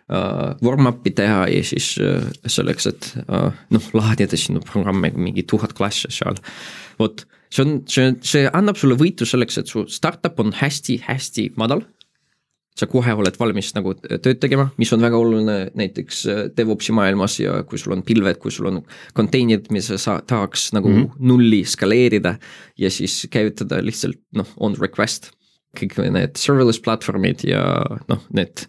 uh, 0.09 0.55
warm-up'i 0.63 1.11
teha 1.11 1.47
ja 1.51 1.63
siis 1.63 1.97
uh, 1.99 2.23
selleks, 2.47 2.87
et 2.87 3.17
uh, 3.27 3.51
noh, 3.69 3.89
laadida 3.93 4.37
sinu 4.37 4.61
programmi 4.63 5.11
mingi 5.15 5.43
tuhat 5.43 5.73
klassi 5.73 6.07
seal. 6.09 6.35
vot 6.99 7.27
see 7.49 7.65
on, 7.65 7.75
see, 7.89 8.13
see 8.25 8.47
annab 8.53 8.79
sulle 8.79 8.97
võitu 8.99 9.27
selleks, 9.27 9.59
et 9.61 9.71
su 9.71 9.85
startup 9.91 10.39
on 10.43 10.55
hästi-hästi 10.55 11.51
madal. 11.59 11.85
sa 12.75 12.89
kohe 12.91 13.13
oled 13.15 13.37
valmis 13.39 13.69
nagu 13.71 13.93
tööd 13.95 14.41
tegema, 14.43 14.65
mis 14.75 14.89
on 14.91 14.99
väga 14.99 15.15
oluline 15.15 15.69
näiteks 15.79 16.17
äh, 16.27 16.41
DevOpsi 16.57 16.91
maailmas 16.91 17.37
ja 17.39 17.61
kui 17.63 17.79
sul 17.79 17.93
on 17.95 18.01
pilved, 18.03 18.35
kui 18.35 18.51
sul 18.51 18.67
on 18.67 18.81
konteinerid, 19.15 19.69
mis 19.71 19.87
sa 19.95 20.17
tahaks 20.27 20.73
nagu 20.75 20.89
mm 20.89 20.97
-hmm. 20.97 21.15
nulli 21.19 21.63
skaleerida. 21.63 22.35
ja 22.77 22.91
siis 22.91 23.27
käivitada 23.31 23.79
lihtsalt 23.79 24.19
noh, 24.35 24.47
on 24.57 24.75
request 24.75 25.31
kõik 25.75 25.97
need 26.11 26.37
serverless 26.37 26.79
platvormid 26.79 27.43
ja 27.43 27.61
noh, 28.07 28.21
need 28.33 28.65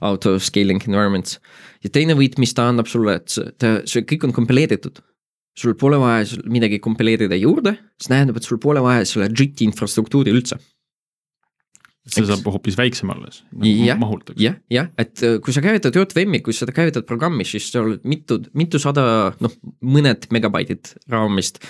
auto 0.00 0.38
scaling 0.38 0.82
environments. 0.86 1.38
ja 1.84 1.90
teine 1.90 2.14
võit, 2.14 2.38
mis 2.38 2.54
ta 2.54 2.68
annab 2.68 2.86
sulle, 2.86 3.14
et 3.14 3.28
see, 3.28 3.76
see 3.84 4.02
kõik 4.02 4.24
on 4.24 4.32
kompileeritud 4.32 5.00
sul 5.58 5.76
pole 5.78 5.98
vaja 6.00 6.40
midagi 6.50 6.80
kompileerida 6.82 7.38
juurde, 7.38 7.76
see 8.00 8.12
tähendab, 8.12 8.38
et 8.40 8.46
sul 8.46 8.60
pole 8.62 8.82
vaja 8.84 9.06
selle 9.08 9.30
JIT 9.30 9.64
infrastruktuuri 9.68 10.34
üldse. 10.34 10.60
see 12.10 12.22
Eks. 12.22 12.30
saab 12.30 12.46
hoopis 12.48 12.78
väiksem 12.78 13.10
alles 13.12 13.42
nagu 13.52 13.98
mahult, 14.00 14.32
jah, 14.40 14.56
jah, 14.72 14.88
et 14.98 15.20
äh, 15.26 15.36
kui 15.44 15.52
sa 15.54 15.62
käivitad 15.62 15.94
JVM-i, 15.94 16.40
kui 16.42 16.56
sa 16.56 16.66
käivitad 16.66 17.04
programmi, 17.06 17.44
siis 17.46 17.68
seal 17.70 17.98
mitu, 18.08 18.40
mitusada, 18.56 19.04
noh, 19.44 19.54
mõned 19.84 20.24
megabaitid 20.32 20.94
RAM-ist 21.12 21.60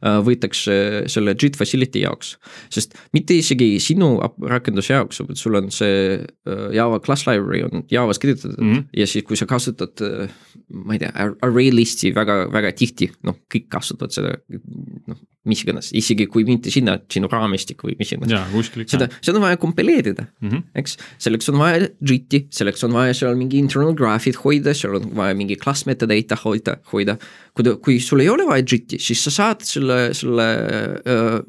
võetakse 0.00 0.74
selle 1.12 1.34
JIT 1.36 1.58
facility 1.60 2.04
jaoks. 2.04 2.36
sest 2.72 2.96
mitte 3.16 3.36
isegi 3.36 3.74
sinu 3.82 4.14
rakenduse 4.48 4.94
jaoks, 4.94 5.20
vaid 5.26 5.40
sul 5.40 5.58
on 5.60 5.70
see 5.74 6.16
äh, 6.16 6.66
Java 6.76 7.00
class 7.04 7.26
library 7.28 7.62
on 7.66 7.84
Javas 7.90 8.18
kirjutatud 8.18 8.58
mm. 8.58 8.72
-hmm. 8.72 8.84
ja 8.96 9.06
siis, 9.06 9.24
kui 9.24 9.36
sa 9.36 9.46
kasutad, 9.46 10.00
ma 10.72 10.96
ei 10.96 11.02
tea, 11.02 11.12
array 11.42 11.70
list'i 11.74 12.14
väga, 12.14 12.46
väga 12.52 12.72
tihti, 12.72 13.10
noh, 13.26 13.36
kõik 13.52 13.68
kasutavad 13.68 14.14
seda, 14.14 14.36
noh, 15.06 15.20
mis 15.48 15.62
iganes, 15.64 15.88
isegi 15.96 16.26
kui 16.28 16.44
mitte 16.44 16.72
sinna, 16.72 16.98
sinu 17.10 17.28
raamistik 17.32 17.80
või 17.86 17.94
mis 17.98 18.10
iganes. 18.12 18.32
seda, 18.92 19.08
seda 19.24 19.40
on 19.40 19.46
vaja 19.46 19.56
kompileerida 19.60 20.26
mm. 20.26 20.48
-hmm. 20.50 20.64
eks, 20.82 20.96
selleks 21.24 21.48
on 21.52 21.56
vaja 21.62 21.88
JIT-i, 22.04 22.42
selleks 22.52 22.84
on 22.84 22.92
vaja 22.92 23.14
seal 23.16 23.38
mingi 23.40 23.56
internal 23.62 23.94
graph'id 23.96 24.36
hoida, 24.42 24.74
seal 24.76 24.98
on 24.98 25.08
vaja 25.16 25.36
mingi 25.38 25.56
class 25.56 25.86
metadata 25.88 26.36
hoida, 26.44 26.76
hoida. 26.92 27.16
kui 27.56 27.72
kui 27.80 27.96
sul 28.04 28.20
ei 28.20 28.28
ole 28.28 28.44
vaja 28.46 28.66
JIT-i, 28.66 29.00
siis 29.00 29.24
sa 29.24 29.32
saad 29.32 29.64
selle, 29.64 29.89
selle, 30.16 30.48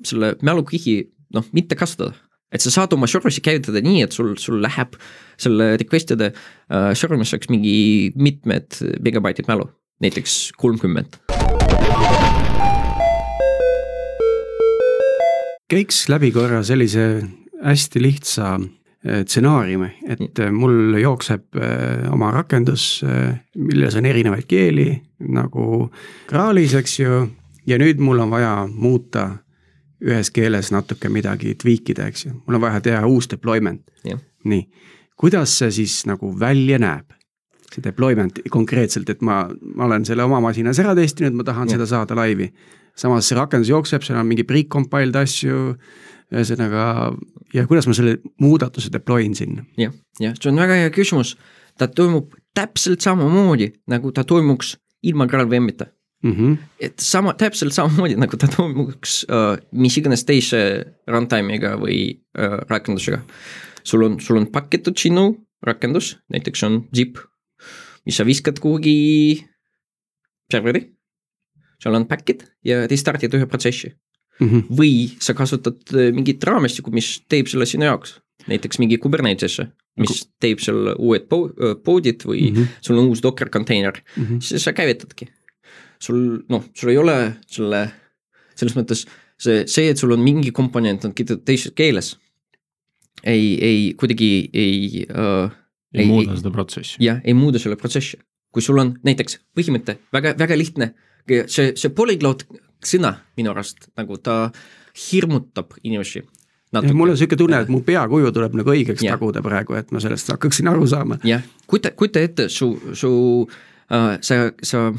selle 0.08 0.36
mälukihi 0.46 0.98
noh, 1.36 1.48
mitte 1.56 1.78
kasutada. 1.80 2.14
et 2.52 2.60
sa 2.60 2.72
saad 2.74 2.92
oma 2.92 3.08
service'i 3.08 3.44
käivitada 3.44 3.80
nii, 3.80 4.02
et 4.04 4.12
sul, 4.12 4.34
sul 4.36 4.60
läheb 4.64 4.98
selle 5.40 5.70
request'ide 5.80 6.34
uh, 6.34 6.90
service'iks 6.98 7.48
mingi 7.52 8.12
mitmed 8.20 8.82
megabaitid 9.06 9.48
mälu, 9.48 9.70
näiteks 10.04 10.52
kolmkümmend. 10.60 11.22
käiks 15.72 16.04
läbi 16.12 16.34
korra 16.36 16.60
sellise 16.68 17.24
hästi 17.64 18.02
lihtsa 18.04 18.58
stsenaariumi, 19.02 19.88
et 20.14 20.42
mul 20.54 20.98
jookseb 21.02 21.58
oma 22.12 22.30
rakendus, 22.36 23.02
milles 23.58 23.96
on 23.98 24.06
erinevaid 24.06 24.46
keeli 24.50 24.92
nagu 25.32 25.88
Graalis, 26.30 26.76
eks 26.78 27.00
ju. 27.00 27.22
Ja 27.68 27.78
nüüd 27.82 28.02
mul 28.02 28.20
on 28.24 28.32
vaja 28.32 28.68
muuta 28.68 29.28
ühes 30.02 30.32
keeles 30.34 30.72
natuke 30.74 31.10
midagi, 31.14 31.54
tweak 31.62 31.94
ida, 31.94 32.08
eks 32.10 32.26
ju, 32.26 32.34
mul 32.46 32.58
on 32.58 32.66
vaja 32.66 32.82
teha 32.82 33.02
uus 33.08 33.30
deployment. 33.30 33.84
jah, 34.08 34.20
nii, 34.44 34.66
kuidas 35.20 35.58
see 35.62 35.72
siis 35.82 36.02
nagu 36.10 36.34
välja 36.40 36.80
näeb? 36.82 37.18
see 37.72 37.84
deployment 37.86 38.42
konkreetselt, 38.52 39.10
et 39.14 39.22
ma, 39.24 39.46
ma 39.76 39.86
olen 39.86 40.04
selle 40.04 40.26
oma 40.28 40.42
masinas 40.44 40.80
ära 40.84 40.92
testinud, 40.98 41.38
ma 41.40 41.46
tahan 41.48 41.70
Jah. 41.70 41.78
seda 41.78 41.86
saada 41.88 42.18
laivi. 42.20 42.50
samas 43.00 43.30
see 43.30 43.38
rakendus 43.38 43.70
jookseb, 43.72 44.04
seal 44.04 44.20
on 44.20 44.28
mingi 44.28 44.44
pre-compiled 44.44 45.16
asju, 45.16 45.78
ühesõnaga 46.36 47.14
ja 47.56 47.64
kuidas 47.70 47.88
ma 47.88 47.96
selle 47.96 48.18
muudatuse 48.44 48.92
deploy 48.92 49.24
in 49.24 49.38
sinna? 49.40 49.64
jah, 49.80 49.94
jah, 50.20 50.36
see 50.36 50.52
on 50.52 50.60
väga 50.60 50.82
hea 50.82 50.92
küsimus. 50.92 51.38
ta 51.78 51.88
toimub 51.88 52.36
täpselt 52.54 53.00
samamoodi, 53.02 53.72
nagu 53.88 54.12
ta 54.12 54.26
toimuks 54.28 54.76
ilma 55.08 55.26
GraalVM-ita 55.32 55.88
Mm 56.24 56.32
-hmm. 56.32 56.58
et 56.80 57.00
sama, 57.00 57.34
täpselt 57.34 57.74
samamoodi 57.74 58.16
nagu 58.16 58.38
ta 58.38 58.48
toimuks 58.48 59.24
uh, 59.26 59.58
mis 59.72 59.98
iganes 59.98 60.24
teise 60.26 60.86
runtime'iga 61.08 61.76
või 61.82 62.22
uh, 62.38 62.62
rakendusega. 62.70 63.22
sul 63.84 64.04
on, 64.04 64.20
sul 64.20 64.38
on 64.38 64.46
pakitud 64.52 64.98
sinu 64.98 65.48
rakendus, 65.66 66.18
näiteks 66.30 66.64
on 66.64 66.88
zip, 66.96 67.18
mis 68.06 68.16
sa 68.18 68.26
viskad 68.26 68.60
kuhugi 68.60 69.46
serveri. 70.52 70.92
seal 71.82 71.96
on 71.96 72.06
pack'id 72.06 72.46
ja 72.64 72.88
restard'id 72.88 73.34
ühe 73.34 73.46
protsessi 73.46 73.96
Mm 74.42 74.50
-hmm. 74.50 74.78
või 74.78 75.10
sa 75.20 75.34
kasutad 75.34 75.78
äh, 75.94 76.14
mingit 76.14 76.44
raamistikku, 76.44 76.92
mis 76.92 77.22
teeb 77.30 77.48
selle 77.48 77.66
sinu 77.66 77.86
jaoks, 77.86 78.16
näiteks 78.48 78.80
mingi 78.80 78.98
Kubernetesse, 78.98 79.68
mis 79.98 80.24
teeb 80.40 80.60
seal 80.60 80.96
uued 80.98 81.28
po- 81.30 81.52
poodid 81.84 82.26
või 82.26 82.50
mm. 82.50 82.56
-hmm. 82.56 82.68
sul 82.82 82.98
on 82.98 83.08
uus 83.08 83.22
Docker 83.24 83.50
konteiner 83.50 84.02
Mm 84.16 84.26
-hmm. 84.26 84.42
siis 84.42 84.64
sa 84.64 84.74
käivitadki. 84.74 85.28
Sul 86.02 86.42
noh, 86.50 86.64
sul 86.78 86.92
ei 86.94 86.98
ole 87.02 87.16
selle, 87.52 87.84
selles 88.58 88.76
mõttes 88.78 89.06
see, 89.42 89.64
see, 89.70 89.90
et 89.94 90.02
sul 90.02 90.14
on 90.16 90.22
mingi 90.26 90.52
komponent 90.56 91.06
on 91.08 91.14
kirjutatud 91.18 91.46
teises 91.48 91.74
keeles. 91.78 92.16
ei, 93.24 93.54
ei 93.62 93.94
kuidagi 94.00 94.50
ei 94.54 95.06
äh,, 95.10 95.52
ei 95.94 96.06
Ei- 96.06 96.08
muuda 96.10 96.36
seda 96.40 96.52
protsessi. 96.52 96.98
jah, 97.04 97.22
ei 97.24 97.34
muuda 97.38 97.60
selle 97.60 97.76
protsessi. 97.78 98.18
kui 98.52 98.62
sul 98.66 98.80
on 98.82 98.96
näiteks 99.06 99.38
põhimõte 99.56 99.98
väga, 100.12 100.34
väga 100.40 100.58
lihtne, 100.60 100.92
see, 101.48 101.72
see 101.80 101.90
polüglot 101.96 102.44
sõna 102.84 103.14
minu 103.38 103.54
arust 103.54 103.88
nagu 103.98 104.18
ta 104.18 104.52
hirmutab 104.98 105.78
inimesi. 105.84 106.24
ja 106.74 106.94
mul 106.94 107.14
on 107.14 107.18
sihuke 107.20 107.38
tunne, 107.40 107.62
et 107.62 107.70
mu 107.70 107.82
peakuju 107.86 108.32
tuleb 108.32 108.58
nagu 108.60 108.74
õigeks 108.74 109.04
Jah. 109.06 109.16
taguda 109.20 109.42
praegu, 109.46 109.76
et 109.80 109.92
ma 109.92 110.00
sellest 110.04 110.34
hakkaksin 110.34 110.68
aru 110.72 110.88
saama. 110.88 111.20
jah, 111.24 111.44
kujuta, 111.68 111.92
kujuta 111.96 112.20
ette, 112.20 112.50
su, 112.50 112.74
su 112.94 113.12
äh,, 113.92 114.18
sa, 114.22 114.52
sa 114.64 114.90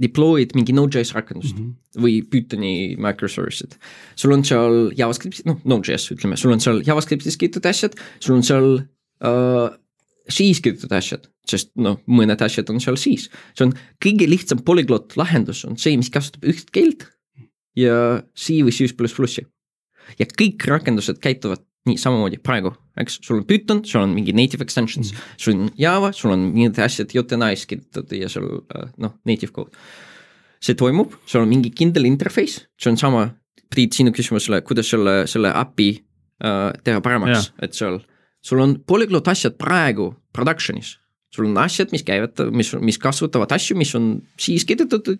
deploy'd 0.00 0.54
mingi 0.56 0.72
Node.js 0.72 1.12
rakendust 1.16 1.56
mm 1.56 1.64
-hmm. 1.64 2.02
või 2.04 2.22
Pythoni 2.24 2.96
microservice'id. 2.96 3.76
sul 4.16 4.32
on 4.32 4.44
seal 4.44 4.92
JavaScripti, 4.96 5.44
noh 5.48 5.60
Node.js 5.64 6.10
ütleme, 6.14 6.36
sul 6.36 6.52
on 6.52 6.60
seal 6.60 6.82
JavaScriptis 6.86 7.36
kirjutatud 7.36 7.70
asjad, 7.70 7.96
sul 8.20 8.36
on 8.36 8.42
seal 8.42 8.68
äh, 9.24 9.68
siis 10.28 10.60
kirjutatud 10.60 10.96
asjad, 10.96 11.26
sest 11.48 11.72
noh, 11.76 11.98
mõned 12.06 12.40
asjad 12.40 12.70
on 12.70 12.80
seal 12.80 12.96
siis. 12.96 13.28
see 13.56 13.66
on 13.66 13.74
kõige 14.02 14.28
lihtsam 14.28 14.62
polüglot 14.64 15.16
lahendus 15.16 15.64
on 15.64 15.76
see, 15.76 15.96
mis 15.96 16.10
kasutab 16.10 16.44
üht 16.44 16.70
keelt 16.72 17.08
ja 17.76 18.22
C 18.36 18.62
või 18.62 18.72
C 18.72 18.88
pluss 18.96 19.14
plussi. 19.16 19.46
ja 20.18 20.26
kõik 20.26 20.64
rakendused 20.66 21.20
käituvad 21.20 21.62
nii 21.88 21.98
samamoodi 21.98 22.38
praegu, 22.42 22.70
eks, 23.00 23.18
sul 23.26 23.40
on 23.40 23.46
Python, 23.48 23.82
sul 23.86 24.04
on 24.04 24.14
mingi 24.14 24.34
native 24.36 24.62
extensions 24.62 25.10
mm, 25.10 25.18
-hmm. 25.18 25.42
sul 25.44 25.54
on 25.54 25.70
Java, 25.78 26.12
sul 26.12 26.30
on 26.30 26.46
mingid 26.54 26.78
asjad 26.78 27.10
JNI-s 27.14 27.66
kirjutatud 27.66 28.18
ja 28.18 28.28
seal 28.30 28.48
äh, 28.76 28.88
noh, 29.02 29.18
native 29.26 29.52
code. 29.52 29.70
see 30.62 30.74
toimub, 30.78 31.14
sul 31.26 31.42
on 31.42 31.48
mingi 31.48 31.72
kindel 31.74 32.04
interface, 32.06 32.68
see 32.78 32.90
on 32.90 32.96
sama, 32.96 33.30
Priit, 33.72 33.94
sinu 33.96 34.12
küsimusele, 34.12 34.60
kuidas 34.60 34.90
selle, 34.92 35.26
selle 35.26 35.48
äpi 35.48 35.88
äh, 36.44 36.72
teha 36.84 37.00
paremaks, 37.00 37.52
et 37.62 37.72
seal, 37.74 38.02
sul 38.44 38.60
on 38.60 38.76
polüglot 38.86 39.28
asjad 39.28 39.56
praegu 39.58 40.12
production'is. 40.32 40.98
sul 41.32 41.46
on 41.46 41.56
asjad, 41.56 41.88
mis 41.92 42.02
käivad, 42.04 42.36
mis, 42.52 42.74
mis 42.76 42.98
kasutavad 42.98 43.52
asju, 43.52 43.74
mis 43.76 43.94
on 43.94 44.20
siis 44.36 44.66
kirjutatud 44.68 45.16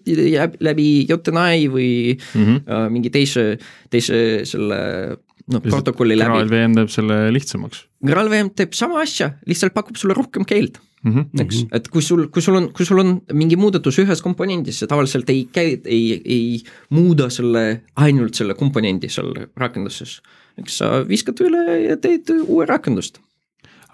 läbi 0.60 1.06
JNI 1.08 1.68
või 1.72 2.18
mm. 2.34 2.44
-hmm. 2.44 2.58
äh, 2.68 2.90
mingi 2.92 3.10
teise, 3.10 3.58
teise 3.90 4.44
selle 4.44 5.16
noh, 5.51 5.64
protokolli 5.64 6.18
läbi. 6.18 6.30
GraalVM 6.30 6.78
teeb 6.78 6.93
selle 6.93 7.24
lihtsamaks 7.34 7.86
GraalVM 8.07 8.51
teeb 8.59 8.74
sama 8.76 9.03
asja, 9.03 9.30
lihtsalt 9.49 9.74
pakub 9.74 9.99
sulle 10.01 10.14
rohkem 10.16 10.45
keelt, 10.49 10.78
mm. 11.05 11.12
-hmm. 11.12 11.43
eks 11.45 11.62
-hmm. 11.62 11.76
et 11.76 11.88
kui 11.88 12.03
sul, 12.03 12.26
kui 12.28 12.43
sul 12.43 12.57
on, 12.59 12.72
kui 12.72 12.86
sul 12.86 12.99
on 12.99 13.20
mingi 13.32 13.57
muudatus 13.57 13.99
ühes 14.03 14.22
komponendis, 14.22 14.78
see 14.78 14.90
tavaliselt 14.90 15.30
ei 15.30 15.49
käi, 15.53 15.80
ei, 15.84 16.22
ei 16.24 16.61
muuda 16.90 17.30
selle, 17.30 17.82
ainult 17.97 18.34
selle 18.34 18.55
komponendi 18.55 19.09
seal 19.09 19.34
rakenduses. 19.57 20.20
eks 20.59 20.78
sa 20.78 21.09
viskad 21.09 21.38
üle 21.40 21.78
ja 21.88 21.97
teed 21.97 22.28
uue 22.47 22.66
rakendust. 22.66 23.20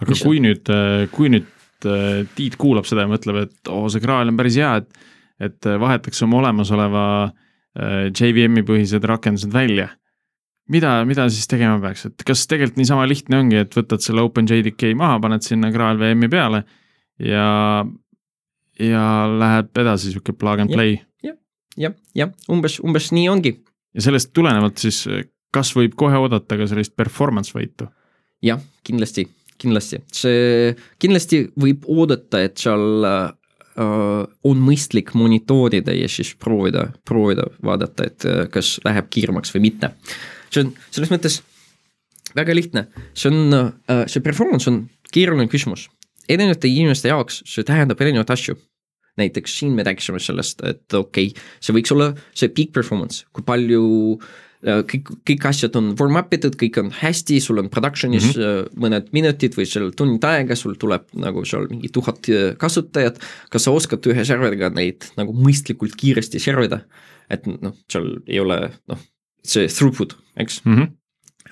aga 0.00 0.10
Mis 0.10 0.22
kui 0.22 0.40
nüüd, 0.40 0.66
kui 1.10 1.28
nüüd 1.28 1.46
äh, 1.84 2.26
Tiit 2.34 2.56
kuulab 2.56 2.86
seda 2.86 3.04
ja 3.04 3.08
mõtleb, 3.08 3.42
et 3.42 3.68
oo, 3.68 3.88
see 3.88 4.00
Graal 4.00 4.28
on 4.28 4.36
päris 4.36 4.56
hea, 4.56 4.76
et, 4.76 4.88
et 5.40 5.64
vahetaks 5.80 6.22
oma 6.22 6.38
olemasoleva 6.38 7.04
äh, 7.28 8.08
JVM-i 8.08 8.62
põhised 8.62 9.04
rakendused 9.04 9.52
välja. 9.52 9.88
mida, 10.72 10.98
mida 11.08 11.28
siis 11.32 11.48
tegema 11.50 11.78
peaks, 11.82 12.06
et 12.10 12.26
kas 12.26 12.46
tegelikult 12.50 12.80
niisama 12.80 13.08
lihtne 13.08 13.42
ongi, 13.42 13.62
et 13.64 13.74
võtad 13.76 14.04
selle 14.04 14.24
OpenJDK 14.26 14.94
maha, 14.98 15.18
paned 15.24 15.46
sinna 15.46 15.72
Graal 15.74 16.00
VM-i 16.00 16.30
peale 16.32 16.64
ja, 17.24 17.84
ja 18.78 19.04
läheb 19.32 19.84
edasi 19.84 20.12
sihuke 20.12 20.36
plug 20.36 20.64
and 20.64 20.74
play 20.74 20.98
jah, 21.78 21.94
jah, 22.16 22.34
umbes, 22.52 22.78
umbes 22.84 23.10
nii 23.14 23.28
ongi. 23.30 23.54
ja 23.94 24.04
sellest 24.08 24.32
tulenevalt 24.36 24.80
siis, 24.82 25.02
kas 25.54 25.72
võib 25.76 25.96
kohe 25.98 26.18
oodata 26.20 26.58
ka 26.58 26.68
sellist 26.70 26.96
performance 26.98 27.54
võitu? 27.56 27.88
jah, 28.44 28.60
kindlasti, 28.86 29.26
kindlasti, 29.58 30.02
see 30.14 30.72
kindlasti 31.02 31.44
võib 31.58 31.86
oodata, 31.90 32.42
et 32.46 32.58
seal 32.60 33.06
äh, 33.08 33.28
on 33.78 34.64
mõistlik 34.64 35.14
monitoorida 35.18 35.94
ja 35.94 36.10
siis 36.10 36.34
proovida, 36.38 36.88
proovida 37.06 37.48
vaadata, 37.64 38.10
et 38.10 38.28
äh, 38.28 38.42
kas 38.52 38.76
läheb 38.86 39.10
kiiremaks 39.10 39.54
või 39.54 39.68
mitte. 39.70 39.94
See 40.50 40.64
on 40.64 40.74
selles 40.90 41.12
mõttes 41.12 41.40
väga 42.36 42.56
lihtne, 42.56 42.88
see 43.16 43.30
on 43.32 43.60
äh,, 43.60 44.04
see 44.10 44.24
performance 44.24 44.70
on 44.70 44.86
keeruline 45.12 45.48
küsimus. 45.48 45.88
erinevate 46.28 46.68
inimeste 46.68 47.08
jaoks 47.08 47.42
see 47.48 47.64
tähendab 47.64 48.00
erinevaid 48.00 48.30
asju 48.30 48.58
näiteks 49.18 49.58
siin 49.58 49.72
me 49.76 49.82
rääkisime 49.86 50.20
sellest, 50.22 50.62
et 50.66 50.94
okei 50.94 51.32
okay,, 51.32 51.48
see 51.60 51.74
võiks 51.76 51.94
olla 51.94 52.12
see 52.36 52.52
peak 52.54 52.70
performance, 52.76 53.24
kui 53.34 53.44
palju 53.46 53.82
äh, 54.14 54.84
kõik, 54.92 55.10
kõik 55.28 55.48
asjad 55.50 55.76
on 55.80 55.90
warm 55.98 56.20
up 56.20 56.32
itud, 56.34 56.56
kõik 56.60 56.78
on 56.82 56.92
hästi, 57.00 57.40
sul 57.42 57.62
on 57.62 57.70
production'is 57.72 58.30
mm 58.30 58.38
-hmm. 58.38 58.80
mõned 58.84 59.12
minutid 59.16 59.58
või 59.58 59.66
seal 59.70 59.90
tund 59.98 60.24
aega, 60.24 60.56
sul 60.56 60.78
tuleb 60.80 61.10
nagu 61.18 61.44
seal 61.44 61.68
mingi 61.72 61.90
tuhat 61.94 62.30
äh, 62.30 62.54
kasutajat. 62.58 63.20
kas 63.50 63.68
sa 63.68 63.74
oskad 63.74 64.06
ühe 64.06 64.24
serveriga 64.24 64.70
neid 64.70 65.10
nagu 65.16 65.34
mõistlikult 65.34 65.98
kiiresti 65.98 66.38
servida? 66.38 66.84
et 67.30 67.44
noh, 67.46 67.74
seal 67.92 68.22
ei 68.26 68.40
ole 68.40 68.70
noh, 68.88 68.98
see 69.44 69.68
throughput, 69.68 70.16
eks 70.36 70.60
Mm 70.64 70.74
-hmm. 70.74 70.88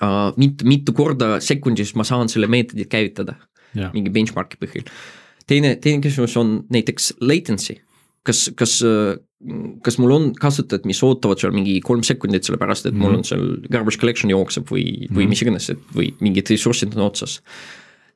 uh, 0.01 0.33
mitu, 0.37 0.65
mitu 0.65 0.93
korda 0.93 1.39
sekundis 1.39 1.95
ma 1.95 2.03
saan 2.03 2.29
selle 2.29 2.47
meetodi 2.47 2.85
käivitada 2.85 3.35
Jah. 3.75 3.93
mingi 3.93 4.09
benchmark'i 4.09 4.57
põhjal. 4.61 4.85
teine, 5.47 5.75
teine 5.75 6.01
küsimus 6.01 6.37
on 6.37 6.63
näiteks 6.69 7.13
latency, 7.21 7.75
kas, 8.23 8.49
kas, 8.55 8.83
kas 9.83 9.97
mul 9.97 10.11
on 10.11 10.33
kasutajad, 10.35 10.85
mis 10.85 11.03
ootavad 11.03 11.39
seal 11.39 11.53
mingi 11.55 11.79
kolm 11.81 12.03
sekundit, 12.03 12.43
sellepärast 12.43 12.85
et 12.85 12.93
mm 12.93 12.99
-hmm. 12.99 13.03
mul 13.03 13.17
on 13.17 13.23
seal 13.23 13.57
garbage 13.71 13.97
collection 13.97 14.29
jookseb 14.29 14.67
või, 14.67 15.07
või 15.07 15.09
mm 15.09 15.17
-hmm. 15.21 15.29
mis 15.29 15.41
iganes, 15.41 15.69
et 15.69 15.79
või 15.95 16.13
mingid 16.19 16.49
ressursid 16.49 16.95
on 16.95 17.01
otsas 17.01 17.41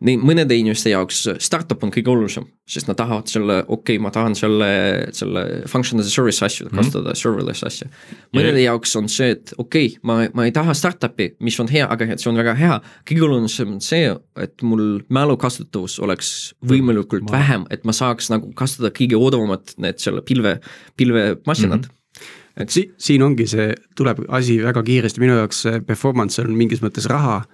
nii 0.01 0.17
mõnede 0.21 0.55
inimeste 0.57 0.91
jaoks 0.91 1.19
startup 1.43 1.83
on 1.85 1.91
kõige 1.93 2.09
olulisem, 2.09 2.47
sest 2.69 2.89
nad 2.89 2.97
tahavad 2.97 3.29
selle, 3.29 3.59
okei 3.67 3.97
okay,, 3.97 4.01
ma 4.01 4.11
tahan 4.13 4.35
selle, 4.37 4.69
selle 5.15 5.43
function 5.69 6.01
as 6.01 6.09
a 6.09 6.13
service 6.13 6.41
asju 6.45 6.65
mm 6.65 6.71
-hmm. 6.71 6.81
kasutada, 6.81 7.15
serverless 7.15 7.63
asja. 7.67 7.87
mõnede 8.33 8.63
yeah. 8.63 8.73
jaoks 8.73 8.95
on 8.95 9.09
see, 9.09 9.31
et 9.37 9.53
okei 9.57 9.85
okay,, 9.87 9.99
ma, 10.03 10.17
ma 10.33 10.45
ei 10.45 10.51
taha 10.51 10.73
startup'i, 10.73 11.35
mis 11.39 11.59
on 11.59 11.69
hea, 11.69 11.87
aga 11.89 12.17
see 12.17 12.29
on 12.31 12.37
väga 12.37 12.53
hea. 12.53 12.81
kõige 13.09 13.23
olulisem 13.29 13.73
on 13.77 13.81
see, 13.81 14.15
et 14.35 14.61
mul 14.61 15.01
mälu 15.09 15.37
kasutatavus 15.37 15.99
oleks 15.99 16.53
võimalikult 16.65 17.29
ma... 17.29 17.37
vähem, 17.37 17.65
et 17.69 17.85
ma 17.85 17.93
saaks 17.93 18.29
nagu 18.29 18.53
kasutada 18.53 18.89
kõige 18.89 19.15
odavamat 19.15 19.73
need 19.77 19.99
selle 19.99 20.21
pilve, 20.21 20.59
pilvemasinad 20.97 21.79
mm. 21.79 21.89
-hmm 21.89 21.97
et 22.57 22.69
si-, 22.69 22.91
siin 22.97 23.21
ongi 23.23 23.47
see, 23.47 23.73
tuleb 23.95 24.25
asi 24.27 24.57
väga 24.63 24.83
kiiresti, 24.83 25.21
minu 25.23 25.37
jaoks 25.39 25.63
performance 25.87 26.41
on 26.41 26.51
mingis 26.57 26.81
mõttes 26.83 27.07
raha 27.07 27.45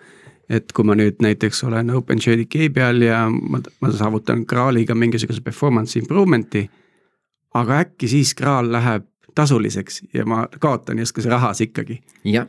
et 0.49 0.71
kui 0.73 0.87
ma 0.87 0.95
nüüd 0.95 1.19
näiteks 1.23 1.63
olen 1.67 1.91
OpenJDK 1.97 2.69
peal 2.75 3.01
ja 3.03 3.25
ma, 3.29 3.59
ma 3.81 3.91
saavutan 3.91 4.45
Graaliga 4.47 4.95
mingisuguse 4.95 5.43
performance 5.43 5.99
improvement'i. 5.99 6.67
aga 7.53 7.79
äkki 7.83 8.07
siis 8.07 8.35
Graal 8.35 8.71
läheb 8.71 9.07
tasuliseks 9.35 10.01
ja 10.13 10.25
ma 10.25 10.47
kaotan 10.59 10.99
justkui 10.99 11.23
see 11.23 11.31
rahas 11.31 11.61
ikkagi 11.61 11.99
ja,. 12.23 12.31
jah, 12.31 12.47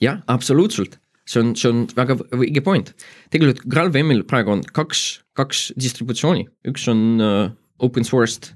jah, 0.00 0.22
absoluutselt, 0.26 0.98
see 1.26 1.42
on, 1.42 1.56
see 1.56 1.70
on 1.70 1.84
väga 1.96 2.16
õige 2.36 2.62
point. 2.64 2.94
tegelikult 3.30 3.66
GraalVM-il 3.66 4.24
praegu 4.24 4.56
on 4.56 4.64
kaks, 4.72 5.20
kaks 5.36 5.70
distributsiooni, 5.80 6.46
üks 6.70 6.88
on 6.92 7.04
uh, 7.20 7.50
open 7.78 8.06
source'd 8.06 8.54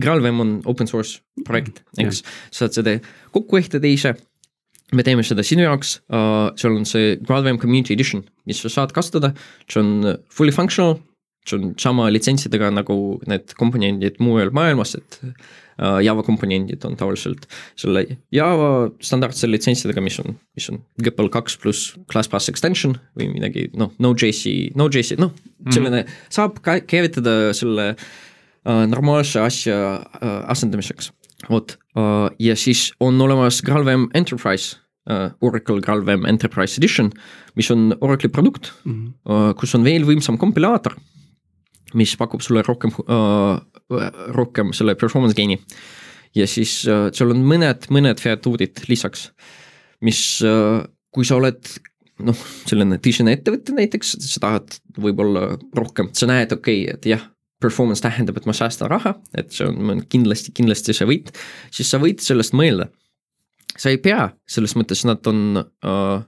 GraalVM 0.00 0.40
on 0.40 0.56
open 0.68 0.88
source 0.88 1.22
projekt, 1.46 1.80
eks, 2.00 2.22
saad 2.52 2.74
seda 2.76 2.98
kokku 3.32 3.56
ehitada 3.60 3.88
ise 3.88 4.12
me 4.94 5.02
teeme 5.06 5.24
seda 5.26 5.44
sinu 5.46 5.66
jaoks. 5.66 5.98
Uh,, 6.12 6.52
seal 6.60 6.76
on 6.76 6.86
see 6.88 7.16
GraalVM 7.26 7.60
Community 7.62 7.96
Edition, 7.96 8.24
mis 8.46 8.62
sa 8.62 8.72
saad 8.72 8.94
kasutada, 8.96 9.32
see 9.70 9.82
on 9.82 10.16
fully 10.30 10.54
functional, 10.54 10.98
see 11.46 11.58
on 11.58 11.74
sama 11.80 12.08
litsentsidega 12.12 12.70
nagu 12.74 12.96
need 13.30 13.54
komponendid 13.58 14.20
mujal 14.22 14.52
maailmas, 14.54 14.94
et 14.98 15.18
uh, 15.26 15.98
Java 16.04 16.22
komponendid 16.26 16.84
on 16.86 16.94
tavaliselt 16.98 17.48
selle 17.78 18.04
Java 18.34 18.70
standardse 19.02 19.50
litsentsidega, 19.50 20.04
mis 20.04 20.20
on, 20.22 20.38
mis 20.58 20.70
on 20.72 20.80
GPL 21.02 21.32
kaks 21.34 21.58
pluss 21.62 21.92
ClassPass 22.12 22.52
extension 22.52 22.96
või 23.18 23.30
midagi, 23.34 23.68
noh, 23.78 23.92
Node.js-i, 24.02 24.72
Node.js-i, 24.78 25.18
noh, 25.22 25.34
selline 25.72 26.04
mm 26.04 26.06
-hmm. 26.06 26.24
saab 26.38 26.62
käivitada 26.62 27.54
selle 27.58 27.92
uh, 27.96 28.84
normaalse 28.86 29.42
asja 29.42 29.78
uh, 29.98 30.42
asendamiseks 30.54 31.10
vot 31.50 31.76
uh, 31.96 32.28
ja 32.42 32.56
siis 32.58 32.90
on 33.00 33.20
olemas 33.22 33.60
GraalVM 33.66 34.08
Enterprise 34.14 34.76
uh,, 35.10 35.30
Oracle 35.40 35.80
GraalVM 35.84 36.26
Enterprise 36.28 36.80
Edition, 36.80 37.10
mis 37.58 37.70
on 37.74 37.92
Oracle'i 38.00 38.32
produkt 38.32 38.72
mm, 38.84 38.94
-hmm. 38.94 39.54
kus 39.60 39.74
on 39.74 39.84
veel 39.84 40.06
võimsam 40.08 40.38
kompilaator, 40.38 40.96
mis 41.94 42.16
pakub 42.16 42.42
sulle 42.42 42.62
rohkem 42.66 42.90
uh,, 43.06 43.60
rohkem 44.34 44.72
selle 44.72 44.94
performance 44.94 45.36
gain'i. 45.36 45.60
ja 46.34 46.46
siis 46.46 46.84
uh, 46.88 47.08
seal 47.12 47.30
on 47.30 47.44
mõned, 47.44 47.88
mõned 47.90 48.20
featuurid 48.20 48.86
lisaks, 48.88 49.30
mis 50.00 50.42
uh,, 50.44 50.82
kui 51.10 51.24
sa 51.24 51.36
oled 51.36 51.62
noh, 52.18 52.36
selline 52.66 52.98
tõsine 52.98 53.32
ettevõte 53.36 53.72
näiteks, 53.76 54.16
sa 54.20 54.40
tahad 54.40 54.78
võib-olla 54.98 55.56
rohkem, 55.76 56.10
sa 56.12 56.26
näed, 56.26 56.52
okei 56.52 56.84
okay,, 56.84 56.94
et 56.94 57.06
jah 57.06 57.24
performance 57.62 58.04
tähendab, 58.04 58.36
et 58.36 58.46
ma 58.48 58.54
säästan 58.56 58.90
raha, 58.92 59.14
et 59.38 59.52
see 59.54 59.66
on 59.68 60.02
kindlasti, 60.12 60.52
kindlasti 60.56 60.94
see 60.96 61.08
võit, 61.08 61.32
siis 61.74 61.88
sa 61.92 62.00
võid 62.02 62.20
sellest 62.24 62.56
mõelda. 62.56 62.90
sa 63.76 63.90
ei 63.92 63.98
pea, 64.00 64.30
selles 64.48 64.72
mõttes 64.76 65.02
nad 65.04 65.26
on 65.28 65.60
uh, 65.60 66.22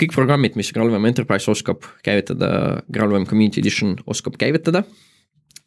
kõik 0.00 0.12
programmid, 0.12 0.58
mis 0.60 0.72
GraalVM 0.74 1.06
Enterprise 1.08 1.48
oskab 1.50 1.86
käivitada, 2.04 2.82
GraalVM 2.92 3.24
Community 3.30 3.62
Edition 3.62 3.96
oskab 4.06 4.36
käivitada. 4.40 4.84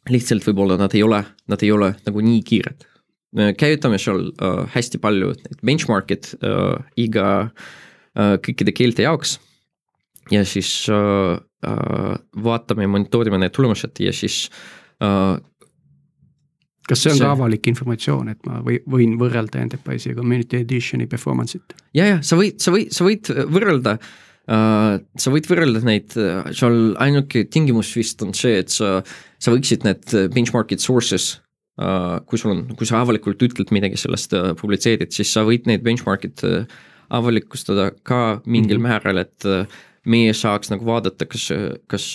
lihtsalt 0.08 0.46
võib-olla 0.46 0.78
nad 0.78 0.94
ei 0.94 1.02
ole, 1.02 1.24
nad 1.48 1.62
ei 1.62 1.72
ole 1.72 1.94
nagu 2.06 2.20
nii 2.20 2.42
kiired. 2.42 2.86
käivitame 3.58 3.98
seal 3.98 4.30
uh, 4.30 4.66
hästi 4.74 4.98
palju 4.98 5.34
benchmark'id 5.62 6.34
uh, 6.42 6.78
iga 6.96 7.50
uh, 7.50 8.36
kõikide 8.42 8.72
keelte 8.72 9.02
jaoks. 9.02 9.38
ja 10.30 10.44
siis 10.44 10.88
uh, 10.88 11.38
vaatame 11.62 12.86
ja 12.86 12.88
monitoorime 12.88 13.38
need 13.42 13.54
tulemused 13.54 13.98
ja 13.98 14.12
siis 14.14 14.46
äh, 15.02 15.40
kas 16.88 17.02
see 17.02 17.12
on 17.12 17.18
see... 17.18 17.24
ka 17.24 17.32
avalik 17.34 17.66
informatsioon, 17.72 18.30
et 18.32 18.46
ma 18.48 18.60
või, 18.64 18.78
võin 18.90 19.16
võrrelda 19.20 19.60
Enterprise'i 19.64 20.16
Community 20.16 20.62
Editioni 20.62 21.08
performance'it? 21.10 21.76
ja, 21.98 22.06
ja 22.12 22.22
sa 22.22 22.38
võid, 22.38 22.60
sa 22.62 22.74
võid, 22.74 22.94
sa 22.94 23.08
võid 23.08 23.32
võrrelda 23.50 23.96
uh,, 23.98 24.94
sa 25.18 25.34
võid 25.34 25.50
võrrelda 25.50 25.82
neid, 25.88 26.14
seal 26.54 26.78
ainuke 27.02 27.44
tingimus 27.52 27.90
vist 27.98 28.22
on 28.24 28.34
see, 28.36 28.62
et 28.62 28.72
sa, 28.74 28.98
sa 29.42 29.54
võiksid 29.54 29.86
need 29.88 30.16
benchmark'id 30.34 30.84
sources 30.84 31.34
uh,, 31.82 32.20
kui 32.28 32.40
sul 32.40 32.54
on, 32.54 32.64
kui 32.78 32.88
sa 32.88 33.02
avalikult 33.02 33.42
ütled 33.44 33.74
midagi 33.74 34.00
sellest 34.00 34.36
uh, 34.38 34.52
publitseerid, 34.58 35.10
siis 35.14 35.34
sa 35.34 35.42
võid 35.48 35.68
neid 35.70 35.84
benchmark'id 35.86 36.46
avalikustada 37.08 37.90
ka 38.04 38.40
mingil 38.44 38.78
mm 38.78 38.84
-hmm. 38.84 38.88
määral, 38.88 39.18
et 39.24 39.46
meie 40.08 40.34
saaks 40.36 40.70
nagu 40.72 40.86
vaadata, 40.86 41.26
kas, 41.28 41.48
kas 41.90 42.06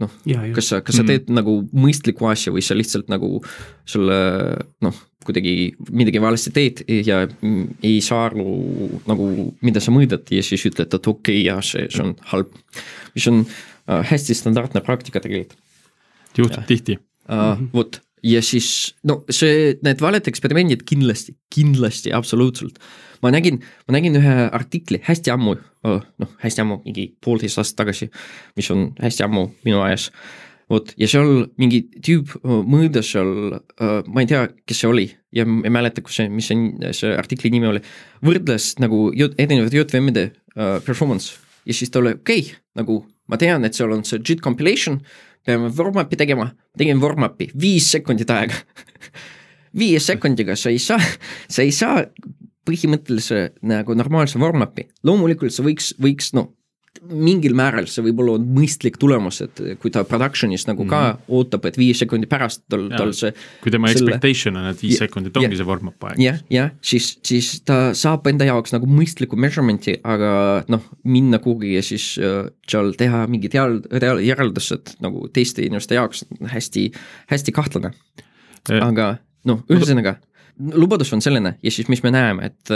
noh, 0.00 0.12
kas 0.54 0.70
sa, 0.70 0.80
kas 0.84 0.98
sa 0.98 1.02
mm. 1.02 1.08
teed 1.10 1.26
mm. 1.28 1.40
nagu 1.40 1.56
mõistlikku 1.74 2.28
asja 2.30 2.54
või 2.54 2.64
sa 2.64 2.76
lihtsalt 2.78 3.10
nagu 3.12 3.40
selle 3.90 4.18
noh, 4.84 5.02
kuidagi 5.24 5.74
midagi 5.94 6.22
valesti 6.22 6.52
teed 6.54 6.82
ja 7.06 7.22
ei 7.84 7.98
saa 8.04 8.28
aru 8.28 8.46
nagu, 9.08 9.28
mida 9.64 9.82
sa 9.82 9.94
mõõdad 9.94 10.28
ja 10.34 10.44
siis 10.44 10.66
ütled, 10.68 10.88
et 10.88 10.94
okei 10.94 11.40
okay,, 11.40 11.44
jah, 11.48 11.62
see, 11.64 11.88
see 11.92 12.04
on 12.04 12.14
halb. 12.32 12.52
mis 13.16 13.28
on 13.30 13.44
äh, 13.44 14.02
hästi 14.10 14.36
standardne 14.36 14.84
praktika 14.84 15.22
tegelikult. 15.24 15.58
juhtub 16.36 16.66
tihti 16.68 16.98
uh,. 17.30 17.60
vot 17.72 18.00
ja 18.24 18.42
siis 18.42 18.94
no 19.06 19.22
see, 19.30 19.74
need 19.84 20.00
valed 20.02 20.28
eksperimendid 20.30 20.84
kindlasti, 20.88 21.36
kindlasti 21.52 22.12
absoluutselt 22.16 22.80
ma 23.24 23.32
nägin, 23.32 23.60
ma 23.88 23.96
nägin 23.96 24.18
ühe 24.20 24.32
artikli 24.52 25.00
hästi 25.04 25.32
ammu, 25.34 25.56
noh 25.84 26.32
hästi 26.42 26.64
ammu, 26.64 26.80
mingi 26.84 27.08
poolteist 27.24 27.60
aastat 27.60 27.80
tagasi, 27.82 28.10
mis 28.58 28.70
on 28.74 28.90
hästi 29.00 29.24
ammu 29.26 29.48
minu 29.66 29.80
ajas. 29.86 30.10
vot 30.70 30.94
ja 30.96 31.04
seal 31.08 31.50
mingi 31.60 31.82
tüüp 32.00 32.38
mõõdas 32.44 33.10
seal, 33.12 33.58
ma 34.08 34.22
ei 34.24 34.28
tea, 34.30 34.46
kes 34.64 34.78
see 34.80 34.88
oli 34.88 35.06
ja 35.36 35.44
ei 35.44 35.72
mäleta, 35.72 36.00
kus 36.04 36.16
see, 36.20 36.30
mis 36.32 36.48
see, 36.48 36.92
see 36.96 37.12
artikli 37.16 37.50
nimi 37.52 37.68
oli. 37.68 37.82
võrdles 38.24 38.74
nagu 38.80 39.10
erinevate 39.12 39.76
JVM-ide 39.76 40.30
performance 40.86 41.36
ja 41.68 41.76
siis 41.76 41.92
ta 41.92 42.00
oli 42.00 42.16
okei 42.16 42.46
okay,, 42.46 42.58
nagu 42.80 43.02
ma 43.28 43.40
tean, 43.40 43.64
et 43.64 43.76
seal 43.76 43.92
on 43.92 44.04
see 44.04 44.20
JIT 44.20 44.40
compilation, 44.44 45.00
peame 45.44 45.70
warm-up'i 45.72 46.16
tegema, 46.20 46.50
tegin 46.78 47.00
warm-up'i, 47.00 47.50
viis 47.60 47.88
sekundit 47.92 48.32
aega 48.32 48.56
viie 49.80 50.00
sekundiga 50.00 50.56
sa 50.56 50.72
ei 50.72 50.80
saa, 50.82 51.00
sa 51.48 51.64
ei 51.64 51.72
saa 51.74 52.04
põhimõttelise 52.64 53.46
nagu 53.62 53.96
normaalse 53.96 54.40
warm-up'i, 54.40 54.88
loomulikult 55.04 55.54
see 55.54 55.66
võiks, 55.66 55.92
võiks 56.00 56.32
noh, 56.36 56.52
mingil 57.10 57.54
määral 57.58 57.86
see 57.90 58.04
võib-olla 58.06 58.36
on 58.38 58.44
mõistlik 58.54 58.96
tulemus, 59.00 59.40
et 59.44 59.60
kui 59.82 59.90
ta 59.92 60.04
production'is 60.08 60.66
nagu 60.68 60.86
ka 60.86 61.00
mm 61.00 61.16
-hmm. 61.16 61.34
ootab, 61.36 61.66
et 61.68 61.78
viie 61.78 61.94
sekundi 61.94 62.28
pärast 62.30 62.62
tal, 62.70 62.86
tal 62.94 63.12
see. 63.12 63.32
kui 63.62 63.72
tema 63.72 63.90
selle... 63.90 64.14
expectation 64.14 64.56
on, 64.56 64.68
et 64.70 64.82
viis 64.82 64.94
ja, 64.94 65.04
sekundit 65.04 65.36
ongi 65.36 65.50
ja, 65.50 65.58
see 65.60 65.68
warm-up 65.68 66.04
aeg. 66.08 66.20
jah, 66.22 66.38
jah, 66.50 66.70
siis, 66.80 67.18
siis 67.24 67.60
ta 67.66 67.94
saab 67.94 68.26
enda 68.30 68.46
jaoks 68.48 68.72
nagu 68.76 68.86
mõistliku 68.86 69.36
measurement'i, 69.36 69.98
aga 70.04 70.64
noh, 70.68 70.86
minna 71.04 71.38
kuhugi 71.38 71.74
ja 71.74 71.82
siis 71.82 72.14
äh, 72.18 72.46
seal 72.70 72.94
teha 72.98 73.26
mingid 73.26 73.54
järeldused 73.54 74.96
nagu 75.04 75.28
teiste 75.32 75.66
inimeste 75.66 75.98
jaoks 75.98 76.24
hästi, 76.40 76.90
hästi 77.26 77.52
kahtlane. 77.52 77.92
Äh, 78.70 78.80
aga 78.80 79.16
noh, 79.44 79.64
ühesõnaga 79.68 80.18
lubadus 80.74 81.12
on 81.16 81.22
selline 81.24 81.56
ja 81.62 81.74
siis, 81.74 81.88
mis 81.90 82.02
me 82.04 82.12
näeme, 82.14 82.52
et 82.52 82.72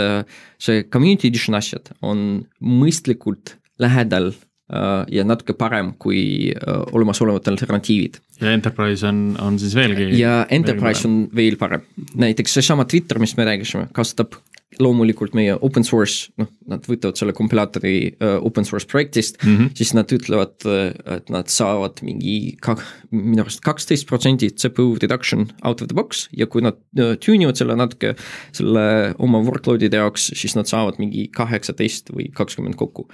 see 0.61 0.83
community 0.91 1.29
edition 1.29 1.57
asjad 1.57 1.91
on 2.01 2.43
mõistlikult 2.59 3.55
lähedal 3.79 4.31
äh, 4.33 5.05
ja 5.15 5.25
natuke 5.27 5.55
parem 5.57 5.93
kui 6.01 6.51
olemasolevad 6.91 7.47
alternatiivid. 7.53 8.19
ja 8.41 8.53
Enterprise 8.53 9.07
on, 9.07 9.23
on 9.41 9.59
siis 9.61 9.75
veelgi. 9.77 10.11
ja 10.19 10.45
Enterprise 10.49 11.07
veel 11.07 11.13
on 11.13 11.17
veel 11.35 11.59
parem, 11.61 11.87
näiteks 12.19 12.59
seesama 12.59 12.85
Twitter, 12.89 13.19
mis 13.19 13.37
me 13.37 13.47
rääkisime, 13.47 13.87
kasutab 13.95 14.39
loomulikult 14.77 15.33
meie 15.33 15.55
open 15.65 15.83
source, 15.85 16.29
noh, 16.37 16.47
nad 16.69 16.85
võtavad 16.85 17.17
selle 17.17 17.33
kompilaatori 17.35 17.93
uh, 18.11 18.35
open 18.45 18.67
source 18.67 18.85
projektist 18.89 19.39
mm, 19.41 19.55
-hmm. 19.55 19.71
siis 19.79 19.95
nad 19.97 20.11
ütlevad, 20.13 20.53
äh, 20.69 20.93
et 21.17 21.31
nad 21.33 21.49
saavad 21.49 22.03
mingi 22.05 22.55
ka, 22.61 22.75
minu 23.09 23.41
arust 23.41 23.63
kaksteist 23.65 24.07
protsenti 24.07 24.51
CPU 24.53 24.93
reduction 25.01 25.47
out 25.65 25.81
of 25.81 25.89
the 25.89 25.97
box 25.97 26.27
ja 26.31 26.45
kui 26.45 26.61
nad 26.61 26.77
uh, 27.01 27.15
tune 27.17 27.47
ivad 27.47 27.57
selle 27.57 27.75
natuke, 27.79 28.13
selle 28.53 29.15
oma 29.17 29.41
workload'ide 29.41 30.03
jaoks, 30.03 30.29
siis 30.37 30.55
nad 30.55 30.69
saavad 30.69 31.01
mingi 31.01 31.27
kaheksateist 31.33 32.13
või 32.13 32.29
kakskümmend 32.33 32.77
kokku. 32.77 33.09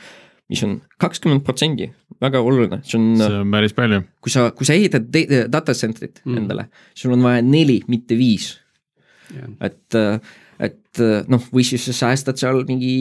mis 0.50 0.62
on 0.62 0.76
kakskümmend 1.02 1.42
protsendi, 1.42 1.88
väga 2.22 2.38
oluline, 2.38 2.78
see 2.86 3.00
on, 3.00 3.16
see 3.18 3.40
on 3.40 3.52
päris 3.52 3.74
palju. 3.74 4.04
kui 4.22 4.30
sa, 4.32 4.52
kui 4.52 4.68
sa 4.68 4.76
ehitad 4.76 5.08
data 5.50 5.74
center'it 5.74 6.20
mm. 6.26 6.38
endale, 6.38 6.68
sul 6.94 7.16
on 7.16 7.24
vaja 7.24 7.42
neli, 7.42 7.80
mitte 7.88 8.18
viis. 8.20 8.58
et, 9.62 9.96
et 10.64 11.02
noh, 11.28 11.44
või 11.52 11.66
siis 11.68 11.84
sa 11.90 11.94
säästad 11.98 12.40
seal 12.40 12.62
mingi 12.68 12.92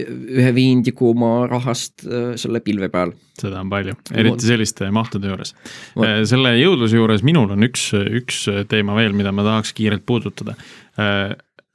ühe 0.00 0.52
viiendiku 0.56 1.10
oma 1.12 1.44
rahast 1.50 2.06
äh, 2.06 2.32
selle 2.40 2.62
pilve 2.64 2.88
peal. 2.92 3.12
seda 3.40 3.60
on 3.60 3.72
palju, 3.72 3.96
eriti 4.16 4.48
selliste 4.48 4.88
mahtude 4.94 5.32
juures. 5.32 5.54
Äh, 6.00 6.22
selle 6.28 6.54
jõudluse 6.56 7.00
juures 7.00 7.24
minul 7.26 7.52
on 7.54 7.66
üks, 7.68 7.90
üks 7.92 8.44
teema 8.70 8.96
veel, 8.98 9.16
mida 9.16 9.34
ma 9.34 9.44
tahaks 9.46 9.74
kiirelt 9.76 10.06
puudutada. 10.08 10.56
Äh, 11.00 11.34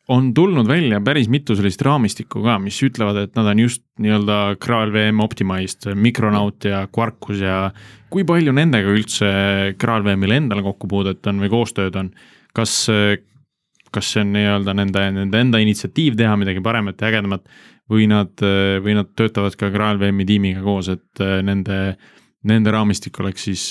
on 0.09 0.31
tulnud 0.33 0.65
välja 0.65 0.97
päris 1.05 1.29
mitu 1.29 1.53
sellist 1.53 1.83
raamistikku 1.85 2.41
ka, 2.41 2.57
mis 2.61 2.79
ütlevad, 2.81 3.27
et 3.27 3.35
nad 3.37 3.51
on 3.51 3.59
just 3.61 3.83
nii-öelda 4.01 4.57
GraalVM 4.63 5.21
optimized, 5.21 5.85
Micronaut 5.93 6.65
ja 6.65 6.87
Quarkus 6.89 7.43
ja 7.43 7.67
kui 8.09 8.25
palju 8.25 8.55
nendega 8.57 8.89
üldse 8.89 9.29
GraalVM-il 9.77 10.33
endal 10.39 10.63
kokkupuudet 10.65 11.29
on 11.29 11.43
või 11.43 11.51
koostööd 11.53 11.99
on, 12.01 12.09
kas, 12.57 12.73
kas 13.95 14.13
see 14.13 14.23
on 14.25 14.33
nii-öelda 14.35 14.75
nende, 14.77 15.05
nende 15.15 15.43
enda 15.45 15.61
initsiatiiv 15.63 16.17
teha 16.19 16.35
midagi 16.39 16.63
paremat 16.65 17.01
ja 17.01 17.11
ägedamat 17.11 17.47
või 17.89 18.05
nad, 18.11 18.33
või 18.85 18.93
nad 18.99 19.09
töötavad 19.17 19.55
ka 19.57 19.71
GraalVM-i 19.73 20.27
tiimiga 20.29 20.61
koos, 20.61 20.91
et 20.93 21.23
nende, 21.45 21.95
nende 22.45 22.73
raamistik 22.75 23.17
oleks 23.23 23.47
siis 23.49 23.63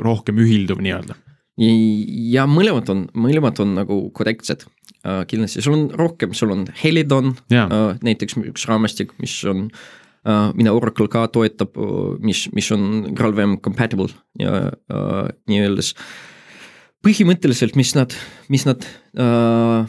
rohkem 0.00 0.40
ühilduv 0.40 0.80
nii-öelda? 0.80 1.18
ja 1.60 2.46
mõlemad 2.48 2.88
on, 2.92 3.02
mõlemad 3.12 3.58
on 3.60 3.74
nagu 3.76 3.98
korrektsed 4.16 4.64
uh,. 4.64 5.22
kindlasti, 5.28 5.62
sul 5.64 5.76
on 5.76 5.88
rohkem, 5.98 6.32
sul 6.36 6.54
on 6.54 6.64
Helidon 6.82 7.34
yeah. 7.52 7.68
uh, 7.68 7.98
näiteks 8.04 8.38
üks 8.40 8.66
raamistik, 8.70 9.12
mis 9.20 9.34
on 9.48 9.66
uh,, 9.68 10.50
mida 10.56 10.72
Oracle 10.72 11.10
ka 11.12 11.26
toetab, 11.32 11.76
mis, 12.24 12.46
mis 12.56 12.70
on 12.74 13.12
GraalVM 13.12 13.58
compatible 13.64 14.08
ja 14.40 14.70
uh, 14.72 15.26
nii-öeldes. 15.50 15.94
Põhimõtteliselt, 17.02 17.76
mis 17.78 17.94
nad, 17.98 18.14
mis 18.52 18.66
nad 18.68 18.86
uh,, 19.18 19.84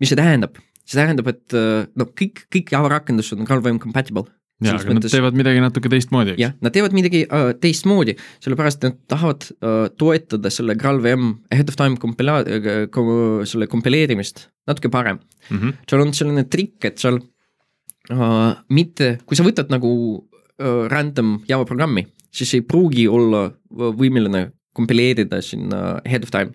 mis 0.00 0.12
see 0.12 0.18
tähendab, 0.18 0.58
see 0.84 0.98
tähendab, 0.98 1.30
et 1.32 1.56
uh, 1.56 1.86
no 1.98 2.08
kõik, 2.16 2.46
kõik 2.52 2.72
Java 2.74 2.92
rakendused 2.96 3.38
on 3.38 3.48
GraalVM 3.48 3.80
compatible 3.82 4.28
jaa, 4.64 4.76
aga 4.76 4.94
mõttes... 4.94 5.08
nad 5.08 5.16
teevad 5.16 5.38
midagi 5.38 5.62
natuke 5.64 5.90
teistmoodi, 5.92 6.34
eks? 6.34 6.42
jah, 6.42 6.54
nad 6.64 6.74
teevad 6.74 6.96
midagi 6.96 7.22
uh, 7.26 7.50
teistmoodi, 7.60 8.16
sellepärast 8.44 8.86
nad 8.86 8.96
tahavad 9.10 9.48
uh, 9.56 9.82
toetada 10.00 10.52
selle 10.52 10.76
GraalVM 10.80 11.32
ahead 11.54 11.72
of 11.72 11.78
time 11.80 12.00
kompila- 12.00 12.42
uh,, 12.44 13.42
selle 13.48 13.68
kompileerimist 13.70 14.46
natuke 14.70 14.92
parem 14.92 15.20
mm. 15.20 15.56
-hmm. 15.56 15.76
seal 15.90 16.04
on 16.04 16.14
selline 16.16 16.46
trikk, 16.52 16.90
et 16.90 17.00
seal 17.02 17.20
uh, 17.20 18.52
mitte, 18.68 19.18
kui 19.24 19.38
sa 19.38 19.46
võtad 19.46 19.72
nagu 19.72 19.92
uh, 20.20 20.86
random 20.92 21.40
Java 21.48 21.68
programmi, 21.68 22.06
siis 22.30 22.54
ei 22.58 22.64
pruugi 22.64 23.08
olla 23.08 23.48
võimeline 23.70 24.50
kompileerida 24.80 25.42
sinna 25.44 26.00
ahead 26.00 26.26
of 26.26 26.34
time 26.34 26.52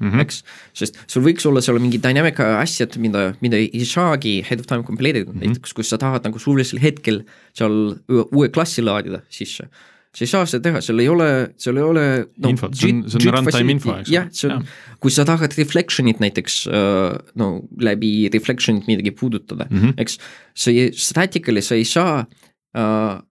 mm, 0.00 0.08
-hmm. 0.08 0.24
eks. 0.24 0.42
sest 0.72 0.98
sul 1.10 1.24
võiks 1.26 1.46
olla 1.50 1.62
seal 1.64 1.80
mingi 1.82 2.00
dynamic 2.02 2.40
asjad, 2.40 2.96
mida, 3.02 3.30
mida 3.44 3.60
ei 3.60 3.86
saagi 3.86 4.40
head 4.48 4.62
of 4.62 4.70
time 4.70 4.86
kompileerida 4.86 5.30
mm, 5.30 5.36
-hmm. 5.36 5.54
näiteks 5.54 5.76
kui 5.76 5.84
sa 5.84 5.98
tahad 6.00 6.26
nagu 6.26 6.38
suulisel 6.38 6.82
hetkel 6.82 7.24
seal 7.52 7.96
uue 8.08 8.48
klassi 8.48 8.84
laadida 8.86 9.24
sisse 9.28 9.68
sa 10.10 10.24
ei 10.24 10.30
saa 10.30 10.46
seda 10.48 10.64
teha, 10.64 10.80
seal 10.82 10.98
ei 11.02 11.08
ole, 11.10 11.28
seal 11.60 11.78
ei 11.78 11.86
ole 11.86 12.04
no,. 12.42 12.50
infot, 12.50 12.74
see 12.74 12.90
on, 12.90 13.04
see 13.06 13.30
on 13.30 13.36
runtime 13.36 13.74
info, 13.76 13.94
eks. 14.00 14.10
jah, 14.10 14.26
see 14.34 14.50
on, 14.50 14.64
kui 15.02 15.14
sa 15.14 15.22
tahad 15.28 15.54
reflection'it 15.54 16.18
näiteks 16.22 16.56
uh, 16.66 17.14
no 17.38 17.50
läbi 17.78 18.26
reflection'it 18.34 18.90
midagi 18.90 19.14
puudutada 19.14 19.68
mm, 19.70 19.78
-hmm. 19.78 19.94
eks. 20.02 20.18
sa 20.54 20.74
ei, 20.74 20.90
statically 20.98 21.62
sa 21.62 21.78
ei 21.78 21.86
saa 21.86 22.24
uh, 22.24 23.22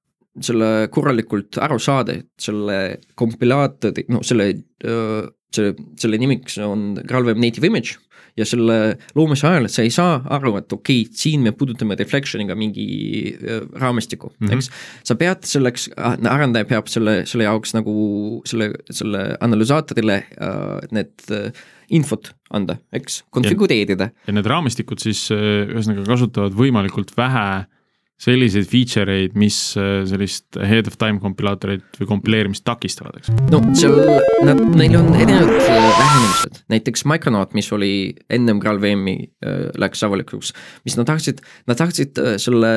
selle 0.46 0.88
korralikult 0.94 1.60
aru 1.62 1.80
saada, 1.82 2.20
et 2.20 2.30
selle 2.42 3.00
kompilaatori, 3.20 4.06
no 4.14 4.24
selle 4.26 4.52
uh, 4.88 5.28
selle, 5.56 5.74
selle 6.00 6.20
nimiks 6.22 6.60
on 6.62 6.94
GraalVM 7.08 7.42
native 7.42 7.68
image 7.70 7.98
ja 8.38 8.46
selle 8.48 8.76
loomise 9.18 9.48
ajal 9.50 9.68
sa 9.72 9.84
ei 9.84 9.92
saa 9.94 10.20
aru, 10.36 10.54
et 10.60 10.74
okei 10.76 11.02
okay,, 11.04 11.18
siin 11.18 11.44
me 11.46 11.54
puudutame 11.56 11.98
reflection'iga 12.00 12.56
mingi 12.60 12.86
raamistikku 13.82 14.32
mm, 14.32 14.48
-hmm. 14.48 14.56
eks. 14.56 14.70
sa 15.10 15.18
pead 15.20 15.48
selleks, 15.50 15.90
arendaja 15.98 16.68
peab 16.70 16.92
selle, 16.92 17.24
selle 17.30 17.48
jaoks 17.48 17.76
nagu 17.76 17.96
selle, 18.50 18.72
selle 18.92 19.26
analüsaatorile 19.42 20.22
äh, 20.22 20.94
need 20.96 21.26
äh, 21.34 21.50
infot 21.90 22.32
anda, 22.54 22.78
eks, 22.94 23.24
konfigureerida. 23.34 24.12
ja 24.28 24.34
need 24.34 24.48
raamistikud 24.48 25.02
siis 25.02 25.26
ühesõnaga 25.34 26.06
kasutavad 26.06 26.56
võimalikult 26.58 27.16
vähe 27.18 27.46
äh, 27.64 27.68
selliseid 28.20 28.68
feature 28.68 29.14
eid, 29.16 29.36
mis 29.40 29.58
äh, 29.80 30.04
sellist 30.10 30.58
head 30.60 30.90
of 30.92 30.98
time 31.00 31.22
kompilaatorit 31.24 32.00
või 32.02 32.10
kompileerimist 32.10 32.66
takistavad, 32.68 33.20
eks? 33.22 33.32
no 33.54 33.62
seal, 33.78 33.96
nad, 34.48 34.60
neil 34.76 34.98
on 35.00 35.14
erinevad 35.16 35.54
äh, 35.56 35.86
lähenemised, 35.88 36.62
näiteks 36.74 37.06
Micronaut, 37.10 37.56
mis 37.58 37.72
oli 37.76 37.94
ennem 38.30 38.60
GraalVM-i 38.60 39.16
äh, 39.24 39.62
läks 39.80 40.04
avalikuks, 40.08 40.52
mis 40.88 41.00
nad 41.00 41.08
tahtsid, 41.10 41.40
nad 41.70 41.80
tahtsid 41.80 42.20
selle 42.44 42.74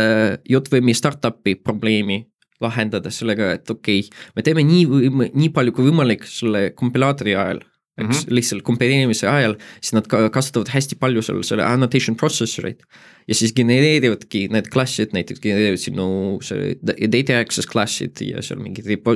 JVM-i 0.48 0.94
startup'i 0.96 1.56
probleemi 1.58 2.22
lahendada 2.62 3.10
sellega, 3.10 3.50
et 3.56 3.70
okei 3.70 4.04
okay,, 4.04 4.24
me 4.36 4.46
teeme 4.46 4.62
nii, 4.66 5.10
nii 5.34 5.50
palju 5.54 5.74
kui 5.74 5.90
võimalik 5.90 6.26
selle 6.30 6.68
kompilaatori 6.78 7.34
ajal 7.34 7.64
eks 7.98 8.08
mm 8.08 8.12
-hmm. 8.12 8.34
lihtsalt 8.34 8.62
kompileerimise 8.64 9.28
ajal, 9.28 9.54
siis 9.80 9.92
nad 9.92 10.06
kasutavad 10.32 10.68
hästi 10.72 10.96
palju 10.96 11.22
seal 11.22 11.42
selle 11.44 11.64
annotation 11.64 12.16
processor'it. 12.16 12.80
ja 13.28 13.34
siis 13.34 13.52
genereerivadki 13.54 14.48
need 14.48 14.70
klassid, 14.72 15.12
näiteks 15.12 15.40
genereerivad 15.40 15.78
sinu 15.78 16.38
see 16.42 16.74
data 17.12 17.38
access 17.38 17.68
class'id 17.68 18.16
ja 18.24 18.42
seal 18.42 18.60
mingid 18.60 18.86
repo, 18.86 19.14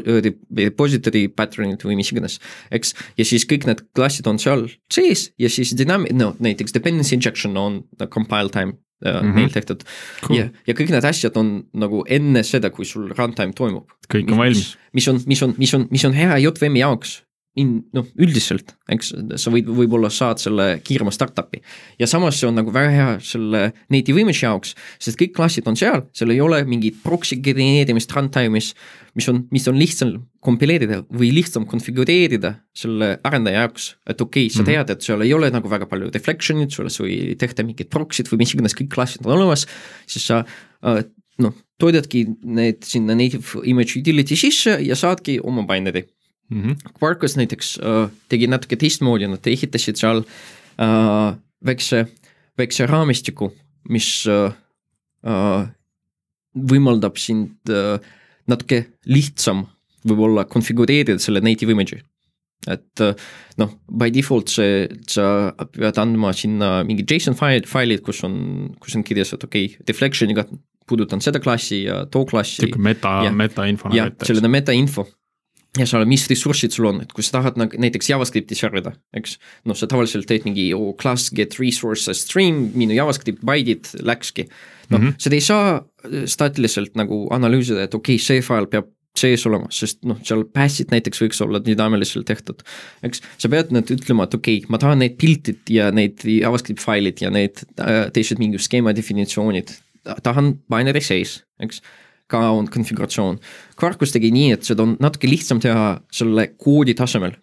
repository 0.57 1.29
pattern'id 1.29 1.83
või 1.89 1.97
mis 1.97 2.13
iganes. 2.13 2.39
eks, 2.71 2.95
ja 3.17 3.25
siis 3.25 3.47
kõik 3.49 3.67
need 3.67 3.81
klassid 3.97 4.27
on 4.27 4.39
seal 4.39 4.69
sees 4.93 5.33
ja 5.39 5.49
siis 5.49 5.73
dynamic, 5.79 6.13
no 6.13 6.37
näiteks 6.39 6.75
dependency 6.75 7.15
injection 7.15 7.57
on 7.57 7.85
compile 8.11 8.51
time 8.53 8.73
mm 9.05 9.11
-hmm. 9.11 9.35
neil 9.35 9.49
tehtud 9.49 9.81
cool.. 10.27 10.39
ja, 10.39 10.49
ja 10.67 10.75
kõik 10.75 10.91
need 10.91 11.05
asjad 11.05 11.37
on 11.37 11.65
nagu 11.73 12.05
enne 12.09 12.43
seda, 12.43 12.71
kui 12.71 12.85
sul 12.85 13.09
runtime 13.09 13.53
toimub. 13.53 13.89
kõik 14.15 14.33
on 14.33 14.39
valmis. 14.39 14.77
mis 14.93 15.09
on, 15.09 15.21
mis 15.27 15.43
on, 15.43 15.55
mis 15.59 15.75
on, 15.75 15.89
mis 15.91 16.05
on 16.05 16.13
hea 16.13 16.39
JVM-i 16.39 16.81
jaoks 16.81 17.26
in-, 17.61 17.81
noh, 17.97 18.07
üldiselt, 18.21 18.75
eks, 18.93 19.13
sa 19.41 19.53
võid, 19.53 19.69
võib-olla 19.79 20.11
saad 20.13 20.41
selle 20.43 20.67
kiirema 20.85 21.13
startup'i. 21.15 21.63
ja 22.01 22.09
samas 22.11 22.39
see 22.41 22.49
on 22.51 22.59
nagu 22.61 22.73
väga 22.75 22.93
hea 22.93 23.09
selle 23.25 23.63
native 23.93 24.21
image 24.23 24.43
jaoks, 24.45 24.75
sest 25.03 25.19
kõik 25.21 25.35
klassid 25.37 25.69
on 25.71 25.79
seal, 25.79 26.05
seal 26.17 26.35
ei 26.35 26.41
ole 26.45 26.63
mingit 26.69 27.01
proxy 27.05 27.39
genereerimist 27.43 28.13
runtime'is, 28.13 28.73
mis 29.17 29.29
on, 29.33 29.43
mis 29.55 29.67
on 29.71 29.81
lihtsam 29.81 30.15
kompileerida 30.47 31.03
või 31.09 31.33
lihtsam 31.35 31.67
konfigureerida 31.69 32.53
selle 32.77 33.15
arendaja 33.27 33.65
jaoks. 33.65 33.95
et 34.05 34.21
okei 34.21 34.47
okay,, 34.47 34.55
sa 34.55 34.63
mhm. 34.63 34.73
tead, 34.73 34.97
et 34.97 35.09
seal 35.09 35.25
ei 35.25 35.33
ole 35.37 35.51
nagu 35.55 35.71
väga 35.73 35.89
palju 35.91 36.13
reflection'it, 36.15 36.75
sulle 36.77 36.93
ei 37.09 37.37
tehta 37.41 37.65
mingit 37.67 37.91
proxy't 37.93 38.29
või 38.33 38.45
mis 38.45 38.57
iganes, 38.57 38.77
kõik 38.77 38.93
klassid 38.93 39.25
on 39.25 39.39
olemas, 39.39 39.65
siis 40.07 40.29
sa 40.29 40.43
äh, 40.45 41.07
noh, 41.43 41.57
toodadki 41.81 42.25
need 42.45 42.85
sinna 42.89 43.17
native 43.17 43.65
image 43.69 43.99
utility 43.99 44.37
sisse 44.39 44.77
ja 44.85 44.97
saadki 44.97 45.39
oma 45.45 45.65
binary 45.69 46.07
mm. 46.49 46.63
-hmm. 46.63 46.93
Quarkus 47.03 47.37
näiteks 47.37 47.79
äh, 47.79 48.11
tegi 48.29 48.47
natuke 48.47 48.77
teistmoodi, 48.77 49.29
nad 49.29 49.47
ehitasid 49.47 49.97
seal 50.01 50.25
äh, 50.81 51.37
väikse, 51.65 52.07
väikse 52.59 52.87
raamistiku, 52.87 53.51
mis 53.89 54.27
äh, 54.27 54.53
äh, 55.27 55.69
võimaldab 56.57 57.19
sind 57.21 57.71
äh, 57.71 57.99
natuke 58.47 58.87
lihtsam 59.05 59.67
võib-olla 60.07 60.47
konfigureerida 60.49 61.19
selle 61.19 61.41
native 61.41 61.75
image'i. 61.75 62.03
et 62.67 63.01
äh, 63.01 63.15
noh, 63.59 63.75
by 63.91 64.11
default 64.11 64.51
see, 64.51 64.87
sa 65.07 65.53
pead 65.73 65.99
andma 66.03 66.33
sinna 66.33 66.83
mingi 66.85 67.05
JSON 67.07 67.37
fail, 67.39 67.67
failid, 67.67 68.03
kus 68.03 68.25
on, 68.25 68.75
kus 68.81 68.97
on 68.97 69.05
kirjas, 69.05 69.35
et 69.35 69.45
okei 69.45 69.67
okay,, 69.67 69.85
deflection'iga 69.87 70.47
puudutan 70.87 71.21
seda 71.21 71.39
klassi 71.43 71.85
ja 71.85 72.05
too 72.07 72.25
klassi. 72.27 72.63
sihuke 72.63 72.79
meta, 72.79 73.31
metainfo. 73.31 73.91
jah, 73.95 74.11
selline 74.23 74.49
metainfo 74.49 75.07
ja 75.81 75.87
seal, 75.89 76.07
mis 76.09 76.25
ressursid 76.31 76.75
sul 76.75 76.89
on, 76.91 77.03
et 77.05 77.13
kui 77.15 77.25
sa 77.25 77.39
tahad 77.39 77.59
nagu 77.61 77.79
näiteks 77.81 78.11
JavaScripti 78.11 78.59
servida, 78.59 78.95
eks. 79.17 79.37
noh, 79.69 79.77
sa 79.79 79.89
tavaliselt 79.91 80.29
teed 80.31 80.47
mingi 80.49 80.69
oh, 80.77 80.93
class 81.01 81.31
get 81.35 81.59
resource 81.61 82.13
stream, 82.19 82.71
minu 82.79 82.97
JavaScript 82.97 83.45
byte'id 83.47 83.93
läkski. 84.07 84.49
noh 84.91 85.01
mm 85.01 85.07
-hmm., 85.07 85.15
seda 85.19 85.35
ei 85.35 85.41
saa 85.41 85.71
äh, 85.77 86.27
statiliselt 86.27 86.95
nagu 86.95 87.27
analüüsida, 87.31 87.83
et 87.83 87.95
okei 87.95 88.15
okay,, 88.15 88.25
see 88.25 88.43
fail 88.43 88.67
peab 88.71 88.93
sees 89.17 89.47
olema, 89.49 89.67
sest 89.73 90.03
noh, 90.05 90.19
seal 90.23 90.45
pass'id 90.53 90.93
näiteks 90.93 91.23
võiks 91.23 91.41
olla 91.45 91.61
dünaamiliselt 91.65 92.27
tehtud. 92.29 92.63
eks, 93.03 93.23
sa 93.39 93.49
pead 93.49 93.73
nüüd 93.73 93.91
ütlema, 93.91 94.25
et 94.25 94.35
okei 94.35 94.59
okay,, 94.59 94.71
ma 94.71 94.79
tahan 94.79 94.99
neid 94.99 95.17
piltid 95.17 95.73
ja 95.73 95.91
neid 95.91 96.25
JavaScript 96.25 96.81
failid 96.85 97.23
ja 97.25 97.31
need 97.31 97.65
äh, 97.81 98.11
teised 98.13 98.39
mingi 98.39 98.59
skeema 98.59 98.95
definitsioonid, 98.97 99.73
tahan 100.23 100.59
binary 100.71 101.01
sees, 101.01 101.41
eks 101.61 101.81
on 102.35 102.67
konfiguratsioon. 102.73 103.39
Quarkus 103.81 104.13
tegi 104.13 104.33
nii, 104.35 104.53
et 104.57 104.65
seda 104.67 104.83
on 104.83 104.97
natuke 105.01 105.29
lihtsam 105.31 105.61
teha 105.63 106.01
selle 106.13 106.49
koodi 106.59 106.95
tasemel. 106.95 107.37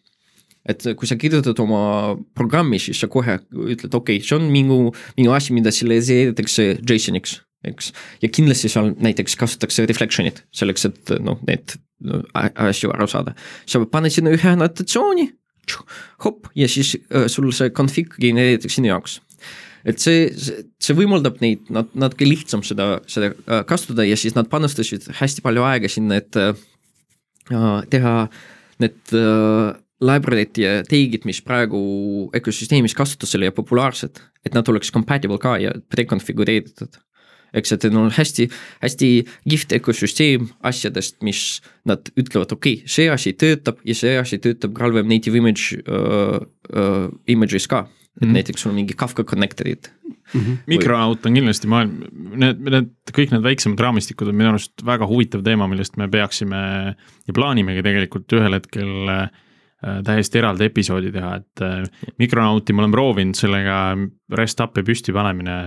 et 0.64 0.80
kui 0.96 1.04
sa 1.08 1.18
kirjutad 1.20 1.60
oma 1.60 2.16
programmi, 2.34 2.78
siis 2.80 3.02
sa 3.04 3.10
kohe 3.12 3.34
ütled, 3.52 3.92
okei 3.92 4.22
okay,, 4.22 4.24
see 4.24 4.38
on 4.38 4.46
minu, 4.48 4.94
minu 5.18 5.34
asi, 5.36 5.52
mida 5.52 5.74
serialiseeritakse 5.76 6.78
JSON-iks 6.88 7.42
eks. 7.68 7.92
ja 8.22 8.30
kindlasti 8.32 8.72
seal 8.72 8.94
näiteks 9.04 9.36
kasutatakse 9.40 9.86
reflection'it 9.90 10.44
selleks, 10.56 10.88
et 10.90 11.14
noh, 11.24 11.40
need 11.48 11.76
no, 12.04 12.22
asju 12.40 12.94
aru 12.96 13.08
saada. 13.12 13.36
sa 13.68 13.84
paned 13.92 14.14
sinna 14.14 14.34
ühe 14.36 14.54
annotatsiooni, 14.54 15.30
hopp 16.24 16.50
ja 16.60 16.68
siis 16.72 16.96
äh, 16.96 17.28
sul 17.32 17.52
see 17.56 17.72
config 17.76 18.16
genereeritakse 18.20 18.80
sinu 18.80 18.92
jaoks 18.92 19.20
et 19.88 20.00
see, 20.00 20.28
see 20.82 20.98
võimaldab 20.98 21.40
neid 21.44 21.70
nat-, 21.74 21.92
natuke 21.98 22.28
lihtsam 22.28 22.64
seda, 22.66 22.98
seda 23.12 23.34
äh, 23.34 23.64
kasutada 23.68 24.06
ja 24.08 24.18
siis 24.20 24.36
nad 24.38 24.50
panustasid 24.52 25.10
hästi 25.20 25.44
palju 25.46 25.66
aega 25.68 25.92
sinna, 25.92 26.20
et 26.24 26.40
äh, 26.40 26.54
teha 27.92 28.18
need 28.84 29.16
äh, 29.18 29.72
library'd 30.04 30.60
ja 30.60 30.76
take'id, 30.88 31.28
mis 31.28 31.42
praegu 31.46 31.80
ökosüsteemis 32.36 32.96
kasutusel 32.98 33.48
ja 33.48 33.56
populaarsed, 33.56 34.22
et 34.44 34.56
nad 34.56 34.68
oleks 34.72 34.92
compatible 34.92 35.40
ka 35.42 35.58
ja 35.62 35.74
prekonfigureeritud. 35.94 37.00
eks, 37.54 37.70
et 37.76 37.84
neil 37.86 38.00
on 38.02 38.10
hästi, 38.10 38.48
hästi 38.82 39.08
kihvt 39.46 39.76
ökosüsteem 39.78 40.48
asjadest, 40.66 41.20
mis 41.22 41.62
nad 41.86 42.10
ütlevad, 42.18 42.56
okei 42.56 42.80
okay,, 42.80 42.90
see 42.90 43.12
asi 43.14 43.36
töötab 43.38 43.84
ja 43.86 43.94
see 43.94 44.16
asi 44.18 44.40
töötab 44.42 44.74
Graalvem 44.74 45.06
native 45.06 45.38
image 45.38 45.78
uh,, 45.86 46.40
uh, 46.74 47.12
image'is 47.30 47.70
ka 47.70 47.84
et 48.14 48.22
mm 48.22 48.30
-hmm. 48.30 48.34
näiteks 48.34 48.62
sul 48.62 48.70
on 48.70 48.76
mingi 48.76 48.94
Kafka 48.94 49.24
connector'id 49.24 49.90
mm. 50.34 50.42
-hmm. 50.42 50.58
mikronaut 50.68 51.26
on 51.26 51.34
kindlasti 51.34 51.68
maailm, 51.68 52.04
need, 52.36 52.60
need 52.60 52.92
kõik 53.12 53.32
need 53.34 53.44
väiksemad 53.44 53.80
raamistikud 53.80 54.28
on 54.28 54.36
minu 54.36 54.50
arust 54.54 54.86
väga 54.86 55.08
huvitav 55.08 55.44
teema, 55.44 55.68
millest 55.68 55.98
me 55.98 56.08
peaksime 56.08 56.60
ja 57.28 57.34
plaanimegi 57.34 57.84
tegelikult 57.84 58.34
ühel 58.38 58.54
hetkel 58.54 59.10
äh, 59.10 59.30
täiesti 60.06 60.38
eraldi 60.40 60.70
episoodi 60.70 61.12
teha, 61.12 61.36
et 61.42 61.62
äh, 61.66 61.82
mikronauti 62.20 62.74
ma 62.74 62.84
olen 62.84 62.92
proovinud, 62.92 63.36
sellega 63.36 63.80
rest-up'i 64.32 64.86
püsti 64.86 65.14
panemine 65.14 65.58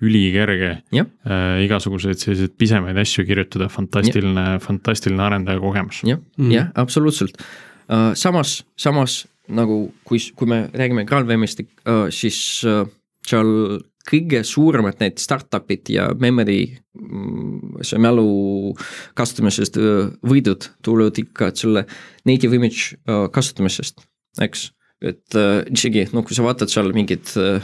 ülikerge. 0.00 0.70
Äh, 0.94 1.64
igasuguseid 1.64 2.20
selliseid 2.22 2.54
pisemaid 2.58 2.98
asju 3.02 3.24
kirjutada, 3.26 3.66
fantastiline, 3.68 4.60
fantastiline 4.62 5.22
arendaja 5.22 5.58
kogemus. 5.60 6.04
jah 6.04 6.18
mm 6.18 6.46
-hmm., 6.46 6.54
jah, 6.54 6.70
absoluutselt 6.74 7.42
uh,. 7.88 8.14
samas, 8.14 8.64
samas 8.76 9.26
nagu 9.48 9.80
kui, 10.08 10.20
kui 10.36 10.50
me 10.50 10.64
räägime 10.74 11.06
GraalVM-ist 11.08 11.62
uh,, 11.62 12.08
siis 12.14 12.38
uh, 12.68 12.84
seal 13.26 13.80
kõige 14.08 14.40
suuremad 14.46 15.02
need 15.02 15.20
startup'id 15.20 15.90
ja 15.92 16.08
memory, 16.20 16.62
mm, 16.96 17.82
see 17.84 18.00
mälu 18.00 18.72
kasutamisest 19.18 19.76
uh, 19.80 20.08
võidud 20.24 20.70
tulevad 20.84 21.20
ikka 21.20 21.52
selle 21.58 21.84
native 22.28 22.56
image 22.56 22.96
uh, 23.08 23.26
kasutamisest, 23.32 24.00
eks. 24.44 24.70
et 25.04 25.38
uh, 25.38 25.60
isegi 25.68 26.08
noh, 26.14 26.24
kui 26.24 26.36
sa 26.36 26.46
vaatad 26.46 26.72
seal 26.72 26.90
mingid 26.96 27.36
uh, 27.36 27.60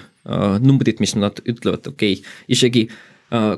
numbrid, 0.60 1.00
mis 1.04 1.16
nad 1.16 1.40
ütlevad, 1.48 1.88
okei 1.94 2.18
okay,, 2.18 2.36
isegi 2.52 2.88
Äh, 2.88 3.13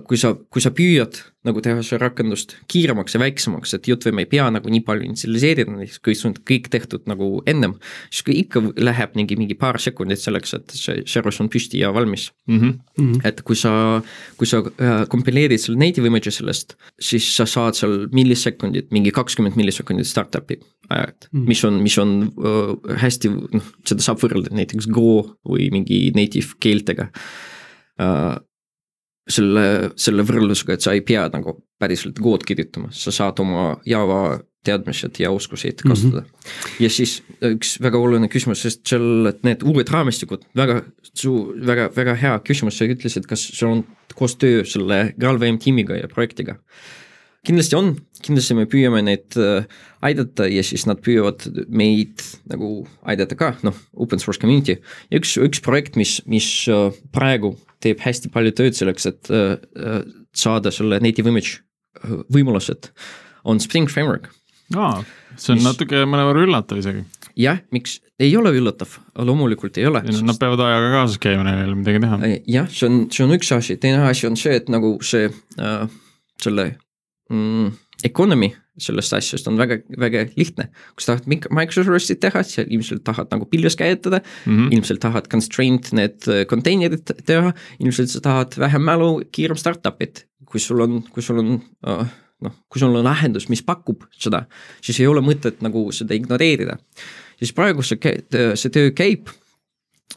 kui 0.06 0.16
sa, 0.16 0.30
kui 0.52 0.62
sa 0.62 0.70
püüad 0.72 1.18
nagu 1.46 1.60
teha 1.62 1.82
seda 1.84 2.06
rakendust 2.06 2.54
kiiremaks 2.70 3.14
ja 3.14 3.20
väiksemaks, 3.22 3.74
et 3.76 3.86
JVM 3.86 4.22
ei 4.22 4.28
pea 4.30 4.46
nagu 4.50 4.70
nii 4.70 4.82
palju 4.86 5.06
initsialiseerima, 5.06 5.86
kui 6.02 6.16
see 6.16 6.28
on 6.30 6.36
kõik 6.48 6.70
tehtud 6.72 7.06
nagu 7.10 7.28
ennem. 7.50 7.76
siis 8.10 8.24
kui 8.26 8.38
ikka 8.40 8.62
läheb 8.82 9.14
mingi, 9.18 9.38
mingi 9.38 9.56
paar 9.58 9.78
sekundit 9.82 10.22
selleks, 10.22 10.54
et 10.58 10.76
see 10.78 11.04
servus 11.10 11.38
on 11.42 11.50
püsti 11.52 11.82
ja 11.82 11.92
valmis 11.94 12.30
mm. 12.48 12.58
-hmm. 12.58 13.20
et 13.28 13.42
kui 13.42 13.56
sa, 13.56 14.02
kui 14.36 14.46
sa 14.46 14.62
äh, 14.62 15.04
kompileerid 15.08 15.60
selle 15.60 15.78
native 15.78 16.08
image'i 16.10 16.34
sellest, 16.34 16.76
siis 16.98 17.28
sa 17.36 17.46
saad 17.46 17.78
seal 17.78 18.08
millisekundit, 18.12 18.90
mingi 18.90 19.10
kakskümmend 19.10 19.56
millisekundit 19.56 20.06
startup'i 20.06 20.58
ajad 20.88 21.28
mm, 21.30 21.40
-hmm. 21.40 21.48
mis 21.48 21.64
on, 21.64 21.82
mis 21.82 21.98
on 21.98 22.32
äh, 22.38 22.98
hästi, 23.02 23.28
noh, 23.28 23.70
seda 23.84 24.02
saab 24.02 24.22
võrrelda 24.22 24.54
näiteks 24.54 24.86
Go 24.90 25.36
või 25.44 25.70
mingi 25.70 26.10
native 26.14 26.58
keeltega 26.60 27.10
uh, 28.00 28.36
selle, 29.26 29.92
selle 29.98 30.24
võrdlusega, 30.26 30.76
et 30.76 30.84
sa 30.84 30.94
ei 30.94 31.02
pea 31.06 31.26
nagu 31.32 31.56
päriselt 31.80 32.18
kood 32.22 32.44
kirjutama, 32.46 32.92
sa 32.94 33.12
saad 33.14 33.40
oma 33.42 33.72
Java 33.88 34.38
teadmised 34.66 35.20
ja 35.22 35.30
oskuseid 35.34 35.82
kasutada 35.82 36.24
mm. 36.24 36.26
-hmm. 36.26 36.82
ja 36.82 36.90
siis 36.90 37.20
üks 37.44 37.76
väga 37.82 37.98
oluline 37.98 38.28
küsimus, 38.32 38.62
sest 38.66 38.82
seal, 38.88 39.32
need 39.46 39.62
uued 39.66 39.90
raamistikud, 39.92 40.46
väga 40.56 40.80
su-, 41.12 41.52
väga, 41.66 41.90
väga 41.96 42.16
hea 42.22 42.36
küsimus, 42.46 42.78
sa 42.78 42.88
ütlesid, 42.90 43.28
kas 43.30 43.46
sul 43.52 43.76
on 43.76 43.84
koostöö 44.14 44.64
selle 44.64 45.14
GraalVM 45.20 45.58
tiimiga 45.62 45.98
ja 45.98 46.08
projektiga. 46.08 46.58
kindlasti 47.46 47.76
on, 47.78 47.92
kindlasti 48.22 48.54
me 48.58 48.66
püüame 48.66 49.02
neid 49.06 49.36
äh, 49.38 49.66
aidata 50.02 50.48
ja 50.50 50.62
siis 50.66 50.86
nad 50.86 50.98
püüavad 50.98 51.46
meid 51.68 52.24
nagu 52.50 52.88
aidata 53.06 53.38
ka, 53.38 53.54
noh, 53.62 53.76
open 53.94 54.18
source 54.18 54.40
community. 54.40 54.80
üks, 55.14 55.36
üks 55.38 55.62
projekt, 55.62 55.96
mis, 55.96 56.22
mis 56.26 56.48
äh, 56.68 56.90
praegu 57.12 57.56
teeb 57.86 58.02
hästi 58.02 58.32
palju 58.34 58.54
tööd 58.58 58.78
selleks, 58.78 59.06
et 59.10 59.30
äh, 59.32 59.56
äh, 59.78 60.00
saada 60.36 60.72
selle 60.74 61.00
native 61.04 61.32
image 61.32 61.60
äh, 62.02 62.18
võimalused, 62.34 62.90
on 63.46 63.62
Spring 63.62 63.90
Framework. 63.92 64.30
aa, 64.74 65.04
see 65.38 65.54
on 65.54 65.62
mis... 65.62 65.68
natuke 65.68 66.02
mõnevõrra 66.08 66.46
üllatav 66.46 66.82
isegi. 66.82 67.04
jah, 67.38 67.62
miks, 67.74 68.00
ei 68.22 68.32
ole 68.38 68.52
üllatav, 68.56 68.98
loomulikult 69.18 69.78
ei 69.78 69.86
ole. 69.90 70.02
Nad 70.06 70.40
peavad 70.40 70.64
ajaga 70.66 70.92
kaasas 70.96 71.20
käima, 71.22 71.46
neil 71.46 71.62
ei 71.62 71.70
ole 71.70 71.78
midagi 71.82 72.02
teha. 72.04 72.20
jah, 72.58 72.70
see 72.72 72.90
on, 72.90 73.00
see 73.14 73.26
on 73.26 73.36
üks 73.38 73.52
asi, 73.56 73.78
teine 73.82 74.02
asi 74.08 74.28
on 74.28 74.38
see, 74.40 74.58
et 74.62 74.72
nagu 74.72 74.96
see 75.06 75.30
äh,, 75.30 75.86
selle 76.42 76.70
mm, 77.30 77.74
economy 78.04 78.50
sellest 78.80 79.14
asjast 79.16 79.46
on 79.48 79.56
väga, 79.58 79.78
väga 80.00 80.26
lihtne. 80.36 80.68
kui 80.94 81.04
sa 81.04 81.14
tahad 81.14 81.48
microservice'it 81.56 82.20
teha, 82.20 82.42
siis 82.44 82.60
sa 82.60 82.64
ilmselt 82.66 83.04
tahad 83.06 83.30
nagu 83.32 83.48
pilves 83.48 83.76
käitada 83.76 84.20
mm, 84.20 84.52
-hmm. 84.52 84.74
ilmselt 84.76 85.00
tahad 85.00 85.28
constraint 85.32 85.92
need 85.92 86.28
äh, 86.28 86.44
container'id 86.44 87.14
teha, 87.24 87.54
ilmselt 87.80 88.12
sa 88.12 88.20
tahad 88.20 88.58
vähem 88.58 88.82
mälu, 88.82 89.22
kiirem 89.32 89.56
startup'it. 89.56 90.26
kui 90.44 90.60
sul 90.60 90.80
on, 90.80 91.02
kui 91.02 91.22
sul 91.22 91.38
on 91.38 91.62
uh, 91.86 92.06
noh, 92.40 92.52
kui 92.68 92.78
sul 92.78 92.94
on 92.94 93.04
lahendus, 93.04 93.48
mis 93.48 93.62
pakub 93.62 94.04
seda, 94.12 94.44
siis 94.80 95.00
ei 95.00 95.06
ole 95.06 95.20
mõtet 95.20 95.60
nagu 95.60 95.90
seda 95.92 96.14
ignoreerida. 96.14 96.78
siis 97.38 97.52
praegu 97.52 97.82
see, 97.82 97.98
see 98.54 98.70
töö 98.70 98.90
käib 98.90 99.28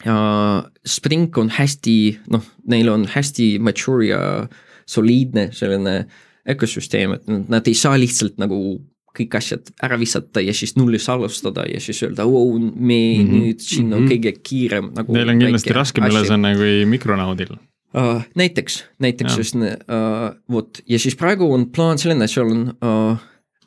ja 0.04 0.64
Spring 0.86 1.36
on 1.38 1.50
hästi, 1.50 2.20
noh, 2.30 2.44
neil 2.66 2.88
on 2.88 3.06
hästi 3.08 3.58
mature 3.58 4.06
ja 4.06 4.48
soliidne 4.86 5.48
selline 5.52 5.96
äh, 5.96 6.06
ökosüsteem, 6.54 7.16
et 7.18 7.28
nad 7.48 7.68
ei 7.68 7.74
saa 7.78 7.98
lihtsalt 8.00 8.38
nagu 8.40 8.80
kõik 9.16 9.34
asjad 9.40 9.72
ära 9.82 9.98
visata 9.98 10.42
ja 10.42 10.52
siis 10.54 10.76
nullist 10.78 11.10
alustada 11.10 11.64
ja 11.66 11.80
siis 11.82 11.98
öelda, 12.06 12.26
oo, 12.28 12.58
me 12.58 12.98
mm 12.98 13.26
-hmm. 13.26 13.40
nüüd 13.40 13.60
siin 13.60 13.92
on 13.92 14.02
mm 14.02 14.06
-hmm. 14.06 14.12
kõige 14.12 14.32
kiirem 14.42 14.92
nagu. 14.94 15.12
Neil 15.12 15.28
on 15.28 15.38
kindlasti 15.38 15.74
raskem 15.74 16.04
ülesanne 16.04 16.54
kui 16.56 16.84
mikronaudil 16.86 17.56
uh,. 17.94 18.22
näiteks, 18.34 18.84
näiteks 18.98 19.38
just 19.38 19.54
uh, 19.54 20.34
vot 20.50 20.80
ja 20.86 20.98
siis 20.98 21.16
praegu 21.16 21.52
on 21.52 21.70
plaan 21.70 21.98
selline, 21.98 22.24
et 22.24 22.30
seal 22.30 22.50
on 22.50 22.74
uh, 22.84 23.18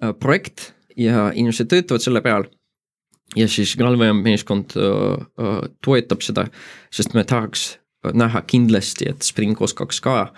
uh, 0.04 0.14
projekt 0.20 0.74
ja 0.98 1.32
inimesed 1.36 1.68
töötavad 1.68 2.02
selle 2.02 2.22
peal. 2.22 2.44
ja 3.36 3.48
siis 3.48 3.76
Galve 3.76 4.14
meeskond 4.14 4.76
uh, 4.76 5.18
uh, 5.40 5.62
toetab 5.86 6.22
seda, 6.22 6.48
sest 6.92 7.14
me 7.14 7.24
tahaks 7.24 7.80
näha 8.14 8.42
kindlasti, 8.42 9.10
et 9.10 9.22
Spring 9.22 9.62
oskaks 9.62 10.02
ka 10.02 10.34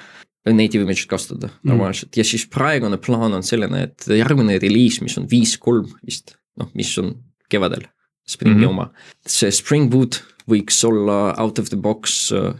native 0.53 0.85
image'it 0.85 1.09
kasutada 1.09 1.49
mm. 1.49 1.71
normaalselt 1.71 2.17
ja 2.17 2.25
siis 2.27 2.45
praegune 2.51 2.99
plaan 3.01 3.33
on 3.33 3.43
selline, 3.45 3.87
et 3.89 4.07
järgmine 4.13 4.59
reliis, 4.61 5.01
mis 5.01 5.17
on 5.17 5.27
viis 5.31 5.55
kolm 5.61 5.89
vist, 6.05 6.35
noh, 6.59 6.69
mis 6.77 6.91
on 7.01 7.15
kevadel, 7.49 7.87
Springi 8.25 8.57
mm 8.57 8.63
-hmm. 8.63 8.69
oma. 8.69 8.91
see 9.27 9.51
Spring 9.51 9.89
Boot 9.91 10.23
võiks 10.49 10.83
olla 10.87 11.35
out 11.41 11.59
of 11.59 11.69
the 11.69 11.77
box 11.77 12.31
uh, 12.31 12.53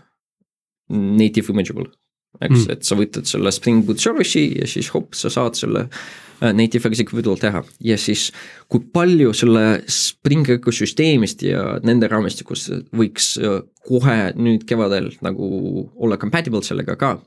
native 0.90 1.54
imageable. 1.54 1.90
eks 2.42 2.66
mm., 2.66 2.72
et 2.72 2.84
sa 2.84 2.96
võtad 2.96 3.26
selle 3.26 3.52
Spring 3.52 3.86
Boot 3.86 4.00
service'i 4.00 4.60
ja 4.60 4.68
siis 4.68 4.90
hopp, 4.94 5.14
sa 5.16 5.30
saad 5.30 5.56
selle 5.56 5.86
uh, 5.88 6.52
native 6.52 6.90
executable 6.90 7.38
teha 7.40 7.64
ja 7.80 7.98
siis 7.98 8.32
kui 8.68 8.80
palju 8.80 9.34
selle 9.34 9.84
Spring 9.88 10.50
ökosüsteemist 10.58 11.42
ja 11.42 11.80
nende 11.84 12.08
raamistikus 12.08 12.68
võiks 12.92 13.38
uh, 13.40 13.62
kohe 13.88 14.34
nüüd 14.36 14.66
kevadel 14.66 15.14
nagu 15.22 15.48
olla 15.96 16.18
compatible 16.18 16.62
sellega 16.62 16.96
ka 16.96 17.22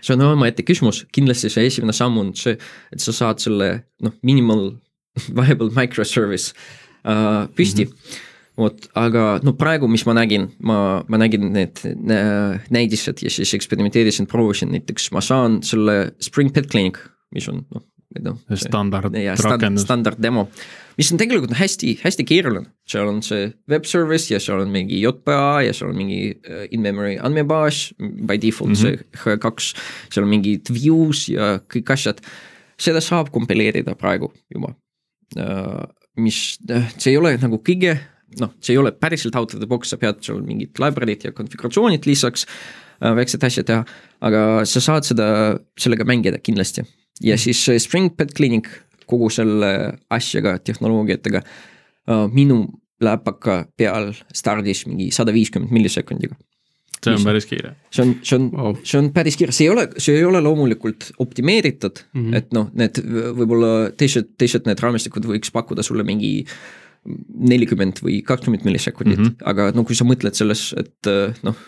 see 0.00 0.14
on 0.16 0.24
omaette 0.28 0.64
küsimus, 0.66 1.04
kindlasti 1.14 1.50
see 1.52 1.66
esimene 1.70 1.94
samm 1.96 2.18
on 2.22 2.34
see, 2.36 2.56
et 2.92 3.02
sa 3.02 3.14
saad 3.14 3.42
selle 3.42 3.72
noh, 4.04 4.14
minimal 4.26 4.70
viable 5.38 5.72
microservice 5.76 6.54
uh, 7.04 7.46
püsti. 7.56 7.88
Mm. 7.88 7.92
-hmm 7.92 8.24
vot, 8.56 8.86
aga 8.96 9.24
no 9.44 9.54
praegu, 9.58 9.88
mis 9.90 10.04
ma 10.08 10.14
nägin, 10.16 10.48
ma, 10.64 10.78
ma 11.08 11.20
nägin 11.20 11.50
need 11.52 11.82
näidised 12.72 13.20
ja 13.24 13.32
siis 13.32 13.54
eksperimenteerisin, 13.58 14.28
proovisin. 14.30 14.72
Näiteks, 14.72 15.10
ma 15.12 15.20
saan 15.24 15.60
selle 15.66 16.14
Spring 16.24 16.52
Pet 16.54 16.70
Clinic, 16.72 17.00
mis 17.36 17.48
on 17.52 17.64
noh, 17.74 17.84
noh. 18.24 18.38
standard 18.54 19.14
rakendus. 19.14 19.84
standard 19.86 20.20
demo, 20.22 20.46
mis 20.98 21.10
on 21.12 21.20
tegelikult 21.20 21.54
hästi, 21.58 21.96
hästi 22.02 22.26
keeruline, 22.28 22.70
seal 22.88 23.10
on 23.10 23.22
see 23.26 23.50
web 23.70 23.86
service 23.88 24.30
ja 24.32 24.40
seal 24.42 24.64
on 24.64 24.72
mingi 24.74 25.00
JPA 25.02 25.62
ja 25.66 25.76
seal 25.76 25.92
on 25.92 26.00
mingi 26.00 26.20
uh, 26.34 26.64
in-memory 26.70 27.16
andmebaas, 27.18 27.90
by 27.98 28.38
default 28.42 28.74
mm 28.74 28.80
-hmm. 28.80 29.04
see 29.22 29.36
H2, 29.36 29.86
seal 30.10 30.26
on 30.26 30.32
mingid 30.32 30.72
views 30.72 31.28
ja 31.32 31.56
kõik 31.72 31.92
asjad. 31.92 32.20
seda 32.76 33.00
saab 33.00 33.30
kompileerida 33.32 33.94
praegu 33.96 34.32
juba 34.52 34.74
uh,, 35.40 35.86
mis, 36.20 36.58
see 36.98 37.10
ei 37.10 37.16
ole 37.16 37.36
nagu 37.40 37.56
kõige 37.64 37.96
noh, 38.40 38.52
see 38.60 38.74
ei 38.74 38.80
ole 38.80 38.92
päriselt 38.92 39.36
out 39.38 39.54
of 39.54 39.62
the 39.62 39.68
box, 39.68 39.92
sa 39.92 40.00
pead 40.00 40.20
seal 40.24 40.42
mingid 40.44 40.80
library'd 40.82 41.26
ja 41.28 41.32
konfiguratsioonid 41.36 42.06
lisaks 42.08 42.46
äh, 42.46 43.14
väiksed 43.16 43.44
asjad 43.46 43.68
teha, 43.70 43.84
aga 44.26 44.42
sa 44.68 44.82
saad 44.84 45.08
seda, 45.08 45.28
sellega 45.80 46.06
mängida 46.08 46.40
kindlasti. 46.42 46.86
Ja 47.24 47.38
siis 47.38 47.68
äh, 47.68 47.78
Spring 47.82 48.10
Pet 48.16 48.34
Cleaning 48.36 48.66
kogu 49.06 49.30
selle 49.30 49.70
asjaga, 50.10 50.58
tehnoloogiatega 50.58 51.42
äh, 51.42 52.26
minu 52.32 52.64
läpaka 53.02 53.66
peal 53.76 54.12
stardis 54.34 54.86
mingi 54.88 55.10
sada 55.12 55.34
viiskümmend 55.36 55.72
millisekundiga 55.74 56.36
see 57.04 57.12
on 57.12 57.26
päris 57.26 57.46
kiire. 57.46 57.74
see 57.92 58.02
on, 58.02 58.14
see 58.24 58.38
on 58.38 58.48
wow., 58.54 58.78
see 58.82 58.98
on 58.98 59.10
päris 59.14 59.36
kiire, 59.38 59.52
see 59.54 59.68
ei 59.68 59.72
ole, 59.74 59.84
see 60.00 60.16
ei 60.16 60.24
ole 60.24 60.40
loomulikult 60.42 61.10
optimeeritud 61.22 62.02
mm, 62.06 62.22
-hmm. 62.22 62.36
et 62.40 62.56
noh, 62.56 62.70
need 62.74 63.00
võib-olla 63.36 63.72
teised, 64.00 64.32
teised 64.40 64.66
need 64.68 64.80
raamistikud 64.82 65.28
võiks 65.28 65.52
pakkuda 65.54 65.84
sulle 65.86 66.06
mingi 66.08 66.40
nelikümmend 67.06 68.00
või 68.02 68.18
kakskümmend 68.26 68.64
millisekundit 68.66 69.20
mm, 69.20 69.30
-hmm. 69.30 69.48
aga 69.52 69.70
no 69.76 69.84
kui 69.84 69.94
sa 69.98 70.08
mõtled 70.08 70.34
selles, 70.34 70.70
et 70.80 71.12
noh 71.46 71.60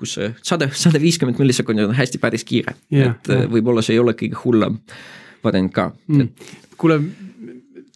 kus 0.00 0.16
see 0.18 0.30
sada, 0.42 0.70
sada 0.72 1.00
viiskümmend 1.02 1.40
millisekundit 1.40 1.88
on 1.88 1.96
hästi 1.96 2.20
päris 2.22 2.46
kiire 2.48 2.74
yeah,, 2.92 3.14
et 3.14 3.32
yeah. 3.32 3.48
võib-olla 3.52 3.84
see 3.84 3.96
ei 3.98 4.02
ole 4.02 4.16
kõige 4.18 4.38
hullem 4.44 4.78
variant 5.44 5.72
ka 5.74 5.90
mm.. 6.08 6.30
kuule, 6.80 7.00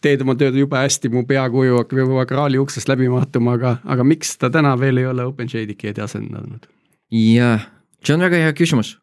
teed 0.05 0.21
oma 0.25 0.35
tööd 0.39 0.57
jube 0.59 0.77
hästi, 0.79 1.11
mu 1.13 1.25
peakuju 1.27 1.79
hakkab 1.79 2.03
juba 2.03 2.27
kraali 2.29 2.61
uksest 2.61 2.89
läbi 2.91 3.09
mahtuma, 3.11 3.55
aga, 3.57 3.77
aga 3.83 4.05
miks 4.07 4.35
ta 4.41 4.51
täna 4.53 4.75
veel 4.81 5.01
ei 5.01 5.09
ole 5.09 5.25
OpenJDK-d 5.31 6.03
asendanud? 6.05 6.69
jah, 7.15 7.67
see 8.05 8.15
on 8.15 8.25
väga 8.25 8.45
hea 8.45 8.55
küsimus. 8.57 8.95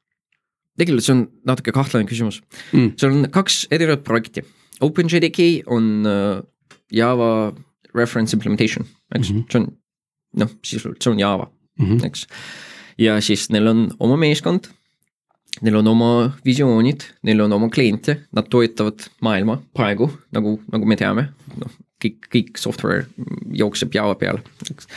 tegelikult 0.79 1.07
see 1.07 1.17
on 1.17 1.27
natuke 1.49 1.75
kahtlane 1.75 2.09
küsimus 2.11 2.41
mm.. 2.73 2.95
seal 2.97 3.15
on 3.19 3.29
kaks 3.35 3.67
erinevat 3.71 4.05
projekti. 4.07 4.47
OpenJDK 4.83 5.69
on 5.71 6.09
uh, 6.09 6.41
Java 6.93 7.53
reference 7.95 8.35
implementation, 8.37 8.87
eks 9.15 9.31
mm, 9.31 9.37
-hmm. 9.37 9.53
see 9.53 9.61
on 9.61 9.67
noh, 10.43 10.53
sisuliselt 10.65 11.03
see 11.05 11.13
on 11.13 11.21
Java 11.21 11.51
mm, 11.79 11.87
-hmm. 11.87 12.07
eks. 12.07 12.27
Ja 12.99 13.21
siis 13.21 13.49
neil 13.51 13.67
on 13.67 13.89
oma 13.99 14.17
meeskond 14.17 14.71
Neil 15.61 15.77
on 15.77 15.89
oma 15.91 16.11
visioonid, 16.47 17.05
neil 17.29 17.43
on 17.45 17.53
oma 17.53 17.69
kliente, 17.71 18.15
nad 18.33 18.47
toetavad 18.49 19.05
maailma 19.21 19.59
praegu, 19.77 20.09
nagu, 20.33 20.55
nagu 20.73 20.89
me 20.89 20.97
teame, 20.97 21.27
noh, 21.61 21.75
kõik, 22.01 22.29
kõik 22.33 22.61
software 22.61 23.05
jookseb 23.61 23.93
Java 23.93 24.17
peal, 24.19 24.41
eks. 24.73 24.89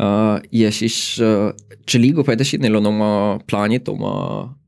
Uh, 0.00 0.38
ja 0.56 0.70
siis 0.72 0.96
see 1.20 2.00
liigub 2.00 2.30
edasi, 2.32 2.56
neil 2.62 2.78
on 2.80 2.88
oma 2.88 3.10
plaanid, 3.50 3.90
oma, 3.92 4.14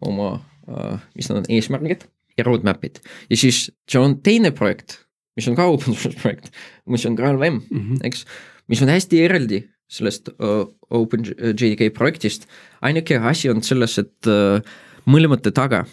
oma 0.05 0.29
uh,, 0.69 0.99
mis 1.17 1.31
nad 1.33 1.41
on, 1.41 1.49
eesmärgid 1.57 2.05
ja 2.37 2.45
roadmap'id. 2.45 3.01
ja 3.33 3.39
siis 3.41 3.65
see 3.89 4.01
on 4.01 4.19
teine 4.21 4.53
projekt, 4.53 4.99
mis 5.39 5.49
on 5.49 5.57
ka 5.57 5.71
open 5.73 5.97
source 5.97 6.21
projekt, 6.21 6.53
mis 6.85 7.09
on 7.09 7.17
GraalVM 7.17 7.63
mm, 7.63 7.81
-hmm. 7.81 8.05
eks, 8.05 8.27
mis 8.69 8.85
on 8.85 8.93
hästi 8.93 9.25
eraldi 9.25 9.65
sellest 9.93 10.31
uh, 10.39 10.65
OpenJDK 10.91 11.93
projektist. 11.95 12.47
ainuke 12.81 13.19
asi 13.19 13.51
on 13.53 13.63
selles, 13.63 13.99
et 13.99 14.31
uh, 14.31 14.61
mõlemate 15.07 15.53
taga 15.55 15.85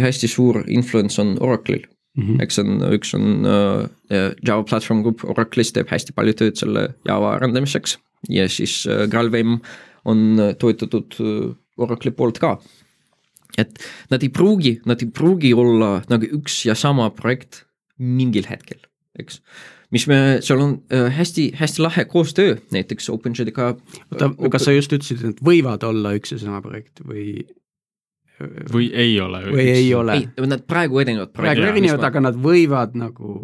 hästi 0.00 0.30
suur 0.30 0.62
influence 0.66 1.20
on 1.20 1.36
Oracle'il 1.44 1.84
mm. 2.16 2.22
-hmm. 2.22 2.42
eks 2.42 2.58
on, 2.58 2.78
üks 2.96 3.12
on 3.14 3.44
Java 4.42 4.62
Platform 4.64 5.02
Group 5.02 5.24
Oracle'is 5.24 5.74
teeb 5.76 5.90
hästi 5.92 6.14
palju 6.16 6.32
tööd 6.32 6.56
selle 6.56 6.94
Java 7.04 7.34
arendamiseks 7.36 7.98
ja 8.32 8.48
siis 8.48 8.86
GraalVM 9.12 9.58
on 10.08 10.40
toetatud 10.58 11.18
Oracle'i 11.76 12.14
poolt 12.16 12.40
ka. 12.40 12.56
et 13.58 13.84
nad 14.10 14.22
ei 14.22 14.32
pruugi, 14.34 14.80
nad 14.86 15.02
ei 15.02 15.10
pruugi 15.14 15.52
olla 15.54 16.02
nagu 16.08 16.26
üks 16.38 16.64
ja 16.64 16.74
sama 16.74 17.10
projekt 17.10 17.66
mingil 17.98 18.48
hetkel, 18.48 18.80
eks. 19.18 19.40
Mis 19.92 20.06
me, 20.10 20.20
seal 20.44 20.62
on 20.62 20.76
äh, 20.92 21.10
hästi, 21.14 21.50
hästi 21.58 21.84
lahe 21.84 22.04
koostöö, 22.10 22.56
näiteks 22.74 23.10
OpenJDK. 23.12 23.58
oota, 24.12 24.30
kas 24.50 24.68
sa 24.68 24.74
just 24.74 24.92
ütlesid, 24.92 25.24
et 25.34 25.44
võivad 25.44 25.84
olla 25.86 26.14
üks 26.18 26.34
ja 26.34 26.40
sama 26.42 26.62
projekt 26.64 27.04
või? 27.04 27.44
või 28.72 28.88
ei 28.90 29.18
ole. 29.20 29.44
või 29.52 29.66
ei 29.70 29.90
ole. 29.94 30.18
ei, 30.18 30.46
nad 30.50 30.64
praegu 30.66 30.98
erinevad. 31.02 31.34
praegu 31.34 31.68
erinevad, 31.68 32.02
aga 32.08 32.24
nad 32.28 32.38
võivad 32.38 32.96
nagu. 32.98 33.34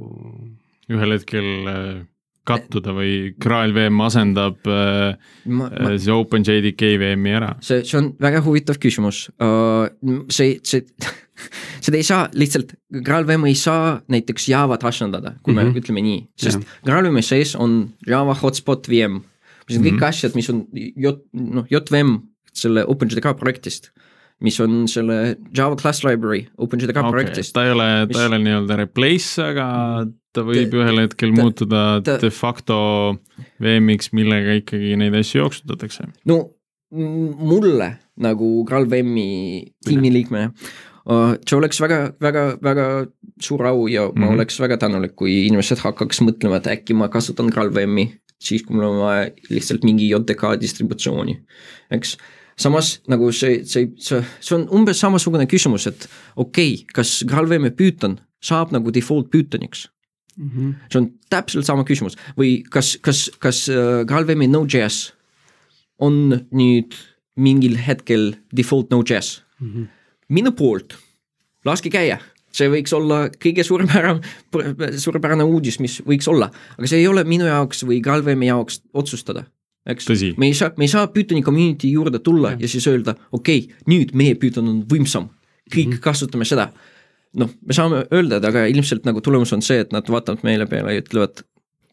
ühel 0.90 1.14
hetkel 1.14 1.70
äh, 1.70 2.00
kattuda 2.48 2.94
või 2.96 3.14
GraalVM 3.40 4.00
asendab 4.02 4.66
äh, 4.66 5.14
ma, 5.46 5.68
ma, 5.70 5.92
siis 5.94 6.08
OpenJDK 6.14 6.94
VM-i 7.00 7.36
ära? 7.38 7.52
see, 7.64 7.84
see 7.86 7.98
on 8.00 8.12
väga 8.20 8.42
huvitav 8.46 8.80
küsimus 8.82 9.28
uh,. 9.38 9.86
see, 10.32 10.58
see 10.66 10.86
seda 11.84 12.00
ei 12.00 12.06
saa 12.06 12.28
lihtsalt, 12.34 12.74
GraalVM 13.06 13.46
ei 13.50 13.56
saa 13.58 14.00
näiteks 14.12 14.48
Javat 14.48 14.84
asendada, 14.84 15.34
kui 15.42 15.54
mm 15.54 15.58
-hmm. 15.58 15.64
me 15.64 15.70
mhm. 15.70 15.78
ütleme 15.78 16.04
nii, 16.06 16.20
sest 16.36 16.66
GraalVM-i 16.86 17.22
sees 17.22 17.56
on 17.56 17.90
Java 18.06 18.34
hotspot 18.34 18.88
VM. 18.88 19.20
mis 19.68 19.78
on 19.78 19.84
mm 19.84 19.88
-hmm. 19.88 19.98
kõik 19.98 20.08
asjad, 20.08 20.34
mis 20.34 20.50
on 20.50 20.66
J, 20.74 21.12
noh, 21.32 21.66
JVM 21.70 22.16
selle 22.52 22.84
OpenJDK 22.84 23.36
projektist 23.38 23.90
mis 24.40 24.60
on 24.60 24.86
selle 24.88 25.36
Java 25.56 25.76
class 25.76 26.04
library 26.04 26.46
OpenJDK 26.58 26.96
okay, 26.96 27.10
projektist. 27.10 27.52
ta 27.54 27.64
ei 27.64 27.74
ole 27.74 27.88
mis..., 28.06 28.16
ta 28.16 28.22
ei 28.22 28.30
ole 28.30 28.38
nii-öelda 28.44 28.78
replace, 28.80 29.42
aga 29.44 29.66
ta 30.34 30.44
võib 30.46 30.72
ta, 30.72 30.80
ühel 30.80 31.02
hetkel 31.04 31.34
ta, 31.34 31.42
muutuda 31.42 31.82
ta, 32.06 32.16
de 32.22 32.30
facto 32.34 32.78
VM-iks, 33.62 34.12
millega 34.16 34.56
ikkagi 34.62 34.96
neid 35.00 35.16
asju 35.20 35.44
jooksutatakse. 35.44 36.08
no 36.30 36.40
mulle 36.90 37.92
nagu 38.20 38.48
GraalVM-i 38.66 39.26
tiimiliikmena 39.86 40.50
see 41.06 41.56
oleks 41.56 41.80
väga, 41.80 42.00
väga, 42.20 42.42
väga 42.62 42.86
suur 43.40 43.66
au 43.66 43.86
ja 43.88 44.08
mm 44.08 44.12
-hmm. 44.12 44.20
ma 44.20 44.34
oleks 44.34 44.60
väga 44.60 44.76
tänulik, 44.76 45.16
kui 45.16 45.46
inimesed 45.46 45.78
hakkaks 45.78 46.20
mõtlema, 46.20 46.56
et 46.56 46.66
äkki 46.66 46.94
ma 46.94 47.08
kasutan 47.08 47.46
GraalVM-i 47.46 48.20
siis, 48.40 48.62
kui 48.62 48.76
mul 48.76 48.88
on 48.88 48.98
vaja 49.00 49.30
lihtsalt 49.50 49.84
mingi 49.84 50.08
JDK 50.10 50.56
distributsiooni, 50.60 51.36
eks 51.90 52.16
samas 52.60 53.00
nagu 53.08 53.30
see, 53.32 53.64
see, 53.64 53.90
see, 54.00 54.20
see 54.40 54.56
on 54.56 54.66
umbes 54.76 55.00
samasugune 55.00 55.46
küsimus, 55.50 55.86
et 55.86 56.08
okei 56.36 56.74
okay,, 56.74 56.86
kas 56.94 57.22
GraalVM 57.28 57.70
Python 57.76 58.18
saab 58.44 58.72
nagu 58.72 58.92
default 58.94 59.30
Pythoniks 59.30 59.88
mm? 60.36 60.50
-hmm. 60.50 60.74
see 60.92 61.00
on 61.00 61.10
täpselt 61.30 61.68
sama 61.68 61.84
küsimus 61.84 62.18
või 62.38 62.60
kas, 62.70 62.96
kas, 63.02 63.28
kas 63.38 63.68
uh, 63.68 64.02
GraalVM 64.08 64.48
Node.js 64.50 65.12
on 66.00 66.46
nüüd 66.50 66.96
mingil 67.36 67.76
hetkel 67.76 68.34
default 68.56 68.90
Node.js 68.90 69.42
mm? 69.60 69.72
-hmm. 69.72 69.88
Minu 70.30 70.52
poolt, 70.56 70.96
laske 71.64 71.92
käia 71.92 72.18
see 72.50 72.66
võiks 72.66 72.92
olla 72.96 73.28
kõige 73.30 73.62
suurepärane, 73.62 74.96
suurepärane 74.98 75.44
uudis, 75.46 75.78
mis 75.78 76.00
võiks 76.02 76.26
olla, 76.30 76.50
aga 76.78 76.90
see 76.90 76.98
ei 76.98 77.06
ole 77.06 77.22
minu 77.24 77.46
jaoks 77.46 77.84
või 77.86 78.00
GraalVM 78.02 78.42
jaoks 78.48 78.80
otsustada 78.94 79.44
eks. 79.86 80.08
me 80.36 80.46
ei 80.46 80.54
saa, 80.54 80.70
me 80.76 80.84
ei 80.84 80.92
saa 80.92 81.08
Pythoni 81.08 81.42
community 81.42 81.90
juurde 81.90 82.18
tulla 82.18 82.54
ja, 82.54 82.64
ja 82.64 82.68
siis 82.68 82.86
öelda, 82.90 83.14
okei 83.32 83.64
okay,, 83.64 83.84
nüüd 83.90 84.14
meie 84.18 84.36
Python 84.40 84.68
on 84.68 84.80
võimsam, 84.90 85.30
kõik 85.70 85.86
mm 85.86 85.92
-hmm. 85.96 86.04
kasutame 86.04 86.44
seda. 86.44 86.70
noh, 87.36 87.50
me 87.66 87.74
saame 87.74 88.04
öelda, 88.12 88.40
aga 88.48 88.66
ilmselt 88.66 89.04
nagu 89.06 89.20
tulemus 89.20 89.52
on 89.52 89.62
see, 89.62 89.78
et 89.80 89.92
nad 89.92 90.08
vaatavad 90.08 90.42
meile 90.42 90.66
peale 90.66 90.94
ja 90.94 91.02
ütlevad. 91.02 91.44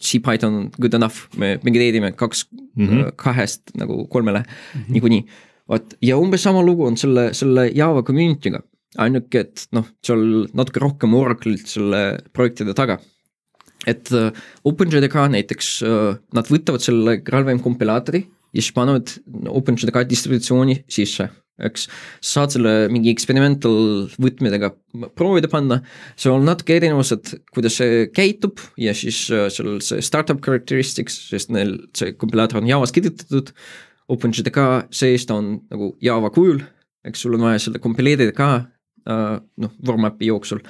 C-Python 0.01 0.53
on 0.53 0.65
good 0.81 0.93
enough, 0.93 1.15
me 1.37 1.59
migreerime 1.63 2.11
kaks 2.11 2.45
mm, 2.51 2.87
-hmm. 2.87 3.11
kahest 3.15 3.61
nagu 3.77 4.05
kolmele 4.05 4.39
mm 4.39 4.45
-hmm. 4.81 4.91
niikuinii. 4.93 5.25
Vot 5.71 5.97
ja 6.03 6.17
umbes 6.19 6.45
sama 6.47 6.63
lugu 6.65 6.87
on 6.87 6.97
selle, 6.99 7.29
selle 7.37 7.67
Java 7.75 8.03
community'ga. 8.07 8.63
Ainuke, 9.03 9.43
et 9.43 9.67
noh, 9.75 9.85
seal 10.05 10.47
natuke 10.57 10.81
rohkem 10.81 11.13
Oracle'it 11.13 11.67
selle 11.69 12.01
projektide 12.33 12.73
taga. 12.77 12.97
Et 13.87 14.09
uh, 14.15 14.31
OpenJDK 14.67 15.27
näiteks 15.35 15.73
uh,, 15.85 16.15
nad 16.33 16.49
võtavad 16.49 16.83
selle 16.83 17.19
GraalVM 17.21 17.61
kompilaatori 17.63 18.23
ja 18.25 18.63
siis 18.63 18.73
panevad 18.73 19.11
OpenJDK 19.51 20.07
distributsiooni 20.09 20.79
sisse 20.91 21.27
eks, 21.65 21.87
saad 22.23 22.53
selle 22.53 22.73
mingi 22.93 23.11
experimental 23.11 24.05
võtmedega 24.21 24.71
proovida 25.17 25.49
panna, 25.51 25.79
seal 26.19 26.37
on 26.37 26.45
natuke 26.47 26.77
erinevused, 26.77 27.33
kuidas 27.53 27.79
see 27.81 28.05
käitub 28.13 28.61
ja 28.81 28.93
siis 28.97 29.23
uh, 29.33 29.47
seal 29.53 29.79
see 29.85 30.03
startup 30.05 30.41
characteristics, 30.45 31.17
sest 31.31 31.51
neil 31.53 31.75
see 31.97 32.13
kompilaator 32.19 32.61
on 32.61 32.69
Javas 32.69 32.93
kirjutatud, 32.95 33.53
OpenJDK 34.11 34.87
sees 34.95 35.25
ta 35.27 35.37
on 35.39 35.57
nagu 35.71 35.93
Java 36.03 36.31
kujul, 36.33 36.61
eks 37.07 37.23
sul 37.23 37.35
on 37.37 37.47
vaja 37.47 37.63
seda 37.67 37.81
kompileerida 37.83 38.35
ka 38.35 38.51
uh, 38.61 39.39
noh, 39.59 39.73
warm-up'i 39.87 40.29
jooksul 40.29 40.61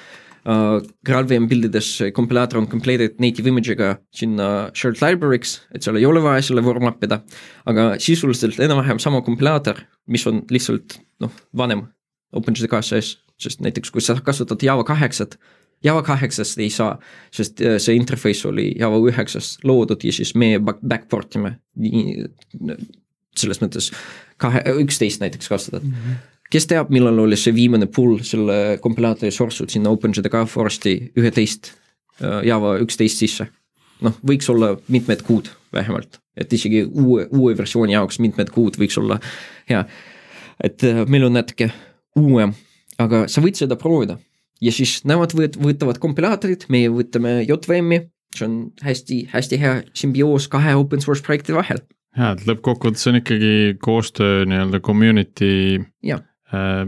uh, 0.47 0.79
GraalVM 1.05 1.47
pildides 1.51 1.89
kompilaator 2.15 2.61
on 2.61 2.67
completed 2.71 3.19
native 3.23 3.49
image'iga 3.49 3.97
sinna 4.15 4.69
shared 4.77 5.01
library'ks, 5.03 5.59
et 5.75 5.85
seal 5.85 5.99
ei 5.99 6.07
ole 6.07 6.23
vaja 6.23 6.45
selle 6.49 6.63
warm-up 6.65 7.03
ida. 7.03 7.21
aga 7.65 7.93
sisuliselt 8.03 8.59
enam-vähem 8.63 8.99
sama 9.03 9.21
kompilaator, 9.25 9.83
mis 10.07 10.25
on 10.29 10.43
lihtsalt 10.51 10.99
noh, 11.23 11.33
vanem 11.57 11.87
OpenJDK 12.35 12.81
sees, 12.83 13.15
sest 13.39 13.61
näiteks 13.63 13.91
kui 13.93 14.03
sa 14.03 14.17
kasutad 14.23 14.63
Java 14.63 14.83
kaheksat. 14.87 15.37
Java 15.85 16.01
kaheksast 16.01 16.57
ei 16.59 16.71
saa, 16.73 16.95
sest 17.31 17.61
äh, 17.61 17.77
see 17.81 17.95
interface 17.95 18.47
oli 18.49 18.71
Java 18.79 18.97
üheksast 18.97 19.61
loodud 19.67 20.01
ja 20.03 20.13
siis 20.13 20.33
meie 20.35 20.59
backport 20.59 21.37
ime 21.37 21.59
selles 23.41 23.61
mõttes 23.63 23.91
kahe, 24.41 24.63
üksteist 24.83 25.23
näiteks 25.23 25.49
kasutad 25.51 25.85
mm. 25.85 25.93
-hmm 25.93 26.25
kes 26.53 26.67
teab, 26.69 26.91
millal 26.93 27.19
oli 27.25 27.37
see 27.39 27.53
viimane 27.55 27.89
pull 27.91 28.21
selle 28.23 28.77
kompilaatori 28.83 29.33
source'ud 29.35 29.71
sinna 29.73 29.91
OpenJDK 29.91 30.45
Foresti 30.47 30.93
üheteist, 31.19 31.73
äh, 32.21 32.39
Java 32.47 32.77
üksteist 32.83 33.23
sisse. 33.23 33.49
noh, 34.01 34.13
võiks 34.21 34.45
olla 34.53 34.75
mitmed 34.93 35.23
kuud 35.25 35.47
vähemalt, 35.73 36.19
et 36.37 36.51
isegi 36.53 36.83
uue, 36.85 37.27
uue 37.33 37.55
versiooni 37.57 37.95
jaoks 37.95 38.19
mitmed 38.21 38.51
kuud 38.53 38.77
võiks 38.77 38.97
olla 39.01 39.19
hea. 39.69 39.85
et 40.63 40.83
äh, 40.83 41.03
meil 41.07 41.25
on 41.25 41.33
natuke 41.33 41.71
uuem, 42.15 42.53
aga 42.97 43.25
sa 43.27 43.41
võid 43.41 43.57
seda 43.57 43.75
proovida 43.75 44.19
ja 44.61 44.73
siis 44.73 45.01
nemad 45.05 45.33
võt-, 45.37 45.57
võtavad 45.61 45.99
kompilaatorid, 46.01 46.67
meie 46.73 46.89
võtame 46.93 47.41
JVM-i, 47.47 48.03
see 48.35 48.47
on 48.47 48.57
hästi-hästi 48.85 49.59
hea 49.61 49.73
sümbioos 49.97 50.47
kahe 50.51 50.75
open 50.77 51.01
source 51.03 51.25
projekti 51.25 51.55
vahel. 51.57 51.81
Ja, 52.17 52.31
et 52.33 52.45
lõppkokkuvõttes 52.49 53.09
on 53.11 53.19
ikkagi 53.21 53.51
koostöö 53.83 54.45
nii-öelda 54.49 54.81
community 54.85 55.51
ja. 56.05 56.19
äh, 56.53 56.83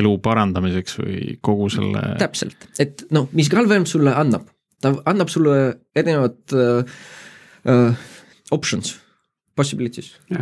elu 0.00 0.16
parandamiseks 0.24 0.98
või 1.00 1.36
kogu 1.44 1.68
selle. 1.72 2.02
täpselt, 2.22 2.68
et 2.82 3.06
noh, 3.14 3.28
mis 3.36 3.50
GraalVM 3.52 3.86
sulle 3.88 4.14
annab, 4.18 4.48
ta 4.82 4.94
annab 5.08 5.30
sulle 5.32 5.60
erinevad 5.96 6.56
uh, 6.56 6.82
uh, 7.70 8.08
options 8.54 8.96
possibilities. 9.56 10.14
Uh, 10.32 10.40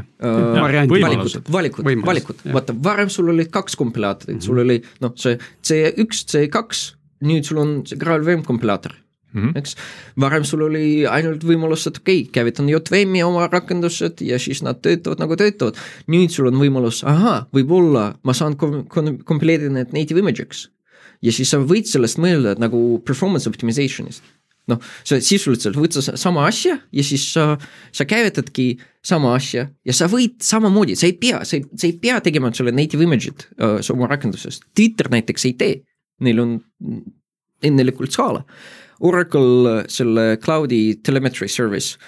variandid. 0.54 1.02
valikud, 1.02 1.50
valikud, 1.50 1.92
valikud, 2.06 2.42
vaata 2.54 2.76
varem 2.82 3.10
sul 3.10 3.32
olid 3.32 3.50
kaks 3.50 3.74
kompilaatorit 3.76 4.36
mm, 4.36 4.38
-hmm. 4.38 4.46
sul 4.46 4.58
oli 4.62 4.82
noh, 5.02 5.14
see 5.18 5.36
C1, 5.66 6.24
C2, 6.30 6.94
nüüd 7.26 7.48
sul 7.48 7.58
on 7.58 7.80
see 7.86 7.98
GraalVM 7.98 8.46
kompilaator 8.46 8.94
mm 8.94 9.09
-hmm. 9.34 9.52
eks. 9.58 9.76
varem 10.20 10.44
sul 10.44 10.62
oli 10.66 11.06
ainult 11.06 11.44
võimalus, 11.44 11.86
et 11.86 12.00
okei 12.00 12.22
okay,, 12.22 12.32
käivitan 12.32 12.68
JVM-i 12.68 13.22
oma 13.22 13.46
rakendused 13.48 14.20
ja 14.20 14.38
siis 14.38 14.62
nad 14.62 14.82
töötavad 14.82 15.18
nagu 15.22 15.36
töötavad. 15.36 15.78
nüüd 16.06 16.30
sul 16.30 16.50
on 16.50 16.58
võimalus, 16.60 17.04
ahaa, 17.04 17.46
võib-olla 17.52 18.14
ma 18.22 18.32
saan 18.34 18.56
kom-, 18.56 18.84
kom-, 18.88 19.18
kompileerida 19.24 19.70
need 19.70 19.92
native 19.92 20.20
image'iks. 20.20 20.68
ja 21.22 21.32
siis 21.32 21.50
sa 21.50 21.58
võid 21.58 21.86
sellest 21.86 22.18
mõelda 22.18 22.58
nagu 22.58 23.02
performance 23.04 23.48
optimization'ist 23.48 24.22
noh, 24.70 24.80
sa 25.06 25.18
sisuliselt 25.22 25.78
võtad 25.78 26.04
sa- 26.04 26.16
sama 26.20 26.46
asja 26.48 26.78
ja 26.92 27.04
siis 27.06 27.26
sa, 27.34 27.56
sa 27.92 28.06
käivitadki 28.08 28.78
sama 29.02 29.34
asja 29.34 29.68
ja 29.86 29.92
sa 29.96 30.08
võid 30.10 30.40
samamoodi, 30.44 30.96
sa 30.98 31.08
ei 31.08 31.16
pea, 31.20 31.44
sa 31.44 31.58
ei, 31.58 31.64
sa 31.74 31.88
ei 31.88 31.96
pea 32.02 32.20
tegema 32.24 32.52
selle 32.54 32.74
native 32.76 33.06
image'it 33.06 33.48
uh, 33.58 33.78
oma 33.94 34.10
rakendusest. 34.10 34.68
Twitter 34.76 35.10
näiteks 35.12 35.48
ei 35.48 35.56
tee, 35.60 35.80
neil 36.20 36.42
on 36.42 36.58
ennelikult 37.62 38.14
skaala. 38.14 38.44
Oracle 39.00 39.80
äh, 39.80 39.84
selle 39.88 40.36
cloud'i 40.42 41.00
telemetry 41.04 41.48
service, 41.48 41.98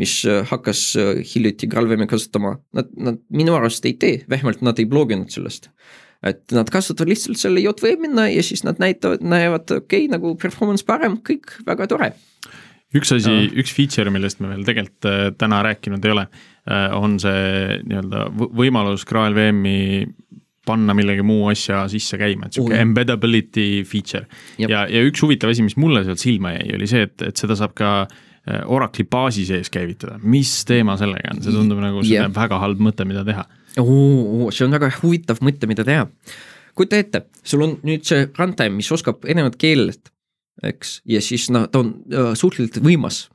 mis 0.00 0.20
äh, 0.26 0.42
hakkas 0.50 0.82
äh, 0.98 1.20
hiljuti 1.34 1.68
GraalVM-i 1.70 2.08
kasutama, 2.10 2.56
nad, 2.76 2.90
nad 2.98 3.20
minu 3.34 3.54
arust 3.58 3.86
ei 3.88 3.96
tee, 4.00 4.22
vähemalt 4.30 4.62
nad 4.66 4.78
ei 4.80 4.88
bloginud 4.90 5.30
sellest. 5.32 5.70
et 6.20 6.52
nad 6.52 6.68
kasutavad 6.68 7.08
lihtsalt 7.08 7.40
selle 7.40 7.62
JVM-ina 7.64 8.26
ja 8.28 8.42
siis 8.44 8.60
nad 8.66 8.76
näitavad, 8.82 9.22
näevad 9.24 9.70
okei 9.72 10.02
okay, 10.04 10.10
nagu 10.12 10.34
performance 10.36 10.84
parem, 10.84 11.14
kõik 11.24 11.54
väga 11.64 11.86
tore. 11.88 12.10
üks 12.92 13.14
asi, 13.14 13.36
üks 13.56 13.72
feature, 13.72 14.12
millest 14.12 14.42
me 14.42 14.50
veel 14.50 14.66
tegelikult 14.68 15.38
täna 15.40 15.62
rääkinud 15.64 16.04
ei 16.04 16.12
ole, 16.12 16.26
on 16.98 17.16
see 17.22 17.78
nii-öelda 17.86 18.26
võ- 18.36 18.50
võimalus 18.60 19.06
GraalVM-i 19.08 19.78
panna 20.70 20.94
millegi 20.96 21.24
muu 21.26 21.50
asja 21.50 21.82
sisse 21.90 22.18
käima, 22.20 22.48
et 22.48 22.56
sihuke 22.56 22.78
embeddability 22.80 23.84
feature. 23.88 24.26
Ja, 24.60 24.86
ja 24.86 25.04
üks 25.06 25.22
huvitav 25.24 25.52
asi, 25.52 25.64
mis 25.66 25.76
mulle 25.80 26.04
sealt 26.06 26.22
silma 26.22 26.54
jäi, 26.56 26.74
oli 26.78 26.90
see, 26.90 27.06
et, 27.08 27.16
et 27.26 27.40
seda 27.40 27.56
saab 27.58 27.74
ka 27.78 27.90
äh, 28.06 28.62
Oracle'i 28.64 29.08
baasi 29.10 29.46
sees 29.48 29.72
käivitada, 29.72 30.20
mis 30.22 30.52
teema 30.68 30.96
sellega 31.00 31.34
on, 31.34 31.42
see 31.44 31.54
tundub 31.54 31.82
nagu 31.82 32.04
selline 32.04 32.30
väga 32.36 32.60
halb 32.62 32.80
mõte, 32.84 33.06
mida 33.08 33.24
teha. 33.26 33.44
see 33.76 34.64
on 34.66 34.78
väga 34.78 34.92
huvitav 35.00 35.42
mõte, 35.44 35.68
mida 35.70 35.86
teha. 35.86 36.06
kujuta 36.78 37.02
ette, 37.02 37.24
sul 37.44 37.66
on 37.66 37.76
nüüd 37.86 38.06
see 38.08 38.30
runtime, 38.38 38.78
mis 38.78 38.90
oskab 38.94 39.26
erinevat 39.28 39.58
keelt, 39.60 40.12
eks, 40.66 41.00
ja 41.08 41.20
siis 41.24 41.50
noh, 41.52 41.68
ta 41.70 41.84
on 41.84 41.94
äh, 42.12 42.32
suhteliselt 42.38 42.82
võimas. 42.84 43.28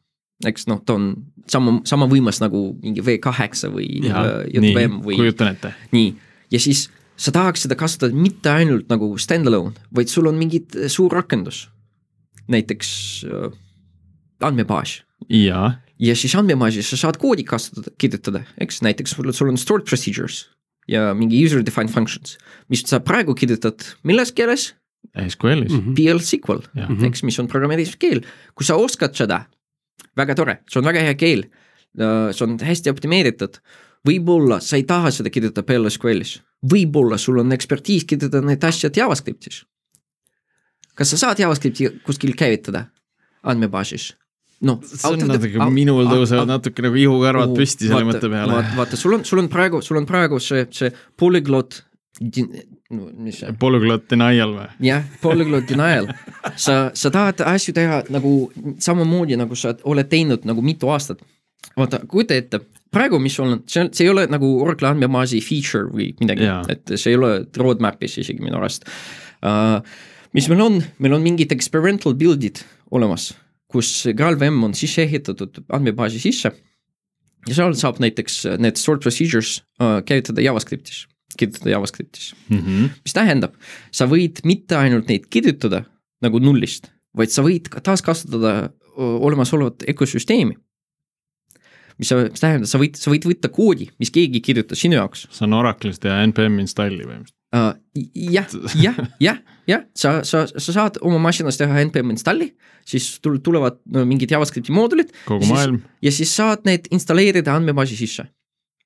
eks 0.45 0.67
noh, 0.67 0.81
ta 0.83 0.97
on 0.97 1.13
sama, 1.47 1.79
sama 1.87 2.09
võimas 2.11 2.41
nagu 2.43 2.67
mingi 2.81 3.03
V8 3.05 3.69
või 3.73 3.87
äh, 4.09 4.29
JVM 4.53 5.01
või 5.05 5.19
kujutan 5.21 5.53
ette. 5.53 5.73
nii, 5.93 6.13
ja 6.53 6.61
siis 6.61 6.87
sa 7.17 7.31
tahaks 7.31 7.65
seda 7.65 7.77
kasutada 7.79 8.15
mitte 8.15 8.51
ainult 8.51 8.89
nagu 8.91 9.13
stand-alone, 9.21 9.75
vaid 9.95 10.11
sul 10.11 10.27
on 10.27 10.37
mingi 10.39 10.63
suur 10.91 11.13
rakendus. 11.13 11.69
näiteks 12.45 12.89
äh, 13.25 13.53
andmebaas 14.45 14.99
jaa, 15.29 15.79
ja 15.99 16.15
siis 16.15 16.35
andmebaasis 16.37 16.91
sa 16.91 16.99
saad 16.99 17.17
koodi 17.17 17.43
kasutada, 17.47 17.89
kirjutada, 17.97 18.43
eks 18.61 18.83
näiteks 18.85 19.15
sul, 19.17 19.31
sul 19.33 19.49
on 19.49 19.57
stored 19.57 19.87
procedures 19.89 20.45
ja 20.87 21.13
mingi 21.17 21.39
user 21.41 21.63
defined 21.65 21.89
functions, 21.89 22.37
mis 22.69 22.83
sa 22.85 22.99
praegu 23.01 23.33
kirjutad 23.33 23.81
milles 24.03 24.33
keeles 24.35 24.73
SQL-is 25.15 25.71
mm. 25.71 25.81
Mhm. 25.81 25.93
PL 25.95 26.19
SQL 26.19 26.61
mm, 26.73 26.81
-hmm. 26.81 27.05
eks, 27.07 27.23
mis 27.23 27.39
on 27.39 27.47
programmeerimiskeel. 27.47 28.23
kui 28.55 28.65
sa 28.65 28.75
oskad 28.75 29.15
seda, 29.15 29.45
väga 30.17 30.35
tore, 30.35 30.59
see 30.69 30.79
on 30.79 30.85
väga 30.85 30.99
hea 30.99 31.13
keel. 31.13 31.45
see 32.31 32.43
on 32.43 32.57
hästi 32.59 32.89
optimeeritud. 32.89 33.61
Võib-olla 34.05 34.59
sa 34.63 34.77
ei 34.79 34.83
taha 34.87 35.11
seda 35.13 35.31
kirjutada 35.33 35.65
PL 35.67 35.89
SQL-is, 35.89 36.39
võib-olla 36.71 37.17
sul 37.21 37.39
on 37.41 37.53
ekspertiis 37.55 38.05
kirjutada 38.09 38.43
need 38.45 38.63
asjad 38.63 38.97
JavaScriptis. 38.97 39.63
kas 40.95 41.09
sa 41.13 41.17
saad 41.17 41.39
JavaScripti 41.39 41.89
kuskil 42.05 42.35
käivitada 42.37 42.85
andmebaasis? 43.43 44.13
noh, 44.65 44.79
natuke, 44.79 45.59
minul 45.73 46.07
tõusevad 46.09 46.47
natuke 46.49 46.85
nagu 46.85 46.95
ihukarvad 46.97 47.51
Oo, 47.51 47.57
püsti 47.57 47.89
selle 47.89 48.05
mõtte 48.07 48.29
peale. 48.31 48.61
vaata, 48.77 48.97
sul 48.97 49.17
on, 49.17 49.25
sul 49.27 49.41
on 49.43 49.49
praegu, 49.51 49.81
sul 49.83 49.99
on 49.99 50.07
praegu 50.09 50.39
see, 50.41 50.63
see 50.73 50.89
polyglot, 51.19 51.81
no 52.95 53.09
mis 53.19 53.41
see, 53.41 53.51
Polyglot 53.59 54.07
denial 54.09 54.55
või? 54.55 54.67
jah, 54.87 55.03
polyglot 55.21 55.67
denial. 55.69 56.07
sa, 56.55 56.89
sa 56.95 57.11
tahad 57.11 57.43
asju 57.51 57.75
teha 57.75 58.03
nagu 58.15 58.31
samamoodi, 58.79 59.37
nagu 59.39 59.57
sa 59.59 59.75
oled 59.83 60.09
teinud 60.09 60.47
nagu 60.47 60.63
mitu 60.65 60.89
aastat. 60.93 61.19
vaata, 61.75 61.99
kujuta 62.07 62.37
ette, 62.39 62.61
praegu, 62.95 63.19
mis 63.21 63.37
on, 63.43 63.59
see 63.69 63.85
see 63.93 64.07
ei 64.07 64.11
ole 64.13 64.25
nagu 64.31 64.49
Oracle 64.63 64.89
andmebaasi 64.93 65.41
feature 65.45 65.89
või 65.91 66.11
midagi 66.21 66.47
Jaa., 66.47 66.61
et 66.71 66.95
see 66.95 67.13
ei 67.13 67.19
ole 67.19 67.31
roadmap'is 67.59 68.19
isegi 68.23 68.43
minu 68.43 68.59
arust 68.61 68.87
uh,. 69.43 69.79
mis 70.35 70.47
meil 70.51 70.61
on, 70.65 70.79
meil 70.99 71.15
on 71.17 71.23
mingid 71.25 71.51
experimental 71.55 72.15
build'id 72.17 72.63
olemas, 72.95 73.33
kus 73.71 73.91
GraalVM 74.15 74.63
on 74.67 74.73
sisse 74.77 75.03
ehitatud 75.05 75.61
andmebaasi 75.73 76.19
sisse 76.23 76.51
ja 77.45 77.53
seal 77.57 77.75
saab 77.77 77.99
näiteks 78.03 78.41
need 78.61 78.79
stored 78.81 79.03
procedures 79.05 79.59
uh, 79.81 79.99
käivitada 80.05 80.41
JavaScriptis, 80.43 81.05
kirjutada 81.37 81.75
JavaScriptis 81.75 82.33
Mm 82.49 82.59
-hmm. 82.59 82.89
mis 83.03 83.13
tähendab, 83.13 83.53
sa 83.91 84.05
võid 84.05 84.41
mitte 84.43 84.75
ainult 84.77 85.07
neid 85.07 85.25
kirjutada 85.29 85.83
nagu 86.21 86.39
nullist, 86.39 86.91
vaid 87.17 87.29
sa 87.29 87.43
võid 87.43 87.69
ka 87.69 87.81
taaskasutada 87.81 88.69
o- 88.97 89.19
olemasolevat 89.27 89.83
ökosüsteemi. 89.89 90.55
Mis 91.99 92.11
sa, 92.11 92.19
mis 92.27 92.43
tähendab, 92.43 92.69
sa 92.69 92.81
võid, 92.81 92.99
sa 92.99 93.13
võid 93.13 93.25
võtta 93.29 93.51
koodi, 93.53 93.89
mis 94.01 94.11
keegi 94.13 94.41
kirjutas 94.43 94.81
sinu 94.83 94.99
jaoks 94.99 95.25
see 95.31 95.47
on 95.47 95.57
Oracle'ist 95.57 96.05
ja 96.07 96.19
npm 96.25 96.59
install'i 96.63 97.07
mis? 97.07 97.33
uh,. 97.55 97.73
jah, 98.35 98.47
jah, 98.81 98.99
jah, 99.23 99.41
jah, 99.69 99.83
sa, 99.95 100.19
sa, 100.27 100.45
sa 100.51 100.75
saad 100.75 100.99
oma 101.05 101.19
masinas 101.27 101.59
teha 101.61 101.83
npm 101.87 102.13
installi, 102.15 102.51
siis 102.87 103.15
tul- 103.23 103.41
tulevad 103.43 103.79
no, 103.91 104.05
mingid 104.07 104.31
JavaScripti 104.35 104.75
moodulid 104.75 105.13
kogu 105.25 105.45
Siis- 105.45 105.53
maailm 105.53 105.81
ja 106.05 106.13
siis 106.13 106.35
saad 106.35 106.67
need 106.67 106.89
installeerida 106.95 107.55
andmebaasi 107.55 107.99
sisse. 107.99 108.29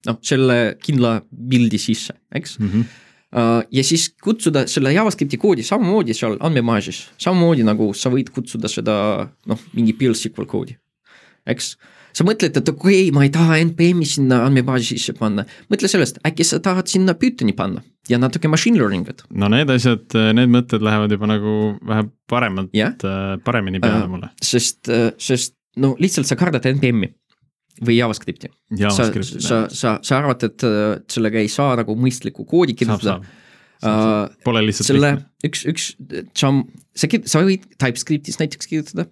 noh, 0.08 0.16
selle 0.24 0.78
kindla 0.80 1.18
pildi 1.28 1.78
sisse, 1.82 2.14
eks 2.36 2.60
mm. 2.60 2.68
-hmm. 2.74 3.06
Uh, 3.30 3.62
ja 3.70 3.84
siis 3.86 4.08
kutsuda 4.24 4.64
selle 4.66 4.90
JavaScripti 4.90 5.38
koodi 5.38 5.62
samamoodi 5.62 6.16
seal 6.18 6.34
andmebaasis, 6.42 7.12
samamoodi 7.22 7.62
nagu 7.62 7.92
sa 7.94 8.10
võid 8.10 8.32
kutsuda 8.34 8.66
seda 8.72 8.96
noh, 9.46 9.60
mingi 9.78 9.94
PL 9.94 10.18
SQL 10.18 10.48
koodi, 10.50 10.74
eks. 11.46 11.76
Sa 12.16 12.26
mõtled, 12.28 12.58
et 12.58 12.74
okei 12.74 13.06
okay,, 13.06 13.14
ma 13.16 13.26
ei 13.28 13.32
taha 13.34 13.60
NPM-i 13.62 14.08
sinna 14.10 14.42
andmebaasi 14.48 14.96
sisse 14.96 15.16
panna, 15.18 15.46
mõtle 15.72 15.92
sellest, 15.92 16.20
äkki 16.28 16.48
sa 16.48 16.62
tahad 16.64 16.90
sinna 16.92 17.16
Pythoni 17.20 17.56
panna 17.58 17.84
ja 18.10 18.20
natuke 18.22 18.50
machine 18.52 18.80
learning 18.80 19.08
ut. 19.10 19.24
no 19.30 19.50
need 19.52 19.70
asjad, 19.74 20.06
need 20.36 20.52
mõtted 20.54 20.84
lähevad 20.86 21.14
juba 21.14 21.30
nagu 21.30 21.56
vähe 21.86 22.08
paremalt 22.30 22.74
yeah., 22.76 22.96
paremini 23.46 23.82
peale 23.84 24.00
Äh, 24.04 24.12
mulle. 24.12 24.30
sest, 24.42 24.90
sest 25.22 25.56
no 25.80 25.96
lihtsalt 26.02 26.30
sa 26.30 26.38
kardad 26.40 26.66
NPM-i 26.70 27.12
või 27.86 27.96
JavaScripti. 27.96 28.50
sa, 28.92 29.08
sa, 29.40 29.60
sa, 29.72 29.92
sa 30.04 30.18
arvad, 30.18 30.44
et 30.44 30.66
äh, 30.68 30.98
sellega 31.12 31.40
ei 31.40 31.52
saa 31.52 31.78
nagu 31.80 31.96
mõistlikku 31.96 32.46
koodi 32.50 32.76
kirjutada 32.76 33.20
uh, 33.22 34.28
Pole 34.44 34.66
lihtsalt 34.66 34.92
selle 34.92 35.14
lihtne. 35.14 35.30
üks, 35.48 35.64
üks 35.70 35.86
samm, 36.38 36.66
sa, 36.98 37.08
sa 37.08 37.44
võid 37.46 37.70
TypeScriptis 37.78 38.40
näiteks 38.42 38.70
kirjutada. 38.72 39.08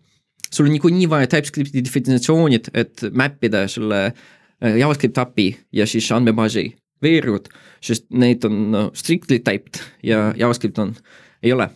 Sul 0.53 0.67
on 0.67 0.75
niikuinii 0.75 1.09
vaja 1.09 1.29
TypeScripti 1.31 1.83
definitsioonid, 1.85 2.71
et 2.77 3.07
map 3.11 3.43
ida 3.43 3.65
selle 3.71 4.03
äh, 4.07 4.77
JavaScript 4.79 5.17
API 5.21 5.49
ja 5.75 5.87
siis 5.89 6.09
andmebaasi 6.15 6.69
veerud, 7.03 7.49
sest 7.83 8.07
need 8.09 8.45
on 8.47 8.61
no, 8.73 8.85
strictly 8.97 9.39
typed 9.43 9.81
ja 10.05 10.31
JavaScript 10.37 10.79
on, 10.81 10.95
ei 11.43 11.53
ole. 11.53 11.69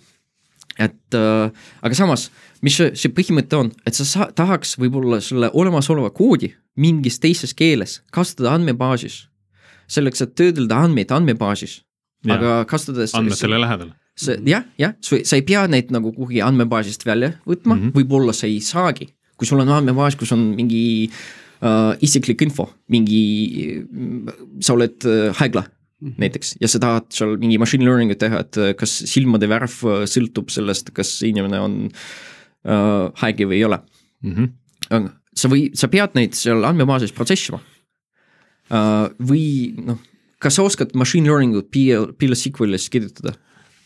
et 0.79 1.17
äh, 1.17 1.51
aga 1.81 1.97
samas, 1.97 2.29
mis 2.65 2.77
see, 2.79 2.93
see 2.97 3.13
põhimõte 3.13 3.57
on, 3.57 3.69
et 3.85 3.97
sa 3.97 4.07
saa, 4.07 4.29
tahaks 4.35 4.77
võib-olla 4.81 5.19
selle 5.21 5.51
olemasoleva 5.53 6.09
koodi 6.15 6.53
mingis 6.79 7.19
teises 7.19 7.53
keeles 7.53 7.99
kasutada 8.15 8.55
andmebaasis. 8.55 9.27
selleks, 9.91 10.21
et 10.23 10.35
töödelda 10.39 10.85
andmeid 10.85 11.11
andmebaasis, 11.11 11.81
aga 12.29 12.61
kasutades 12.65 13.11
andmetele 13.17 13.59
lähedal. 13.59 13.91
See 14.21 14.37
jah, 14.51 14.63
jah, 14.81 14.95
sa 15.01 15.35
ei 15.37 15.43
pea 15.47 15.65
neid 15.71 15.91
nagu 15.93 16.13
kuhugi 16.15 16.41
andmebaasist 16.45 17.05
välja 17.07 17.33
võtma 17.45 17.75
mm 17.75 17.79
Mhm. 17.79 17.87
-hmm., 17.89 17.93
võib-olla 17.99 18.33
sa 18.37 18.47
ei 18.47 18.59
saagi, 18.61 19.09
kui 19.37 19.47
sul 19.49 19.59
on 19.63 19.69
andmebaas, 19.69 20.15
kus 20.19 20.31
on 20.35 20.51
mingi 20.55 21.09
uh, 21.61 21.93
isiklik 22.01 22.41
info, 22.45 22.69
mingi, 22.89 23.83
sa 24.61 24.73
oled 24.73 25.05
uh, 25.05 25.29
haigla 25.41 25.65
Mhm. 26.01 26.17
näiteks 26.17 26.55
ja 26.61 26.67
sa 26.67 26.79
tahad 26.81 27.11
seal 27.13 27.35
mingi 27.37 27.59
machine 27.61 27.85
learning'ut 27.85 28.17
teha, 28.17 28.39
et 28.41 28.57
uh, 28.57 28.71
kas 28.73 28.89
silmade 29.05 29.45
värv 29.45 29.73
uh, 29.85 30.05
sõltub 30.09 30.49
sellest, 30.49 30.89
kas 30.97 31.21
inimene 31.21 31.59
on 31.61 31.75
uh, 32.65 33.11
haige 33.21 33.45
või 33.45 33.59
ei 33.59 33.65
ole 33.67 33.77
mm. 34.23 34.33
-hmm. 34.33 35.11
sa 35.37 35.47
või, 35.47 35.69
sa 35.77 35.87
pead 35.87 36.15
neid 36.17 36.33
seal 36.33 36.65
andmebaasis 36.65 37.13
protsessima 37.13 37.61
uh,. 38.71 39.11
või 39.21 39.75
noh, 39.77 39.99
kas 40.41 40.57
sa 40.57 40.65
oskad 40.65 40.95
machine 40.97 41.29
learning 41.29 41.53
ut 41.55 41.69
PL, 41.69 42.15
PL-SQL-is 42.17 42.89
kirjutada? 42.89 43.35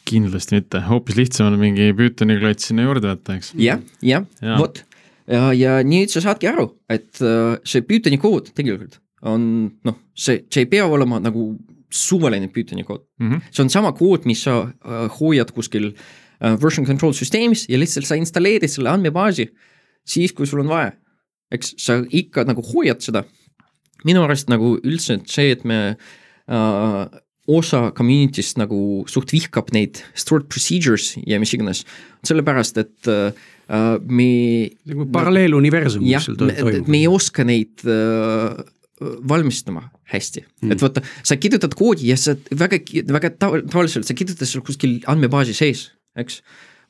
Kindlasti 0.06 0.60
mitte, 0.60 0.82
hoopis 0.90 1.18
lihtsam 1.20 1.52
on 1.52 1.60
mingi 1.62 1.92
Pythoni 1.98 2.38
klots 2.42 2.70
sinna 2.70 2.86
juurde 2.86 3.10
võtta, 3.14 3.38
eks. 3.40 3.54
jah, 3.60 3.82
jah, 4.06 4.28
vot 4.60 4.84
ja, 5.26 5.50
ja 5.56 5.80
nüüd 5.86 6.14
sa 6.14 6.24
saadki 6.24 6.50
aru, 6.52 6.70
et 6.92 7.22
uh, 7.24 7.56
see 7.68 7.86
Pythoni 7.86 8.20
kood 8.22 8.52
tegelikult 8.56 9.00
on 9.26 9.48
noh, 9.88 9.98
see, 10.14 10.44
see 10.52 10.66
ei 10.66 10.70
pea 10.70 10.86
olema 10.86 11.20
nagu 11.24 11.54
suvaline 11.96 12.50
Pythoni 12.54 12.86
kood 12.86 13.06
mm. 13.20 13.32
-hmm. 13.32 13.48
see 13.52 13.64
on 13.66 13.74
sama 13.74 13.94
kood, 13.98 14.28
mis 14.30 14.44
sa 14.46 14.62
uh, 14.66 15.08
hoiad 15.20 15.52
kuskil 15.56 15.92
uh, 15.92 16.56
version 16.62 16.86
control 16.86 17.14
süsteemis 17.14 17.66
ja 17.70 17.80
lihtsalt 17.80 18.06
sa 18.06 18.20
installeerid 18.20 18.70
selle 18.70 18.92
andmebaasi 18.94 19.50
siis, 20.06 20.34
kui 20.34 20.46
sul 20.48 20.62
on 20.66 20.70
vaja. 20.70 20.94
eks 21.52 21.76
sa 21.78 22.02
ikka 22.10 22.44
nagu 22.44 22.62
hoiad 22.74 23.02
seda. 23.02 23.24
minu 24.06 24.24
arust 24.26 24.50
nagu 24.50 24.76
üldse 24.84 25.20
see, 25.26 25.52
et 25.52 25.64
me 25.66 25.96
uh, 26.50 27.06
osa 27.48 27.90
community'st 27.96 28.58
nagu 28.58 29.06
suht 29.10 29.34
vihkab 29.34 29.70
neid 29.76 30.02
stored 30.18 30.48
procedures 30.50 31.14
ja 31.30 31.38
mis 31.42 31.54
iganes, 31.54 31.84
sellepärast 32.26 32.80
et 32.82 33.12
uh, 33.12 33.30
me. 34.10 34.30
nagu 34.90 35.08
paralleeluniversum, 35.14 36.06
mis 36.06 36.26
sul 36.26 36.38
toimub. 36.40 36.90
me 36.90 37.02
ei 37.04 37.10
oska 37.10 37.46
neid 37.46 37.86
uh, 37.86 38.58
valmistama 39.02 39.90
hästi 40.10 40.46
mm., 40.46 40.74
et 40.74 40.82
vaata, 40.82 41.04
sa 41.26 41.38
kirjutad 41.38 41.76
koodi 41.78 42.10
ja 42.10 42.18
sa 42.18 42.36
väga, 42.50 42.80
väga 43.14 43.34
tavaliselt 43.38 44.08
sa 44.08 44.18
kirjutad 44.18 44.50
seal 44.50 44.66
kuskil 44.66 45.02
andmebaasi 45.12 45.54
sees, 45.58 45.90
eks. 46.18 46.42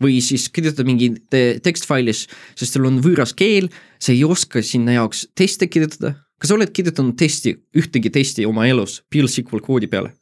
või 0.03 0.19
siis 0.23 0.47
kirjutad 0.53 0.87
mingi 0.87 1.15
te 1.31 1.57
tekstfailis, 1.65 2.27
sest 2.55 2.77
sul 2.77 2.87
on 2.87 3.01
võõras 3.03 3.35
keel, 3.35 3.71
sa 3.99 4.13
ei 4.15 4.23
oska 4.27 4.63
sinna 4.63 4.99
jaoks 4.99 5.27
teste 5.35 5.67
kirjutada. 5.67 6.15
kas 6.39 6.51
sa 6.51 6.59
oled 6.59 6.71
kirjutanud 6.75 7.17
testi, 7.19 7.57
ühtegi 7.75 8.11
testi 8.13 8.45
oma 8.47 8.67
elus 8.71 9.01
PL-SQL 9.11 9.63
koodi 9.65 9.91
peale? 9.91 10.13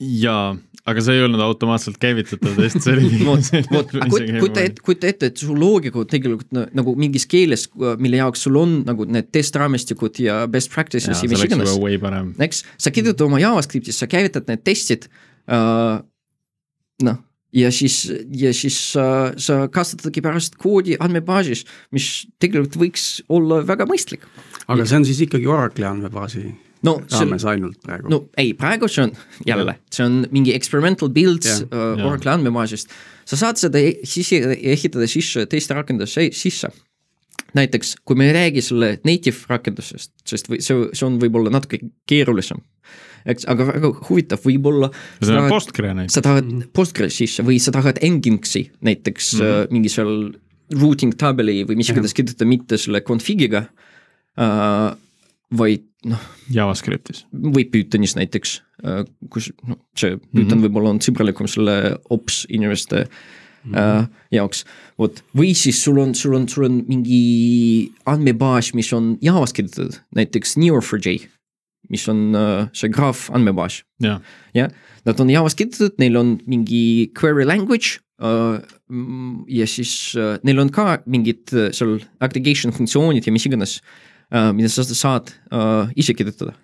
Jaa, 0.00 0.56
aga 0.86 1.02
see 1.02 1.16
ei 1.16 1.24
olnud 1.24 1.42
automaatselt 1.42 1.98
käivitatav 2.00 2.56
test, 2.60 2.80
see 2.84 2.94
oli 2.94 3.20
vot, 3.28 3.48
aga 4.04 4.08
kujuta 4.12 4.64
ette, 4.64 4.82
kujuta 4.84 5.10
ette, 5.10 5.30
et 5.32 5.42
su 5.42 5.56
loogika 5.56 6.04
tegelikult 6.10 6.52
nagu 6.76 6.96
mingis 7.00 7.26
keeles, 7.30 7.66
mille 8.02 8.20
jaoks 8.20 8.46
sul 8.46 8.58
on 8.60 8.80
nagu 8.86 9.06
need 9.08 9.30
testiraamistikud 9.34 10.20
ja 10.22 10.42
best 10.50 10.72
practices 10.74 11.14
ja, 11.14 11.22
ja 11.22 11.32
mis 11.32 11.46
iganes. 11.48 11.78
eks, 12.48 12.64
sa 12.78 12.92
kirjutad 12.94 13.26
oma 13.28 13.40
JavaScriptis, 13.42 14.02
sa 14.02 14.10
käivitad 14.10 14.50
need 14.50 14.64
testid 14.66 15.08
uh,. 15.48 16.02
noh, 17.06 17.22
ja 17.56 17.72
siis, 17.72 18.02
ja 18.36 18.52
siis 18.56 18.78
uh, 19.00 19.32
sa 19.40 19.64
kasutadki 19.72 20.22
pärast 20.24 20.60
koodi 20.60 20.98
andmebaasis, 21.00 21.64
mis 21.96 22.26
tegelikult 22.42 22.78
võiks 22.84 23.08
olla 23.32 23.62
väga 23.66 23.88
mõistlik. 23.88 24.28
aga 24.66 24.84
see 24.84 25.00
on 25.00 25.08
siis 25.08 25.24
ikkagi 25.24 25.48
Oracle'i 25.48 25.88
andmebaasi 25.88 26.46
no, 26.84 26.96
raames 27.10 27.44
see, 27.44 27.52
ainult 27.52 27.78
praegu? 27.84 28.10
no 28.12 28.22
ei, 28.40 28.52
praegu 28.58 28.88
see 28.90 29.06
on 29.06 29.14
jälle, 29.48 29.76
see 29.92 30.04
on 30.06 30.18
mingi 30.34 30.54
experimental 30.56 31.10
builds 31.12 31.48
yeah. 31.48 31.70
uh, 31.70 32.06
Oracle 32.08 32.34
andmebaasist. 32.34 32.92
sa 33.28 33.38
saad 33.40 33.60
seda 33.60 33.80
e-, 33.80 33.98
sisse 34.08 34.40
ehitada 34.56 35.08
sisse 35.10 35.46
teiste 35.50 35.76
rakendusse 35.76 36.28
sisse. 36.36 36.72
näiteks, 37.56 37.96
kui 38.04 38.18
me 38.18 38.28
ei 38.28 38.36
räägi 38.36 38.62
selle 38.64 38.96
native 39.06 39.48
rakendusest, 39.48 40.12
sest 40.28 40.50
või 40.50 40.60
see, 40.64 40.88
see 40.92 41.06
on 41.06 41.20
võib-olla 41.22 41.52
natuke 41.54 41.80
keerulisem. 42.10 42.60
eks, 43.24 43.46
aga 43.48 43.70
väga 43.70 43.92
huvitav 44.10 44.42
võib-olla. 44.44 44.90
see 45.22 45.38
on 45.38 45.48
Postgre 45.52 45.94
näiteks. 45.94 46.18
sa 46.18 46.24
tahad 46.26 46.50
mm. 46.50 46.72
Postgre 46.76 47.08
sisse 47.12 47.46
või 47.46 47.60
sa 47.62 47.74
tahad 47.76 48.02
Nginxi 48.02 48.66
näiteks 48.84 49.36
mm 49.38 49.40
-hmm. 49.40 49.64
uh, 49.64 49.72
mingi 49.72 49.92
seal 49.92 50.12
routing 50.74 51.14
tabeli 51.14 51.62
või 51.64 51.78
mis 51.78 51.90
iganes 51.92 52.14
kirjutada 52.14 52.48
mitte 52.48 52.78
selle 52.80 53.00
config'iga 53.06 53.68
uh, 53.70 54.96
vaid 55.54 55.84
noh. 56.06 56.22
JavaScriptis. 56.52 57.24
või 57.30 57.66
Pythonis 57.70 58.16
näiteks, 58.18 58.60
äh, 58.84 59.04
kus 59.30 59.50
noh, 59.66 59.78
see 59.98 60.16
Python 60.16 60.44
mm 60.44 60.50
-hmm. 60.50 60.66
võib-olla 60.66 60.94
on 60.94 61.00
sõbralikum 61.00 61.48
selle 61.50 61.98
ops 62.10 62.46
inimeste 62.48 63.06
mm 63.06 63.74
-hmm. 63.74 63.78
äh, 63.78 64.08
jaoks. 64.32 64.64
vot, 64.98 65.22
või 65.36 65.54
siis 65.54 65.82
sul 65.82 65.98
on, 65.98 66.14
sul 66.14 66.34
on, 66.34 66.48
sul 66.48 66.64
on 66.64 66.84
mingi 66.88 67.92
andmebaas, 68.06 68.74
mis 68.74 68.92
on 68.92 69.18
Javas 69.20 69.52
kirjutatud, 69.52 70.00
näiteks 70.14 70.56
Neo4j, 70.56 71.28
mis 71.90 72.08
on 72.08 72.34
äh, 72.34 72.68
see 72.72 72.88
graaf 72.88 73.30
andmebaas. 73.30 73.84
jah 74.00 74.20
ja,, 74.54 74.68
nad 75.04 75.20
on 75.20 75.30
Javas 75.30 75.54
kirjutatud, 75.54 75.98
neil 75.98 76.16
on 76.16 76.40
mingi 76.46 77.12
query 77.14 77.44
language 77.44 78.00
Uh, 78.16 78.62
ja 79.44 79.66
siis 79.68 80.16
uh, 80.16 80.38
neil 80.40 80.56
on 80.58 80.70
ka 80.72 81.02
mingid 81.04 81.52
uh, 81.52 81.66
seal 81.68 81.98
aggregation 82.24 82.72
funktsioonid 82.72 83.26
ja 83.26 83.32
mis 83.32 83.44
iganes 83.44 83.82
mida 84.30 84.70
sa 84.70 84.84
saad 84.86 85.30
äh, 85.54 85.92
ise 85.98 86.14
kirjutada. 86.16 86.54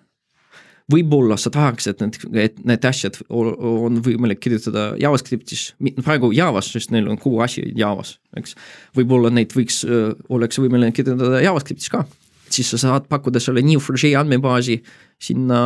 võib-olla 0.91 1.37
sa 1.39 1.47
tahaks, 1.47 1.85
et 1.87 2.01
need, 2.03 2.17
et 2.35 2.57
need 2.67 2.85
asjad 2.85 3.15
on 3.31 4.01
võimalik 4.03 4.41
kirjutada 4.43 4.89
JavaScriptis, 4.99 5.69
praegu 6.03 6.33
Javas, 6.35 6.73
sest 6.73 6.91
neil 6.91 7.07
on 7.07 7.15
kogu 7.17 7.39
asi 7.45 7.63
Javas, 7.79 8.17
eks. 8.35 8.57
võib-olla 8.97 9.31
neid 9.31 9.55
võiks, 9.55 9.79
äh, 9.87 10.11
oleks 10.29 10.59
võimeline 10.59 10.91
kirjutada 10.95 11.39
JavaScriptis 11.45 11.93
ka, 11.93 12.03
siis 12.51 12.73
sa 12.73 12.81
saad 12.81 13.07
pakkuda 13.11 13.39
selle 13.39 13.63
Neo4j 13.63 14.11
andmebaasi 14.19 14.81
sinna 15.23 15.61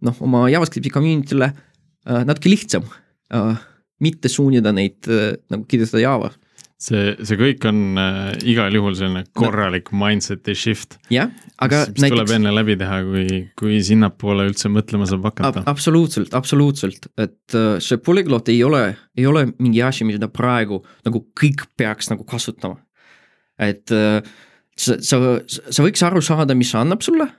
noh, 0.00 0.24
oma 0.24 0.46
JavaScripti 0.52 0.92
community'le 0.92 1.52
natuke 2.06 2.50
lihtsam, 2.52 2.84
mitte 3.98 4.30
suunida 4.30 4.70
neid 4.70 5.08
nagu 5.50 5.64
kirjutada 5.66 6.04
Java 6.04 6.28
see, 6.80 7.12
see 7.24 7.38
kõik 7.40 7.64
on 7.68 8.00
äh, 8.00 8.30
igal 8.52 8.74
juhul 8.76 8.96
selline 8.96 9.24
korralik 9.36 9.90
no. 9.92 10.00
mindset'i 10.02 10.54
shift. 10.58 10.98
jah, 11.12 11.30
aga 11.62 11.84
mis, 11.84 11.94
mis 11.94 12.04
näiteks... 12.04 12.16
tuleb 12.16 12.34
enne 12.36 12.52
läbi 12.54 12.76
teha, 12.80 12.98
kui, 13.06 13.38
kui 13.58 13.78
sinnapoole 13.86 14.48
üldse 14.50 14.70
mõtlema 14.72 15.08
saab 15.08 15.28
hakata 15.30 15.62
Ab. 15.62 15.70
absoluutselt, 15.72 16.34
absoluutselt, 16.36 17.08
et 17.16 17.56
äh, 17.56 17.76
see 17.84 18.00
polüglot 18.02 18.50
ei 18.52 18.60
ole, 18.66 18.82
ei 19.16 19.28
ole 19.28 19.46
mingi 19.56 19.80
asi, 19.86 20.06
mida 20.08 20.28
praegu 20.32 20.82
nagu 21.06 21.24
kõik 21.38 21.64
peaks 21.80 22.12
nagu 22.12 22.26
kasutama. 22.28 22.80
et 23.58 23.94
äh, 23.94 24.20
sa, 24.76 24.98
sa, 25.00 25.22
sa 25.48 25.86
võiks 25.86 26.04
aru 26.04 26.20
saada, 26.24 26.58
mis 26.58 26.74
see 26.74 26.82
annab 26.82 27.04
sulle, 27.06 27.30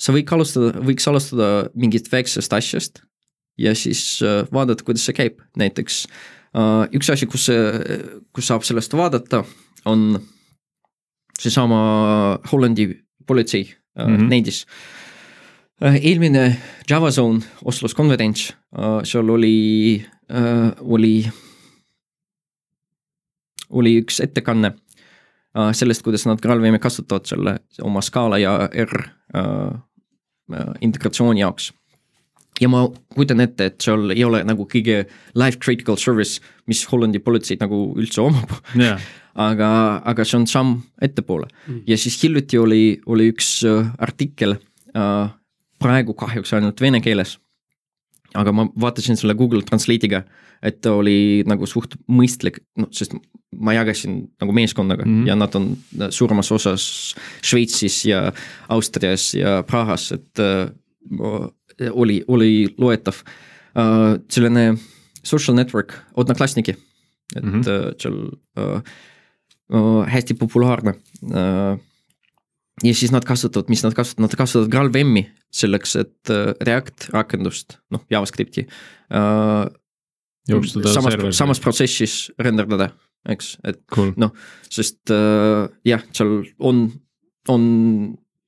sa 0.00 0.16
võid 0.16 0.34
alustada, 0.34 0.74
võiks 0.82 1.06
alustada 1.06 1.70
mingist 1.78 2.10
väiksest 2.10 2.58
asjast 2.58 3.04
ja 3.60 3.76
siis 3.78 4.18
äh, 4.24 4.42
vaadata, 4.50 4.82
kuidas 4.86 5.06
see 5.06 5.14
käib, 5.14 5.38
näiteks 5.60 6.06
Äh, 6.08 6.36
üks 6.96 7.10
asi, 7.12 7.26
kus, 7.30 7.46
kus 8.34 8.48
saab 8.50 8.64
sellest 8.66 8.94
vaadata, 8.98 9.44
on 9.86 10.18
seesama 11.40 12.38
Hollandi 12.52 12.88
politsei 13.26 13.64
mm 13.98 14.16
-hmm. 14.16 14.28
neidis. 14.28 14.66
Äh, 15.84 15.96
eelmine 16.02 16.56
Java 16.90 17.10
Zone 17.10 17.40
Oslos 17.64 17.94
konverents, 17.94 18.52
seal 19.04 19.28
oli, 19.28 20.06
oli, 20.80 21.30
oli 23.70 24.00
üks 24.02 24.20
ettekanne 24.20 24.72
sellest, 25.72 26.02
kuidas 26.02 26.26
nad 26.26 26.40
GraalVM-i 26.40 26.78
kasutavad 26.78 27.26
selle 27.26 27.60
oma 27.82 28.00
Scala 28.00 28.38
ja 28.38 28.68
R 28.84 29.08
integratsiooni 30.80 31.40
jaoks 31.40 31.72
ja 32.60 32.68
ma 32.68 32.84
kujutan 33.14 33.40
ette, 33.44 33.70
et 33.70 33.80
seal 33.84 34.12
ei 34.14 34.24
ole 34.26 34.42
nagu 34.46 34.66
kõige 34.68 35.04
life 35.38 35.60
critical 35.62 35.98
service, 36.00 36.40
mis 36.70 36.82
Hollandi 36.90 37.20
politseid 37.22 37.62
nagu 37.62 37.90
üldse 37.98 38.22
omab 38.24 38.52
yeah. 38.74 39.00
aga, 39.48 39.70
aga 40.10 40.26
see 40.26 40.40
on 40.40 40.46
samm 40.50 40.78
ettepoole 41.02 41.48
mm. 41.66 41.82
ja 41.88 41.98
siis 42.00 42.18
hiljuti 42.22 42.60
oli, 42.60 42.82
oli 43.06 43.30
üks 43.32 43.60
äh, 43.68 43.92
artikkel 44.02 44.58
äh,, 44.96 45.30
praegu 45.80 46.16
kahjuks 46.18 46.52
ainult 46.56 46.80
vene 46.82 47.00
keeles. 47.04 47.38
aga 48.36 48.52
ma 48.54 48.66
vaatasin 48.78 49.18
selle 49.18 49.34
Google 49.34 49.64
Translate'iga, 49.66 50.20
et 50.62 50.76
ta 50.84 50.92
oli 50.94 51.42
nagu 51.50 51.66
suht 51.66 51.96
mõistlik, 52.06 52.60
noh, 52.78 52.86
sest 52.94 53.16
ma 53.58 53.74
jagasin 53.74 54.20
nagu 54.38 54.52
meeskonnaga 54.54 55.06
mm 55.06 55.14
-hmm. 55.14 55.26
ja 55.26 55.34
nad 55.34 55.54
on 55.58 55.72
suuremas 56.10 56.52
osas 56.52 57.14
Šveitsis 57.42 58.04
ja 58.06 58.32
Austrias 58.68 59.34
ja 59.34 59.62
Prahas, 59.66 60.12
et 60.12 60.38
äh, 60.38 60.70
oli, 61.90 62.20
oli 62.28 62.52
loetav 62.78 63.22
uh,. 63.22 64.18
selline 64.28 64.74
social 65.24 65.56
network, 65.56 65.94
Odnoklasniki, 66.16 66.76
et 67.36 67.44
mm 67.44 67.60
-hmm. 67.60 67.94
seal 67.98 68.16
uh, 68.58 68.80
uh, 69.72 70.06
hästi 70.06 70.34
populaarne 70.34 70.94
uh, 71.24 71.78
ja 72.84 72.94
siis 72.94 73.12
nad 73.12 73.24
kasutavad, 73.24 73.68
mis 73.68 73.82
nad 73.84 73.94
kasutavad, 73.94 74.28
nad 74.28 74.36
kasutavad 74.36 74.70
GraalVM-i 74.70 75.26
selleks, 75.52 75.96
et 75.96 76.32
uh, 76.32 76.54
React 76.60 77.10
rakendust, 77.12 77.78
noh 77.90 78.04
JavaScripti 78.10 78.66
uh,. 79.10 79.68
samas, 80.94 81.36
samas 81.36 81.60
protsessis 81.60 82.32
renderdada, 82.38 82.90
eks, 83.28 83.58
et 83.64 83.82
cool. 83.94 84.12
noh, 84.16 84.32
sest 84.70 85.10
uh, 85.10 85.68
jah, 85.84 86.02
seal 86.12 86.40
on, 86.58 86.88
on 87.48 87.62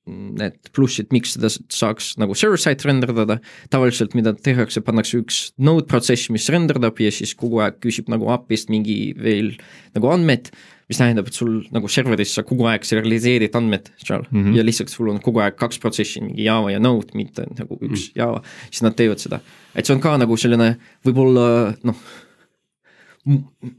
need 0.09 0.57
plussid, 0.75 1.07
miks 1.15 1.37
seda 1.37 1.49
saaks 1.71 2.13
nagu 2.19 2.35
server-side 2.35 2.83
renderdada. 2.87 3.39
tavaliselt, 3.71 4.15
mida 4.17 4.33
tehakse, 4.35 4.83
pannakse 4.83 5.21
üks 5.21 5.39
node 5.57 5.87
protsess, 5.87 6.29
mis 6.33 6.49
renderdab 6.51 6.99
ja 6.99 7.11
siis 7.13 7.31
kogu 7.39 7.61
aeg 7.63 7.79
küsib 7.83 8.11
nagu 8.11 8.27
API-st 8.35 8.73
mingi 8.73 8.97
veel 9.15 9.53
nagu 9.95 10.11
andmed. 10.11 10.51
mis 10.91 10.99
tähendab, 10.99 11.29
et 11.31 11.37
sul 11.37 11.61
nagu 11.71 11.87
serveris 11.87 12.33
sa 12.35 12.43
kogu 12.43 12.67
aeg 12.67 12.83
serialiseerid 12.85 13.55
andmed 13.55 13.87
seal 14.03 14.25
mm 14.29 14.43
-hmm. 14.43 14.57
ja 14.57 14.63
lihtsalt 14.67 14.91
sul 14.91 15.09
on 15.09 15.21
kogu 15.23 15.39
aeg 15.39 15.55
kaks 15.55 15.79
protsessi, 15.79 16.21
mingi 16.21 16.43
Java 16.43 16.71
ja 16.71 16.79
Node, 16.79 17.15
mitte 17.15 17.47
nagu 17.57 17.79
üks 17.79 17.87
mm 17.87 17.95
-hmm. 17.95 18.19
Java. 18.19 18.43
siis 18.69 18.81
nad 18.81 18.95
teevad 18.95 19.19
seda, 19.19 19.39
et 19.75 19.85
see 19.85 19.95
on 19.95 20.01
ka 20.01 20.17
nagu 20.17 20.37
selline 20.37 20.77
võib-olla 21.05 21.75
noh, 21.83 21.95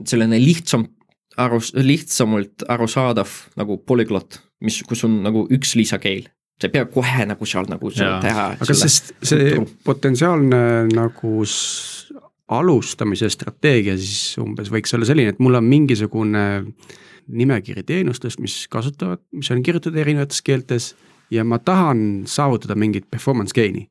selline 0.04 0.40
lihtsam 0.40 0.88
aru, 1.40 1.60
lihtsamalt 1.74 2.66
arusaadav 2.68 3.30
nagu 3.58 3.78
polüglott, 3.86 4.40
mis, 4.64 4.82
kus 4.88 5.04
on 5.08 5.22
nagu 5.24 5.46
üks 5.54 5.74
lisakeel 5.78 6.28
sa 6.60 6.68
ei 6.68 6.74
pea 6.76 6.86
kohe 6.86 7.24
nagu 7.26 7.46
seal 7.48 7.66
nagu 7.70 7.90
seal 7.90 8.20
teha. 8.22 8.44
aga 8.62 8.76
sest 8.78 9.10
see 9.26 9.56
potentsiaalne 9.86 10.60
nagu 10.92 11.32
alustamise 12.54 13.30
strateegia 13.32 13.96
siis 13.98 14.36
umbes 14.42 14.70
võiks 14.70 14.94
olla 14.94 15.08
selline, 15.08 15.34
et 15.34 15.42
mul 15.42 15.58
on 15.58 15.66
mingisugune 15.66 16.44
nimekiri 17.24 17.82
teenustest, 17.88 18.38
mis 18.44 18.66
kasutavad, 18.70 19.22
mis 19.32 19.48
on 19.50 19.62
kirjutatud 19.64 19.96
erinevates 19.98 20.42
keeltes 20.44 20.92
ja 21.32 21.44
ma 21.44 21.58
tahan 21.58 22.24
saavutada 22.28 22.76
mingit 22.76 23.08
performance 23.10 23.56
gain'i. 23.56 23.88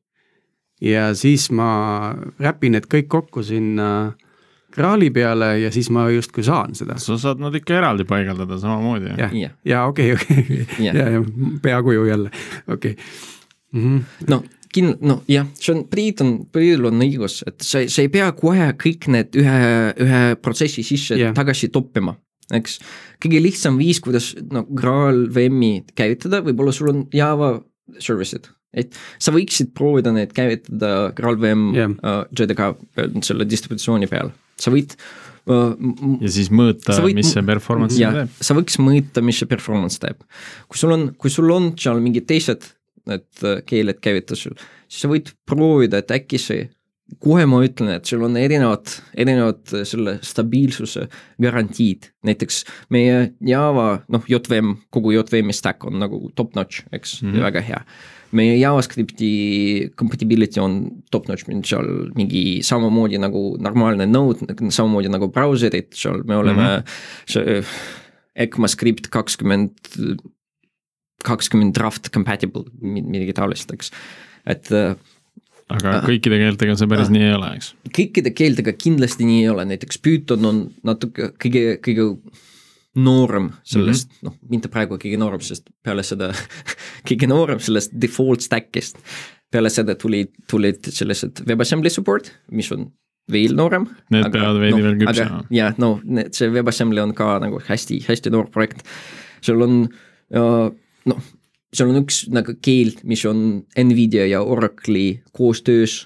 ja 0.80 1.10
siis 1.14 1.50
ma 1.50 2.14
räpin 2.40 2.78
need 2.78 2.88
kõik 2.90 3.10
kokku 3.10 3.42
sinna 3.44 3.90
äh, 4.06 4.23
kraali 4.74 5.10
peale 5.14 5.52
ja 5.62 5.70
siis 5.74 5.90
ma 5.94 6.08
justkui 6.10 6.44
saan 6.46 6.74
seda. 6.74 6.98
sa 6.98 7.18
saad 7.20 7.42
nad 7.42 7.54
ikka 7.54 7.76
eraldi 7.78 8.06
paigaldada 8.08 8.58
samamoodi. 8.58 9.14
jah, 9.18 9.36
ja, 9.38 9.54
ja 9.64 9.84
okei, 9.90 10.12
okei, 10.16 10.66
ja, 10.86 10.94
ja 10.94 11.22
peakuju 11.62 12.04
jälle, 12.10 12.30
okei 12.68 12.92
okay. 12.92 13.04
mm. 13.72 13.84
-hmm. 13.84 14.28
no 14.28 14.42
kin-, 14.74 14.96
noh 15.00 15.22
jah, 15.28 15.46
see 15.54 15.74
on, 15.76 15.84
Priit 15.90 16.20
on, 16.24 16.34
Priidul 16.52 16.90
on 16.90 17.06
õigus, 17.06 17.42
et 17.46 17.60
sa, 17.62 17.84
sa 17.88 18.02
ei 18.02 18.10
pea 18.12 18.32
kohe 18.36 18.72
kõik 18.80 19.08
need 19.14 19.38
ühe, 19.38 19.64
ühe 20.06 20.22
protsessi 20.42 20.82
sisse 20.86 21.18
yeah. 21.18 21.34
tagasi 21.36 21.70
toppima 21.74 22.16
eks. 22.52 22.78
kõige 23.22 23.40
lihtsam 23.42 23.78
viis, 23.80 24.00
kuidas 24.04 24.32
no 24.52 24.64
Graal 24.68 25.26
VM-i 25.34 25.84
käivitada, 25.96 26.42
võib-olla 26.44 26.74
sul 26.74 26.92
on 26.92 27.06
Java 27.14 27.54
service'id, 28.02 28.50
et 28.80 28.96
sa 29.22 29.34
võiksid 29.34 29.74
proovida 29.76 30.12
neid 30.14 30.32
käivitada 30.36 31.10
GraalVM 31.16 31.68
yeah. 31.74 31.94
uh, 32.02 32.24
JDK 32.34 33.22
selle 33.26 33.46
distributsiooni 33.48 34.10
peal 34.10 34.32
sa 34.60 34.72
võid 34.74 34.96
ja 35.44 36.30
siis 36.32 36.48
mõõta, 36.54 36.96
mis 37.12 37.34
see 37.34 37.44
performance 37.44 37.98
teeb. 38.00 38.38
sa 38.40 38.56
võiks 38.56 38.78
mõõta, 38.80 39.20
mis 39.24 39.42
see 39.42 39.50
performance 39.50 40.00
teeb. 40.00 40.22
kui 40.68 40.80
sul 40.80 40.94
on, 40.94 41.10
kui 41.20 41.32
sul 41.32 41.50
on 41.52 41.74
seal 41.80 42.00
mingid 42.04 42.26
teised 42.30 42.70
need 43.10 43.44
keeled 43.68 44.00
käivitusel, 44.00 44.54
siis 44.88 45.04
sa 45.04 45.10
võid 45.10 45.34
proovida, 45.44 46.00
et 46.00 46.14
äkki 46.14 46.40
see, 46.40 46.70
kohe 47.20 47.44
ma 47.46 47.60
ütlen, 47.64 47.92
et 47.98 48.08
sul 48.08 48.24
on 48.24 48.36
erinevad, 48.40 48.88
erinevad 49.16 49.74
selle 49.86 50.18
stabiilsuse 50.24 51.06
garantiid. 51.42 52.10
näiteks 52.24 52.64
meie 52.90 53.34
Java, 53.44 54.02
noh, 54.08 54.24
JVM, 54.28 54.74
kogu 54.90 55.12
JVM-i 55.12 55.52
stack 55.52 55.84
on 55.84 55.98
nagu 56.00 56.30
top 56.34 56.54
notch, 56.56 56.86
eks 56.92 57.22
mm, 57.22 57.32
-hmm. 57.32 57.42
väga 57.42 57.60
hea 57.60 57.84
meie 58.34 58.56
JavaScripti 58.58 59.30
compatibility 59.98 60.60
on 60.62 60.78
top-notch, 61.14 61.46
seal 61.68 61.90
mingi 62.18 62.62
samamoodi 62.66 63.20
nagu 63.22 63.54
normaalne 63.62 64.06
Node, 64.10 64.48
samamoodi 64.74 65.12
nagu 65.12 65.30
brauserid, 65.34 65.92
seal 65.96 66.22
me 66.26 66.38
oleme 66.40 66.62
mm 66.62 66.82
-hmm. 66.82 67.30
see 67.30 67.64
ECMAScript 68.34 69.08
kakskümmend, 69.14 69.78
kakskümmend 71.24 71.74
draft 71.74 72.10
compatible, 72.10 72.64
midagi 72.82 73.32
taolist, 73.32 73.70
eks, 73.70 73.92
et 74.46 74.70
aga 75.72 75.98
kõikide 76.04 76.38
keeltega 76.40 76.74
see 76.78 76.90
päris 76.90 77.08
äh, 77.08 77.14
nii 77.16 77.28
ei 77.28 77.36
ole, 77.36 77.52
eks? 77.58 77.70
kõikide 77.88 78.32
keeltega 78.36 78.74
kindlasti 78.76 79.28
nii 79.28 79.44
ei 79.44 79.52
ole, 79.52 79.64
näiteks 79.70 80.00
Python 80.04 80.50
on 80.50 80.64
natuke 80.86 81.30
kõige, 81.40 81.78
kõige 81.84 82.08
noorem 82.94 83.50
sellest 83.66 84.10
mm, 84.10 84.16
-hmm. 84.16 84.28
noh, 84.28 84.36
mitte 84.50 84.70
praegu 84.72 84.98
kõige 85.00 85.18
noorem, 85.18 85.42
sest 85.42 85.70
peale 85.82 86.04
seda 86.06 86.30
kõige 87.08 87.28
noorem 87.30 87.62
sellest 87.62 87.94
default 88.00 88.44
stack'ist. 88.44 89.00
peale 89.50 89.70
seda 89.70 89.94
tulid, 89.94 90.32
tulid 90.50 90.90
sellised 90.90 91.44
WebAssembly 91.46 91.90
support, 91.90 92.32
mis 92.50 92.72
on 92.74 92.88
veel 93.30 93.54
noorem. 93.54 93.86
Need 94.10 94.26
aga, 94.26 94.32
peavad 94.34 94.58
veidi 94.60 94.80
no, 94.80 94.86
veel 94.88 94.96
küpsema. 95.00 95.44
jah, 95.54 95.76
no 95.78 96.00
need, 96.04 96.32
see 96.34 96.50
WebAssembly 96.50 97.00
on 97.00 97.14
ka 97.14 97.38
nagu 97.42 97.60
hästi-hästi 97.68 98.32
noor 98.34 98.50
projekt. 98.50 98.82
seal 99.44 99.62
on 99.62 99.86
noh, 101.06 101.24
seal 101.74 101.90
on 101.90 102.00
üks 102.02 102.24
nagu 102.32 102.56
keel, 102.64 102.94
mis 103.08 103.24
on 103.28 103.64
Nvidia 103.78 104.26
ja 104.30 104.42
Oracle'i 104.42 105.20
koostöös 105.34 106.04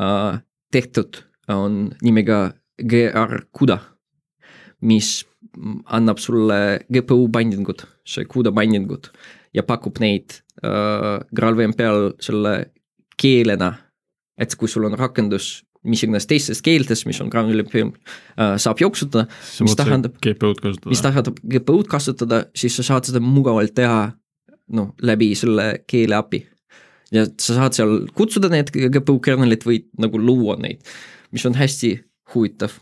äh, 0.00 0.40
tehtud, 0.72 1.22
on 1.48 1.90
nimega 2.02 2.56
GR 2.82 3.46
CUDA, 3.56 3.78
mis 4.82 5.24
annab 5.86 6.20
sulle 6.20 6.80
GPU 6.92 7.28
binding 7.32 7.68
ud, 7.68 7.86
see 8.04 8.26
CUDA 8.28 8.52
binding 8.52 8.90
ud 8.92 9.08
ja 9.56 9.64
pakub 9.64 10.00
neid 10.02 10.40
äh, 10.62 11.22
GraalVM 11.34 11.76
peal 11.78 12.12
selle 12.20 12.72
keelena. 13.16 13.74
et 14.36 14.52
kui 14.60 14.68
sul 14.68 14.84
on 14.84 14.92
rakendus 14.92 15.62
mis 15.86 16.02
iganes 16.04 16.26
teistes 16.28 16.60
keeltes, 16.60 17.06
mis 17.08 17.20
on 17.22 17.30
GraalVM 17.32 17.70
peal 17.70 17.88
äh,, 18.36 18.56
saab 18.60 18.82
jooksutada, 18.82 19.26
mis 19.64 19.76
tähendab. 19.78 20.18
Mis 20.90 21.00
tähendab 21.00 21.38
GPU-d 21.40 21.88
kasutada, 21.88 22.42
siis 22.58 22.76
sa 22.76 22.84
saad 22.84 23.08
seda 23.08 23.22
mugavalt 23.22 23.72
teha 23.76 24.10
noh, 24.74 24.92
läbi 25.06 25.32
selle 25.38 25.68
keele 25.88 26.18
API. 26.18 26.42
ja 27.14 27.26
sa 27.38 27.60
saad 27.60 27.76
seal 27.76 27.98
kutsuda 28.16 28.50
need 28.50 28.72
GPU 28.74 29.20
kernel'id 29.22 29.62
või 29.66 29.84
nagu 30.02 30.18
luua 30.18 30.56
neid, 30.62 30.82
mis 31.34 31.46
on 31.46 31.54
hästi 31.58 31.92
huvitav. 32.34 32.80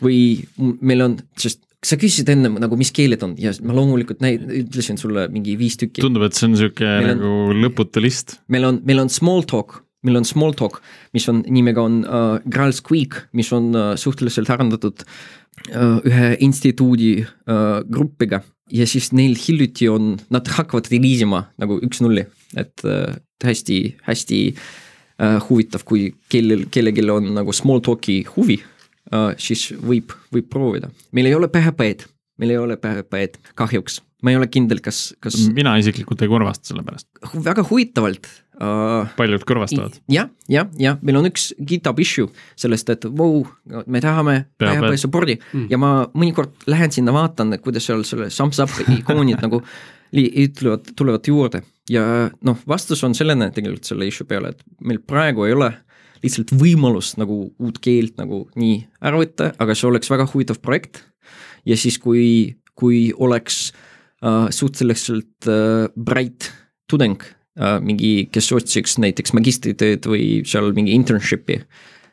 või 0.00 0.40
meil 0.80 1.04
on, 1.04 1.18
sest 1.38 1.62
sa 1.84 1.96
küsisid 2.00 2.28
enne 2.32 2.50
nagu, 2.60 2.76
mis 2.76 2.92
keeled 2.92 3.22
on 3.24 3.34
ja 3.40 3.52
ma 3.64 3.74
loomulikult 3.76 4.20
näi-, 4.24 4.40
ütlesin 4.62 4.98
sulle 5.00 5.26
mingi 5.32 5.56
viis 5.60 5.78
tükki. 5.80 6.02
tundub, 6.04 6.26
et 6.26 6.36
see 6.36 6.48
on 6.48 6.58
sihuke 6.60 6.90
nagu 7.06 7.54
lõputu 7.56 8.02
list. 8.04 8.38
meil 8.52 8.68
on, 8.68 8.82
meil 8.86 9.04
on 9.04 9.12
small 9.12 9.46
talk, 9.48 9.80
meil 10.06 10.20
on 10.20 10.28
small 10.28 10.54
talk, 10.56 10.80
mis 11.16 11.28
on 11.28 11.42
nimega 11.48 11.82
on 11.84 12.00
uh, 12.04 12.38
Graal 12.48 12.72
Squeak, 12.76 13.26
mis 13.36 13.50
on 13.56 13.70
uh, 13.74 13.92
suhteliselt 14.00 14.50
arendatud 14.52 15.04
uh, 15.04 15.98
ühe 16.08 16.34
instituudi 16.46 17.18
uh, 17.22 17.80
grupiga 17.84 18.42
ja 18.72 18.86
siis 18.86 19.10
neil 19.12 19.36
hiljuti 19.36 19.90
on, 19.90 20.14
nad 20.32 20.48
hakkavad 20.56 20.88
reliisima 20.92 21.46
nagu 21.60 21.80
üks-nulli, 21.84 22.24
et 22.60 22.86
uh, 22.86 23.12
hästi, 23.44 23.80
hästi 24.08 24.42
uh, 24.54 25.38
huvitav, 25.48 25.84
kui 25.88 26.10
kellel, 26.32 26.68
kellelgi 26.72 27.08
on 27.12 27.32
nagu 27.36 27.52
small 27.56 27.82
talk'i 27.84 28.22
huvi 28.36 28.60
Äh, 29.10 29.32
siis 29.42 29.70
võib, 29.74 30.12
võib 30.30 30.46
proovida. 30.50 30.90
meil 31.16 31.26
ei 31.26 31.34
ole 31.34 31.48
PHP-d, 31.50 32.06
meil 32.38 32.54
ei 32.54 32.60
ole 32.60 32.76
PHP-d 32.78 33.54
kahjuks, 33.58 33.98
ma 34.22 34.30
ei 34.30 34.38
ole 34.38 34.46
kindel, 34.46 34.78
kas, 34.84 35.16
kas. 35.18 35.34
mina 35.56 35.72
isiklikult 35.80 36.22
ei 36.22 36.30
kurvasta 36.30 36.70
selle 36.70 36.84
pärast. 36.86 37.08
väga 37.34 37.64
huvitavalt 37.66 38.28
uh,. 38.60 39.08
paljud 39.16 39.44
kurvastavad 39.48 39.96
ja,. 40.08 40.26
jah, 40.26 40.30
jah, 40.48 40.68
jah, 40.78 40.98
meil 41.02 41.20
on 41.20 41.28
üks 41.30 41.50
GitHub 41.58 42.00
issue 42.02 42.28
sellest, 42.58 42.92
et 42.92 43.06
vau, 43.16 43.44
me 43.86 44.02
tahame 44.04 44.36
PHP 44.60 45.00
support'i 45.00 45.38
mm. 45.40 45.66
ja 45.72 45.80
ma 45.80 45.92
mõnikord 46.14 46.68
lähen 46.70 46.92
sinna, 46.94 47.14
vaatan, 47.16 47.56
kuidas 47.64 47.88
seal 47.88 48.04
selle 48.08 48.30
thumbs 48.32 48.60
up 48.62 48.74
ikoonid 48.86 49.42
nagu 49.46 49.62
ütlevad, 50.10 50.90
tulevad 50.98 51.28
juurde 51.30 51.62
ja 51.90 52.04
noh, 52.46 52.58
vastus 52.68 53.02
on 53.06 53.14
selline 53.16 53.50
tegelikult 53.54 53.88
selle 53.88 54.08
issue 54.10 54.28
peale, 54.28 54.54
et 54.54 54.64
meil 54.86 55.00
praegu 55.02 55.46
ei 55.46 55.56
ole 55.56 55.72
lihtsalt 56.20 56.52
võimalust 56.60 57.16
nagu 57.20 57.46
uut 57.58 57.78
keelt 57.82 58.18
nagu 58.20 58.44
nii 58.60 58.80
ära 59.00 59.20
võtta, 59.20 59.52
aga 59.60 59.76
see 59.76 59.88
oleks 59.88 60.10
väga 60.12 60.28
huvitav 60.32 60.60
projekt. 60.60 61.04
ja 61.64 61.76
siis, 61.76 61.98
kui, 62.00 62.56
kui 62.74 63.12
oleks 63.16 63.70
äh, 64.24 64.48
suhteliselt 64.52 65.48
äh, 65.48 65.88
bright 65.96 66.52
tudeng 66.90 67.22
mingi, 67.84 68.28
kes 68.32 68.52
otsiks 68.56 68.98
näiteks 69.02 69.34
magistritööd 69.36 70.06
või 70.08 70.40
seal 70.48 70.70
mingi 70.76 70.94
internship'i 70.96 71.60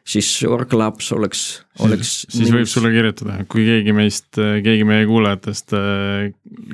siis 0.07 0.27
Oracle 0.47 0.79
Labs 0.79 1.09
oleks, 1.11 1.41
oleks. 1.83 2.11
siis 2.31 2.51
võib 2.53 2.67
sulle 2.69 2.91
kirjutada, 2.93 3.41
kui 3.51 3.65
keegi 3.67 3.93
meist, 3.95 4.29
keegi 4.37 4.85
meie 4.87 5.05
kuulajatest, 5.09 5.75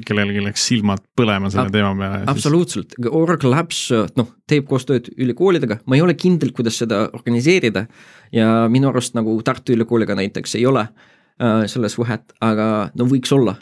kellelgi 0.08 0.44
läks 0.46 0.68
silmad 0.70 1.02
põlema 1.18 1.50
selle 1.54 1.72
Ab 1.72 1.74
teema 1.74 1.94
peale. 1.98 2.22
absoluutselt, 2.34 2.94
Oracle 3.10 3.54
Labs 3.54 3.82
noh, 4.20 4.30
teeb 4.50 4.68
koostööd 4.70 5.10
ülikoolidega, 5.18 5.80
ma 5.90 5.98
ei 5.98 6.06
ole 6.06 6.18
kindel, 6.20 6.54
kuidas 6.56 6.78
seda 6.84 7.08
organiseerida. 7.14 7.88
ja 8.34 8.68
minu 8.70 8.90
arust 8.90 9.18
nagu 9.18 9.36
Tartu 9.46 9.74
Ülikooliga 9.74 10.16
näiteks 10.18 10.56
ei 10.60 10.66
ole 10.70 10.86
äh, 10.86 11.66
selles 11.70 11.98
vahet, 11.98 12.34
aga 12.42 12.90
no 12.98 13.10
võiks 13.10 13.34
olla 13.34 13.58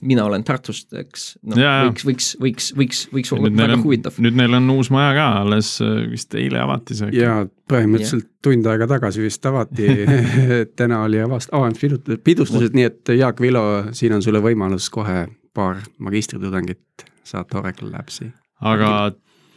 mina 0.00 0.24
olen 0.26 0.44
Tartust, 0.46 0.88
eks, 0.96 1.26
noh 1.46 1.58
võiks, 1.58 2.06
võiks, 2.06 2.28
võiks, 2.42 2.70
võiks, 2.78 3.02
võiks 3.14 3.32
olla 3.36 3.50
väga 3.50 3.78
on, 3.78 3.84
huvitav. 3.84 4.20
nüüd 4.22 4.38
neil 4.38 4.58
on 4.58 4.70
uus 4.76 4.90
maja 4.94 5.12
ka, 5.18 5.26
alles 5.42 5.72
vist 6.12 6.34
eile 6.38 6.62
avati 6.62 6.98
see. 6.98 7.10
ja 7.16 7.40
põhimõtteliselt 7.70 8.28
ja. 8.28 8.32
tund 8.46 8.70
aega 8.70 8.88
tagasi 8.94 9.24
vist 9.24 9.50
avati 9.50 9.90
täna 10.78 11.02
oli 11.06 11.20
avast-, 11.24 11.52
avamispidustused, 11.56 12.22
pidustused, 12.26 12.76
nii 12.76 12.88
et 12.90 13.14
Jaak 13.18 13.42
Vilo, 13.42 13.66
siin 13.96 14.16
on 14.16 14.24
sulle 14.24 14.42
võimalus 14.44 14.88
kohe 14.94 15.26
paar 15.56 15.80
magistritudengit 15.98 17.06
saata 17.26 17.58
Oracle 17.58 17.90
Labsi. 17.90 18.30
aga 18.60 18.90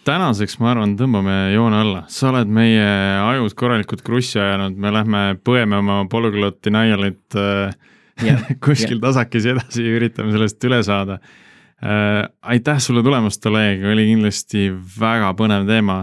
tänaseks 0.07 0.57
ma 0.61 0.73
arvan, 0.73 0.95
tõmbame 0.99 1.35
joone 1.53 1.79
alla, 1.83 2.03
sa 2.11 2.31
oled 2.31 2.49
meie 2.53 2.87
ajud 3.21 3.55
korralikult 3.57 4.03
krussi 4.05 4.39
ajanud, 4.41 4.77
me 4.79 4.93
lähme 4.95 5.23
põeme 5.45 5.79
oma 5.83 6.01
polüglot 6.11 6.59
denial'it 6.65 7.37
äh, 7.37 7.75
kuskil 8.65 8.99
tasakesi 9.03 9.53
edasi 9.53 9.85
ja 9.85 9.99
üritame 9.99 10.33
sellest 10.35 10.67
üle 10.67 10.81
saada 10.85 11.19
äh,. 11.83 12.27
aitäh 12.41 12.79
sulle 12.83 13.03
tulemast, 13.05 13.45
Oleg, 13.45 13.83
oli 13.93 14.03
kindlasti 14.11 14.69
väga 14.99 15.33
põnev 15.39 15.67
teema. 15.69 15.97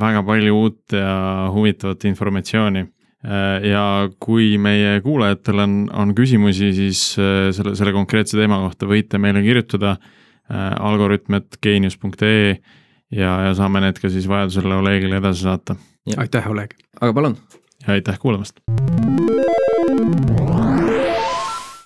väga 0.00 0.22
palju 0.22 0.54
uut 0.54 0.92
ja 0.94 1.48
huvitavat 1.50 2.04
informatsiooni 2.06 2.84
äh, 2.84 3.66
ja 3.66 3.84
kui 4.22 4.58
meie 4.58 5.00
kuulajatel 5.02 5.58
on, 5.64 5.72
on 5.92 6.14
küsimusi, 6.14 6.70
siis 6.76 7.18
äh, 7.18 7.50
selle, 7.56 7.74
selle 7.78 7.92
konkreetse 7.96 8.38
teema 8.38 8.60
kohta 8.66 8.86
võite 8.86 9.18
meile 9.18 9.42
kirjutada 9.42 9.96
algoritm.geenius.ee 10.50 12.56
ja, 13.14 13.30
ja 13.46 13.52
saame 13.58 13.84
need 13.84 14.00
ka 14.02 14.10
siis 14.10 14.26
vajadusel 14.30 14.72
Olegile 14.80 15.20
edasi 15.22 15.46
saata. 15.46 15.78
aitäh, 16.16 16.50
Oleg! 16.50 16.74
aga 17.00 17.14
palun! 17.14 17.38
ja 17.86 17.94
aitäh 17.98 18.18
kuulamast! 18.18 18.60